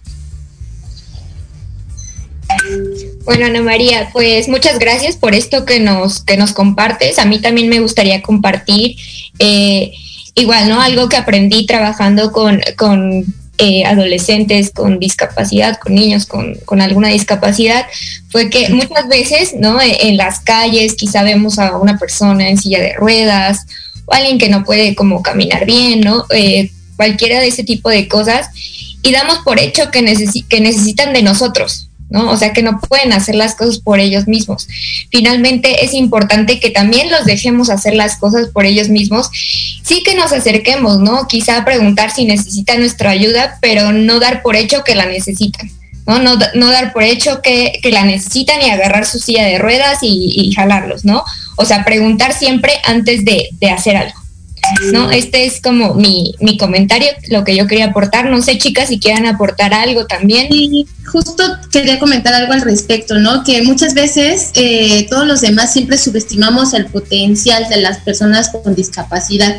Bueno, 3.24 3.46
Ana 3.46 3.62
María, 3.62 4.10
pues 4.12 4.48
muchas 4.48 4.78
gracias 4.78 5.16
por 5.16 5.34
esto 5.34 5.64
que 5.64 5.80
nos, 5.80 6.22
que 6.22 6.36
nos 6.36 6.52
compartes. 6.52 7.18
A 7.18 7.24
mí 7.24 7.38
también 7.40 7.68
me 7.68 7.80
gustaría 7.80 8.20
compartir, 8.20 8.96
eh, 9.38 9.92
igual, 10.34 10.68
¿no? 10.68 10.80
Algo 10.80 11.08
que 11.08 11.16
aprendí 11.16 11.64
trabajando 11.64 12.32
con, 12.32 12.60
con 12.76 13.24
eh, 13.56 13.84
adolescentes 13.84 14.72
con 14.72 14.98
discapacidad, 14.98 15.78
con 15.78 15.94
niños 15.94 16.26
con, 16.26 16.56
con, 16.64 16.80
alguna 16.80 17.08
discapacidad, 17.08 17.86
fue 18.28 18.50
que 18.50 18.68
muchas 18.70 19.06
veces, 19.08 19.54
¿no? 19.54 19.80
E, 19.80 20.08
en 20.08 20.16
las 20.16 20.40
calles 20.40 20.94
quizá 20.94 21.22
vemos 21.22 21.60
a 21.60 21.76
una 21.76 21.96
persona 21.96 22.48
en 22.48 22.58
silla 22.58 22.80
de 22.80 22.94
ruedas 22.94 23.64
o 24.06 24.12
alguien 24.12 24.38
que 24.38 24.48
no 24.48 24.64
puede 24.64 24.96
como 24.96 25.22
caminar 25.22 25.66
bien, 25.66 26.00
¿no? 26.00 26.26
Eh, 26.30 26.72
cualquiera 26.96 27.38
de 27.38 27.46
ese 27.46 27.62
tipo 27.62 27.90
de 27.90 28.08
cosas 28.08 28.48
y 29.02 29.12
damos 29.12 29.38
por 29.44 29.60
hecho 29.60 29.90
que, 29.92 30.02
que 30.48 30.60
necesitan 30.60 31.12
de 31.12 31.22
nosotros, 31.22 31.90
O 32.14 32.36
sea, 32.36 32.52
que 32.52 32.62
no 32.62 32.80
pueden 32.80 33.12
hacer 33.12 33.34
las 33.34 33.54
cosas 33.54 33.78
por 33.78 33.98
ellos 33.98 34.26
mismos. 34.26 34.68
Finalmente 35.10 35.84
es 35.84 35.94
importante 35.94 36.60
que 36.60 36.70
también 36.70 37.10
los 37.10 37.24
dejemos 37.24 37.70
hacer 37.70 37.94
las 37.94 38.16
cosas 38.16 38.48
por 38.48 38.66
ellos 38.66 38.88
mismos. 38.88 39.30
Sí 39.82 40.02
que 40.04 40.14
nos 40.14 40.32
acerquemos, 40.32 40.98
¿no? 40.98 41.26
Quizá 41.26 41.64
preguntar 41.64 42.10
si 42.10 42.24
necesitan 42.24 42.80
nuestra 42.80 43.10
ayuda, 43.10 43.58
pero 43.60 43.92
no 43.92 44.20
dar 44.20 44.42
por 44.42 44.56
hecho 44.56 44.84
que 44.84 44.94
la 44.94 45.06
necesitan. 45.06 45.70
¿no? 46.06 46.18
No, 46.18 46.38
no 46.54 46.70
dar 46.70 46.92
por 46.92 47.02
hecho 47.02 47.40
que, 47.42 47.80
que, 47.82 47.90
la 47.90 48.04
necesitan 48.04 48.60
y 48.60 48.70
agarrar 48.70 49.06
su 49.06 49.18
silla 49.18 49.44
de 49.44 49.58
ruedas 49.58 49.98
y, 50.02 50.34
y 50.36 50.52
jalarlos, 50.52 51.04
¿no? 51.04 51.24
O 51.56 51.64
sea, 51.64 51.84
preguntar 51.84 52.34
siempre 52.34 52.72
antes 52.84 53.24
de, 53.24 53.48
de 53.52 53.70
hacer 53.70 53.96
algo. 53.96 54.23
¿No? 54.92 55.10
Este 55.10 55.46
es 55.46 55.60
como 55.60 55.94
mi, 55.94 56.34
mi, 56.40 56.56
comentario, 56.56 57.08
lo 57.28 57.44
que 57.44 57.56
yo 57.56 57.66
quería 57.66 57.86
aportar. 57.86 58.26
No 58.26 58.42
sé, 58.42 58.58
chicas, 58.58 58.88
si 58.88 58.98
quieran 58.98 59.26
aportar 59.26 59.74
algo 59.74 60.06
también. 60.06 60.48
Y 60.50 60.86
justo 61.06 61.42
quería 61.70 61.98
comentar 61.98 62.34
algo 62.34 62.52
al 62.52 62.62
respecto, 62.62 63.18
¿no? 63.18 63.44
Que 63.44 63.62
muchas 63.62 63.94
veces 63.94 64.50
eh, 64.54 65.06
todos 65.08 65.26
los 65.26 65.40
demás 65.40 65.72
siempre 65.72 65.98
subestimamos 65.98 66.74
el 66.74 66.86
potencial 66.86 67.68
de 67.68 67.78
las 67.78 67.98
personas 67.98 68.50
con 68.50 68.74
discapacidad. 68.74 69.56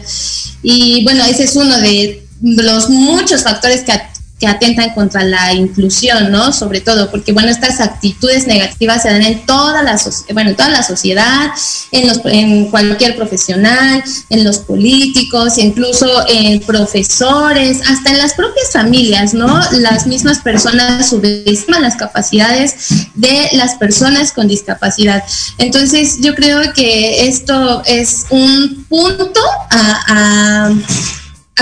Y 0.64 1.03
bueno, 1.03 1.24
ese 1.26 1.43
es 1.43 1.56
uno 1.56 1.78
de 1.80 2.26
los 2.41 2.89
muchos 2.89 3.43
factores 3.43 3.82
que 3.82 3.91
que 4.39 4.47
atentan 4.47 4.93
contra 4.93 5.23
la 5.23 5.53
inclusión, 5.53 6.31
¿no? 6.31 6.51
Sobre 6.51 6.81
todo, 6.81 7.09
porque 7.09 7.31
bueno, 7.31 7.49
estas 7.49 7.79
actitudes 7.79 8.47
negativas 8.47 9.01
se 9.01 9.09
dan 9.09 9.21
en 9.21 9.45
toda 9.45 9.81
la, 9.81 9.99
bueno, 10.33 10.49
en 10.49 10.55
toda 10.55 10.69
la 10.69 10.83
sociedad, 10.83 11.51
en, 11.91 12.07
los, 12.07 12.21
en 12.25 12.69
cualquier 12.69 13.15
profesional, 13.15 14.03
en 14.29 14.43
los 14.43 14.59
políticos, 14.59 15.57
incluso 15.57 16.07
en 16.27 16.59
profesores, 16.61 17.79
hasta 17.88 18.11
en 18.11 18.17
las 18.17 18.33
propias 18.33 18.71
familias, 18.73 19.33
¿no? 19.33 19.59
Las 19.71 20.05
mismas 20.05 20.39
personas 20.39 21.09
subestiman 21.09 21.81
las 21.81 21.95
capacidades 21.95 22.75
de 23.13 23.49
las 23.53 23.75
personas 23.75 24.31
con 24.31 24.47
discapacidad. 24.47 25.23
Entonces, 25.57 26.17
yo 26.19 26.36
creo 26.36 26.73
que 26.73 27.27
esto 27.27 27.83
es 27.86 28.25
un 28.29 28.86
punto 28.89 29.39
a 29.71 29.95
a 30.07 30.73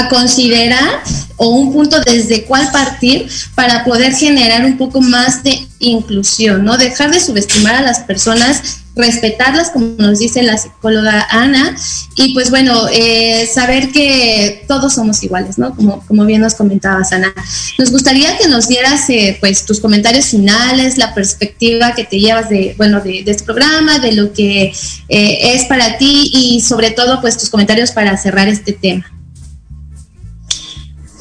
considerar 0.09 1.03
o 1.37 1.49
un 1.49 1.71
punto 1.71 1.99
desde 2.01 2.45
cuál 2.45 2.71
partir 2.71 3.29
para 3.55 3.83
poder 3.83 4.13
generar 4.13 4.65
un 4.65 4.77
poco 4.77 5.01
más 5.01 5.43
de 5.43 5.67
inclusión, 5.79 6.65
¿no? 6.65 6.77
Dejar 6.77 7.11
de 7.11 7.19
subestimar 7.19 7.75
a 7.75 7.81
las 7.81 7.99
personas, 7.99 8.79
respetarlas, 8.95 9.69
como 9.69 9.95
nos 9.97 10.19
dice 10.19 10.41
la 10.43 10.57
psicóloga 10.57 11.27
Ana, 11.29 11.75
y 12.15 12.33
pues 12.33 12.49
bueno, 12.49 12.87
eh, 12.91 13.47
saber 13.51 13.91
que 13.91 14.65
todos 14.67 14.93
somos 14.93 15.23
iguales, 15.23 15.57
¿no? 15.57 15.75
Como, 15.75 16.05
como 16.07 16.25
bien 16.25 16.41
nos 16.41 16.55
comentabas, 16.55 17.11
Ana. 17.11 17.33
Nos 17.77 17.91
gustaría 17.91 18.37
que 18.37 18.47
nos 18.47 18.67
dieras 18.67 19.09
eh, 19.09 19.37
pues 19.39 19.65
tus 19.65 19.79
comentarios 19.79 20.25
finales, 20.25 20.97
la 20.97 21.13
perspectiva 21.13 21.93
que 21.93 22.03
te 22.03 22.19
llevas 22.19 22.49
de, 22.49 22.73
bueno, 22.77 23.01
de, 23.01 23.23
este 23.25 23.43
programa, 23.43 23.99
de 23.99 24.13
lo 24.13 24.33
que 24.33 24.73
eh, 25.09 25.55
es 25.55 25.65
para 25.65 25.97
ti 25.97 26.31
y 26.33 26.61
sobre 26.61 26.91
todo 26.91 27.21
pues 27.21 27.37
tus 27.37 27.49
comentarios 27.49 27.91
para 27.91 28.17
cerrar 28.17 28.47
este 28.47 28.73
tema. 28.73 29.05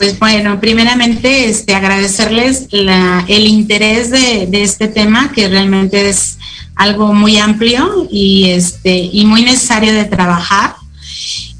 Pues 0.02 0.18
bueno, 0.18 0.58
primeramente 0.58 1.48
este, 1.48 1.76
agradecerles 1.76 2.66
el 2.72 3.46
interés 3.46 4.10
de, 4.10 4.48
este 4.50 4.88
tema, 4.88 5.30
que 5.30 5.48
realmente 5.48 6.08
es 6.08 6.38
algo 6.74 7.14
muy 7.14 7.38
amplio 7.38 8.08
y, 8.10 8.50
este, 8.50 8.96
y 9.12 9.24
muy 9.26 9.42
necesario 9.42 9.92
de 9.92 10.04
trabajar. 10.04 10.74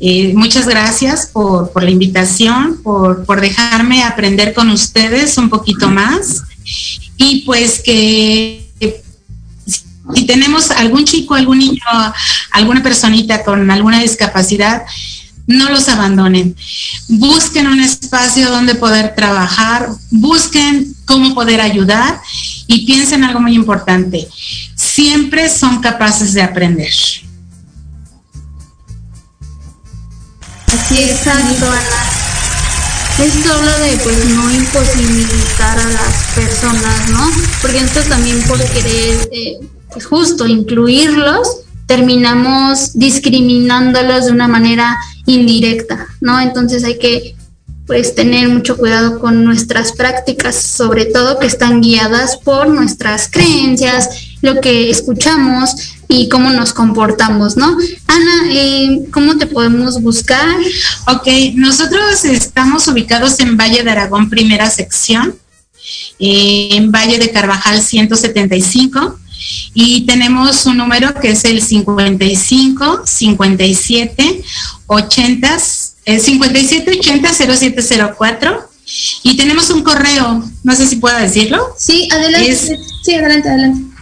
Eh, 0.01 0.33
muchas 0.35 0.67
gracias 0.67 1.31
por, 1.33 1.71
la 1.81 1.91
invitación, 1.91 2.83
por, 2.83 3.25
por, 3.27 3.41
dejarme 3.41 4.03
aprender 4.03 4.55
con 4.55 4.71
ustedes 4.71 5.39
un 5.39 5.49
poquito 5.49 5.89
más. 5.89 6.43
Y 7.17 7.43
pues 7.47 7.81
que 7.81 8.67
si 10.15 10.27
tenemos 10.27 10.73
algún 10.73 11.05
chico, 11.05 11.35
algún 11.35 11.59
niño, 11.61 11.81
alguna 12.51 12.83
personita 12.83 13.45
con 13.45 13.71
alguna 13.71 14.01
discapacidad, 14.01 14.83
no 15.47 15.71
los 15.71 15.89
abandonen. 15.89 16.57
Busquen 17.09 17.67
un 17.67 17.81
espacio 17.81 18.51
donde 18.51 18.75
poder 18.75 19.15
trabajar, 19.15 19.89
busquen 20.11 20.95
cómo 21.05 21.35
poder 21.35 21.61
ayudar 21.61 22.21
y 22.67 22.87
piensen 22.87 23.25
algo 23.25 23.41
muy 23.41 23.55
importante. 23.55 24.29
Siempre 24.77 25.49
son 25.49 25.81
capaces 25.81 26.33
de 26.35 26.43
aprender. 26.43 26.93
Así 30.67 30.99
es, 30.99 31.27
Ana. 31.27 31.51
Esto 33.19 33.53
habla 33.53 33.79
de 33.79 33.97
pues 33.99 34.25
no 34.31 34.51
imposibilitar 34.51 35.79
a 35.79 35.85
las 35.85 36.15
personas, 36.35 37.11
¿no? 37.11 37.31
Porque 37.61 37.79
esto 37.79 38.01
también 38.09 38.43
por 38.45 38.59
querer 38.59 39.29
eh, 39.33 39.61
justo 40.09 40.47
incluirlos, 40.47 41.59
terminamos 41.87 42.95
discriminándolos 42.95 44.27
de 44.27 44.33
una 44.33 44.49
manera 44.49 44.97
indirecta, 45.27 46.07
¿no? 46.21 46.41
Entonces 46.41 46.85
hay 46.85 46.99
que 46.99 47.37
pues 47.87 48.15
tener 48.15 48.49
mucho 48.49 48.77
cuidado 48.77 49.19
con 49.19 49.45
nuestras 49.45 49.93
prácticas, 49.93 50.55
sobre 50.57 51.07
todo 51.07 51.39
que 51.39 51.47
están 51.47 51.81
guiadas 51.81 52.37
por 52.39 52.69
nuestras 52.69 53.29
creencias, 53.29 54.37
lo 54.41 54.61
que 54.61 54.89
escuchamos 54.89 55.95
y 56.09 56.29
cómo 56.29 56.51
nos 56.51 56.73
comportamos, 56.73 57.57
¿no? 57.57 57.77
Ana, 58.07 58.51
eh, 58.51 59.03
¿cómo 59.13 59.37
te 59.37 59.47
podemos 59.47 60.01
buscar? 60.01 60.57
Ok, 61.09 61.27
nosotros 61.55 62.25
estamos 62.25 62.87
ubicados 62.89 63.41
en 63.41 63.57
Valle 63.57 63.83
de 63.83 63.91
Aragón, 63.91 64.31
primera 64.31 64.71
sección, 64.71 65.35
eh, 66.19 66.69
en 66.73 66.93
Valle 66.93 67.19
de 67.19 67.31
Carvajal 67.31 67.83
175 67.83 69.19
y 69.75 70.03
tenemos 70.03 70.67
un 70.67 70.77
número 70.77 71.15
que 71.15 71.31
es 71.31 71.45
el 71.45 71.63
55 71.63 73.03
57 73.07 74.45
80 74.87 75.59
57 75.59 76.99
80 76.99 77.35
0704 77.35 78.73
y 79.23 79.37
tenemos 79.37 79.71
un 79.71 79.83
correo, 79.83 80.45
no 80.65 80.75
sé 80.75 80.87
si 80.87 80.97
puedo 80.97 81.17
decirlo. 81.17 81.75
Sí, 81.79 82.09
adelante. 82.11 82.79
sí, 83.05 83.15
adelante, 83.15 83.49
adelante. 83.49 83.97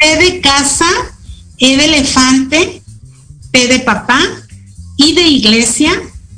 E 0.00 0.16
de 0.16 0.40
casa, 0.40 0.88
E 1.58 1.76
de 1.76 1.84
elefante, 1.84 2.82
P 3.50 3.66
de 3.66 3.80
papá, 3.80 4.20
I 4.96 5.12
de 5.12 5.22
iglesia, 5.22 5.92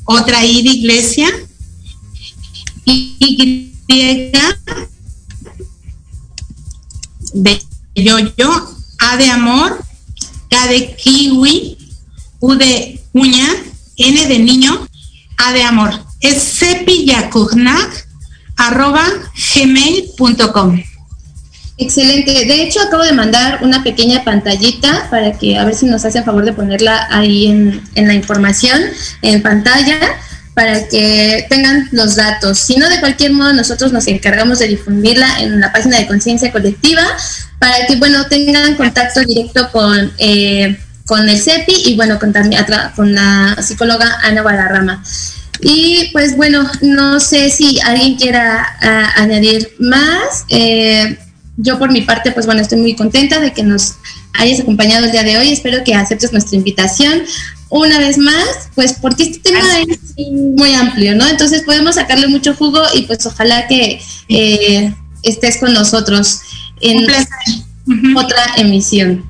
otra 0.04 0.44
I 0.44 0.62
de 0.62 0.70
iglesia, 0.70 1.28
Y 2.86 3.72
de 7.32 7.60
yo-yo, 7.94 8.76
A 8.98 9.16
de 9.16 9.30
amor, 9.30 9.78
K 10.50 10.66
de 10.68 10.94
kiwi, 10.96 11.78
U 12.40 12.54
de 12.54 13.00
uña, 13.12 13.48
N 13.96 14.26
de 14.26 14.38
niño, 14.38 14.86
A 15.38 15.52
de 15.52 15.62
amor. 15.62 15.92
Es 16.20 16.58
cepillacugnac 16.58 18.08
arroba 18.56 19.04
gmail.com. 19.54 20.82
Excelente. 21.76 22.32
De 22.32 22.62
hecho, 22.62 22.80
acabo 22.80 23.02
de 23.02 23.12
mandar 23.12 23.60
una 23.62 23.82
pequeña 23.82 24.22
pantallita 24.22 25.08
para 25.10 25.32
que 25.32 25.58
a 25.58 25.64
ver 25.64 25.74
si 25.74 25.86
nos 25.86 26.04
hacen 26.04 26.24
favor 26.24 26.44
de 26.44 26.52
ponerla 26.52 27.08
ahí 27.10 27.46
en, 27.46 27.82
en 27.96 28.06
la 28.06 28.14
información, 28.14 28.80
en 29.22 29.42
pantalla 29.42 29.98
para 30.54 30.88
que 30.88 31.46
tengan 31.50 31.88
los 31.92 32.16
datos. 32.16 32.58
Si 32.58 32.76
no, 32.76 32.88
de 32.88 33.00
cualquier 33.00 33.32
modo, 33.32 33.52
nosotros 33.52 33.92
nos 33.92 34.06
encargamos 34.06 34.60
de 34.60 34.68
difundirla 34.68 35.40
en 35.40 35.60
la 35.60 35.72
página 35.72 35.98
de 35.98 36.06
conciencia 36.06 36.52
colectiva 36.52 37.02
para 37.58 37.86
que, 37.86 37.96
bueno, 37.96 38.26
tengan 38.26 38.76
contacto 38.76 39.20
directo 39.20 39.70
con, 39.72 40.12
eh, 40.18 40.78
con 41.06 41.28
el 41.28 41.40
CEPI 41.40 41.74
y, 41.86 41.96
bueno, 41.96 42.18
con, 42.18 42.32
con 42.94 43.14
la 43.14 43.56
psicóloga 43.60 44.18
Ana 44.22 44.42
Guadarrama. 44.42 45.02
Y 45.60 46.10
pues 46.12 46.36
bueno, 46.36 46.68
no 46.82 47.20
sé 47.20 47.50
si 47.50 47.80
alguien 47.80 48.16
quiera 48.16 48.76
añadir 49.16 49.72
más. 49.78 50.44
Eh, 50.48 51.18
yo 51.56 51.78
por 51.78 51.92
mi 51.92 52.02
parte, 52.02 52.32
pues 52.32 52.46
bueno, 52.46 52.60
estoy 52.60 52.78
muy 52.78 52.96
contenta 52.96 53.40
de 53.40 53.52
que 53.52 53.62
nos 53.62 53.94
hayas 54.34 54.60
acompañado 54.60 55.06
el 55.06 55.12
día 55.12 55.22
de 55.22 55.38
hoy. 55.38 55.52
Espero 55.52 55.84
que 55.84 55.94
aceptes 55.94 56.32
nuestra 56.32 56.56
invitación 56.56 57.22
una 57.80 57.98
vez 57.98 58.18
más, 58.18 58.70
pues 58.74 58.94
porque 59.00 59.24
este 59.24 59.40
tema 59.40 59.80
es 59.80 59.98
muy 60.30 60.72
amplio, 60.74 61.16
¿no? 61.16 61.26
Entonces 61.28 61.62
podemos 61.62 61.96
sacarle 61.96 62.28
mucho 62.28 62.54
jugo 62.54 62.80
y 62.94 63.02
pues 63.02 63.26
ojalá 63.26 63.66
que 63.66 64.00
eh, 64.28 64.94
estés 65.22 65.58
con 65.58 65.72
nosotros 65.72 66.40
en 66.80 67.04
otra 68.16 68.54
emisión. 68.58 69.24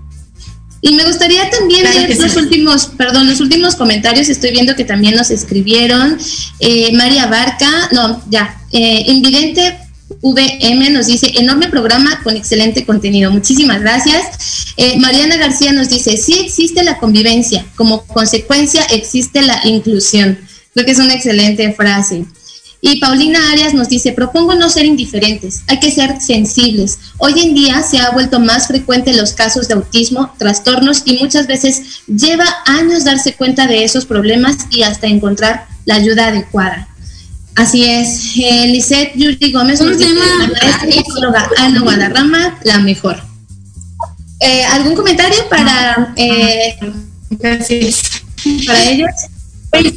Y 0.82 0.92
me 0.92 1.04
gustaría 1.06 1.48
también 1.48 1.84
leer 1.84 2.18
los 2.18 2.36
últimos, 2.36 2.86
perdón, 2.98 3.26
los 3.26 3.40
últimos 3.40 3.76
comentarios. 3.76 4.28
Estoy 4.28 4.50
viendo 4.50 4.76
que 4.76 4.84
también 4.84 5.14
nos 5.14 5.30
escribieron. 5.30 6.18
Eh, 6.60 6.94
María 6.94 7.26
Barca, 7.26 7.70
no, 7.92 8.22
ya, 8.28 8.60
eh, 8.72 9.04
Invidente 9.06 9.78
VM 10.32 10.90
nos 10.90 11.06
dice, 11.06 11.32
enorme 11.36 11.68
programa 11.68 12.20
con 12.22 12.34
excelente 12.34 12.86
contenido. 12.86 13.30
Muchísimas 13.30 13.82
gracias. 13.82 14.72
Eh, 14.78 14.98
Mariana 14.98 15.36
García 15.36 15.72
nos 15.72 15.90
dice, 15.90 16.16
sí 16.16 16.38
existe 16.40 16.82
la 16.82 16.96
convivencia, 16.96 17.66
como 17.76 18.06
consecuencia 18.06 18.82
existe 18.84 19.42
la 19.42 19.60
inclusión. 19.64 20.38
Creo 20.72 20.86
que 20.86 20.92
es 20.92 20.98
una 20.98 21.14
excelente 21.14 21.70
frase. 21.74 22.24
Y 22.80 23.00
Paulina 23.00 23.50
Arias 23.50 23.74
nos 23.74 23.88
dice, 23.90 24.12
propongo 24.12 24.54
no 24.54 24.70
ser 24.70 24.86
indiferentes, 24.86 25.62
hay 25.68 25.78
que 25.78 25.90
ser 25.90 26.20
sensibles. 26.20 26.98
Hoy 27.18 27.32
en 27.40 27.54
día 27.54 27.82
se 27.82 27.98
ha 27.98 28.10
vuelto 28.10 28.40
más 28.40 28.66
frecuente 28.66 29.14
los 29.14 29.32
casos 29.32 29.68
de 29.68 29.74
autismo, 29.74 30.34
trastornos 30.38 31.02
y 31.04 31.18
muchas 31.18 31.46
veces 31.46 32.02
lleva 32.06 32.44
años 32.66 33.04
darse 33.04 33.34
cuenta 33.34 33.66
de 33.66 33.84
esos 33.84 34.06
problemas 34.06 34.56
y 34.70 34.82
hasta 34.82 35.06
encontrar 35.06 35.66
la 35.84 35.96
ayuda 35.96 36.28
adecuada. 36.28 36.88
Así 37.56 37.84
es. 37.84 38.36
Eh, 38.36 38.66
Lisette 38.68 39.12
Yuri 39.14 39.52
Gómez, 39.52 39.80
un 39.80 39.96
tema 39.96 40.24
psicóloga 40.90 41.48
Ana 41.58 41.80
Guadarrama, 41.80 42.58
la 42.64 42.78
mejor. 42.78 43.16
Eh, 44.40 44.64
¿Algún 44.64 44.94
comentario 44.94 45.48
para, 45.48 46.12
eh, 46.16 46.76
para 47.40 48.90
ellos? 48.90 49.08
Pues, 49.70 49.94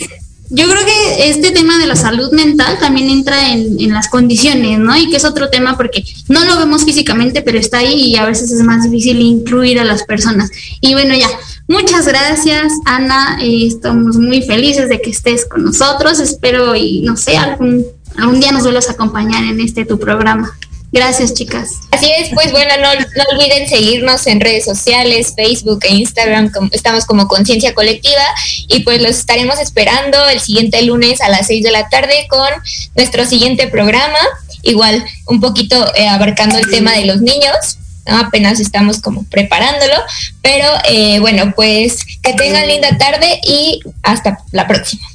yo 0.49 0.66
creo 0.70 0.86
que 0.86 1.30
este 1.30 1.51
tema 1.51 1.78
de 1.78 1.88
la 1.88 1.95
salud 1.95 2.32
mental 2.32 2.78
también 2.80 3.10
entra 3.10 3.51
en, 3.51 3.82
en, 3.82 3.91
las 3.91 4.08
condiciones, 4.08 4.80
¿no? 4.80 4.95
Y 4.95 5.10
que 5.10 5.18
es 5.18 5.26
otro 5.26 5.49
tema 5.49 5.76
porque 5.76 6.05
no 6.30 6.45
lo 6.45 6.58
vemos 6.58 6.86
físicamente, 6.86 7.41
pero 7.41 7.60
está 7.60 7.80
ahí 7.80 8.12
y 8.12 8.16
a 8.16 8.26
veces 8.26 8.51
es 8.51 8.62
más 8.62 8.84
difícil 8.84 9.20
incluir 9.20 9.80
a 9.80 9.84
las 9.84 10.03
personas. 10.03 10.49
Y 10.80 10.93
bueno, 10.93 11.16
ya, 11.16 11.28
Muchas 11.68 12.07
gracias, 12.07 12.72
Ana. 12.86 13.38
estamos 13.41 14.15
muy 14.18 14.41
felices 14.41 14.88
de 14.89 15.01
que 15.01 15.09
estés 15.09 15.45
con 15.45 15.63
nosotros. 15.63 16.20
Espero 16.20 16.76
y 16.76 17.01
no 17.01 17.18
sé, 17.18 17.38
algún 17.38 17.86
algún 18.18 18.39
día 18.39 18.51
nos 18.51 18.63
vuelvas 18.63 18.89
a 18.89 18.93
acompañar 18.93 19.43
en 19.43 19.59
este 19.59 19.86
tu 19.86 19.99
programa. 19.99 20.57
Gracias, 20.91 21.34
chicas. 21.34 21.82
Así 21.91 22.09
es, 22.18 22.30
pues 22.34 22.51
bueno, 22.51 22.72
no, 22.82 22.93
no 22.93 23.24
olviden 23.34 23.68
seguirnos 23.68 24.26
en 24.26 24.39
redes 24.39 24.63
sociales, 24.63 25.34
Facebook 25.36 25.80
e 25.84 25.93
Instagram, 25.93 26.49
estamos 26.72 27.05
como 27.05 27.28
Conciencia 27.28 27.74
Colectiva 27.74 28.24
y 28.70 28.84
pues 28.84 29.01
los 29.01 29.18
estaremos 29.18 29.59
esperando 29.59 30.18
el 30.30 30.39
siguiente 30.39 30.82
lunes 30.84 31.20
a 31.20 31.30
las 31.30 31.47
6 31.47 31.61
de 31.63 31.72
la 31.72 31.89
tarde 31.89 32.26
con 32.30 32.47
nuestro 32.95 33.26
siguiente 33.26 33.68
programa, 33.68 34.18
igual 34.61 35.05
un 35.26 35.41
poquito 35.41 35.76
eh, 35.95 36.07
abarcando 36.07 36.57
el 36.57 36.70
tema 36.70 36.93
de 36.93 37.05
los 37.05 37.22
niños. 37.22 37.78
Apenas 38.08 38.60
estamos 38.60 39.01
como 39.01 39.24
preparándolo, 39.26 39.95
pero 40.41 40.68
eh, 40.89 41.20
bueno, 41.20 41.53
pues 41.55 41.99
que 42.22 42.34
tengan 42.34 42.68
linda 42.68 42.97
tarde 42.97 43.39
y 43.43 43.82
hasta 44.03 44.39
la 44.51 44.68
próxima. 44.68 45.05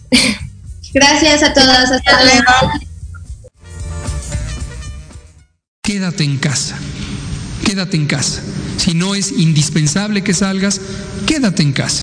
Gracias 0.95 1.43
a 1.43 1.55
todas, 1.55 1.91
hasta 1.91 2.25
luego. 2.25 2.73
quédate 5.83 6.25
en 6.25 6.39
casa. 6.39 6.77
Quédate 7.65 7.97
en 7.97 8.07
casa. 8.07 8.41
Si 8.77 8.95
no 8.95 9.15
es 9.15 9.33
indispensable 9.33 10.23
que 10.23 10.35
salgas, 10.35 10.81
quédate 11.27 11.63
en 11.63 11.73
casa. 11.73 12.03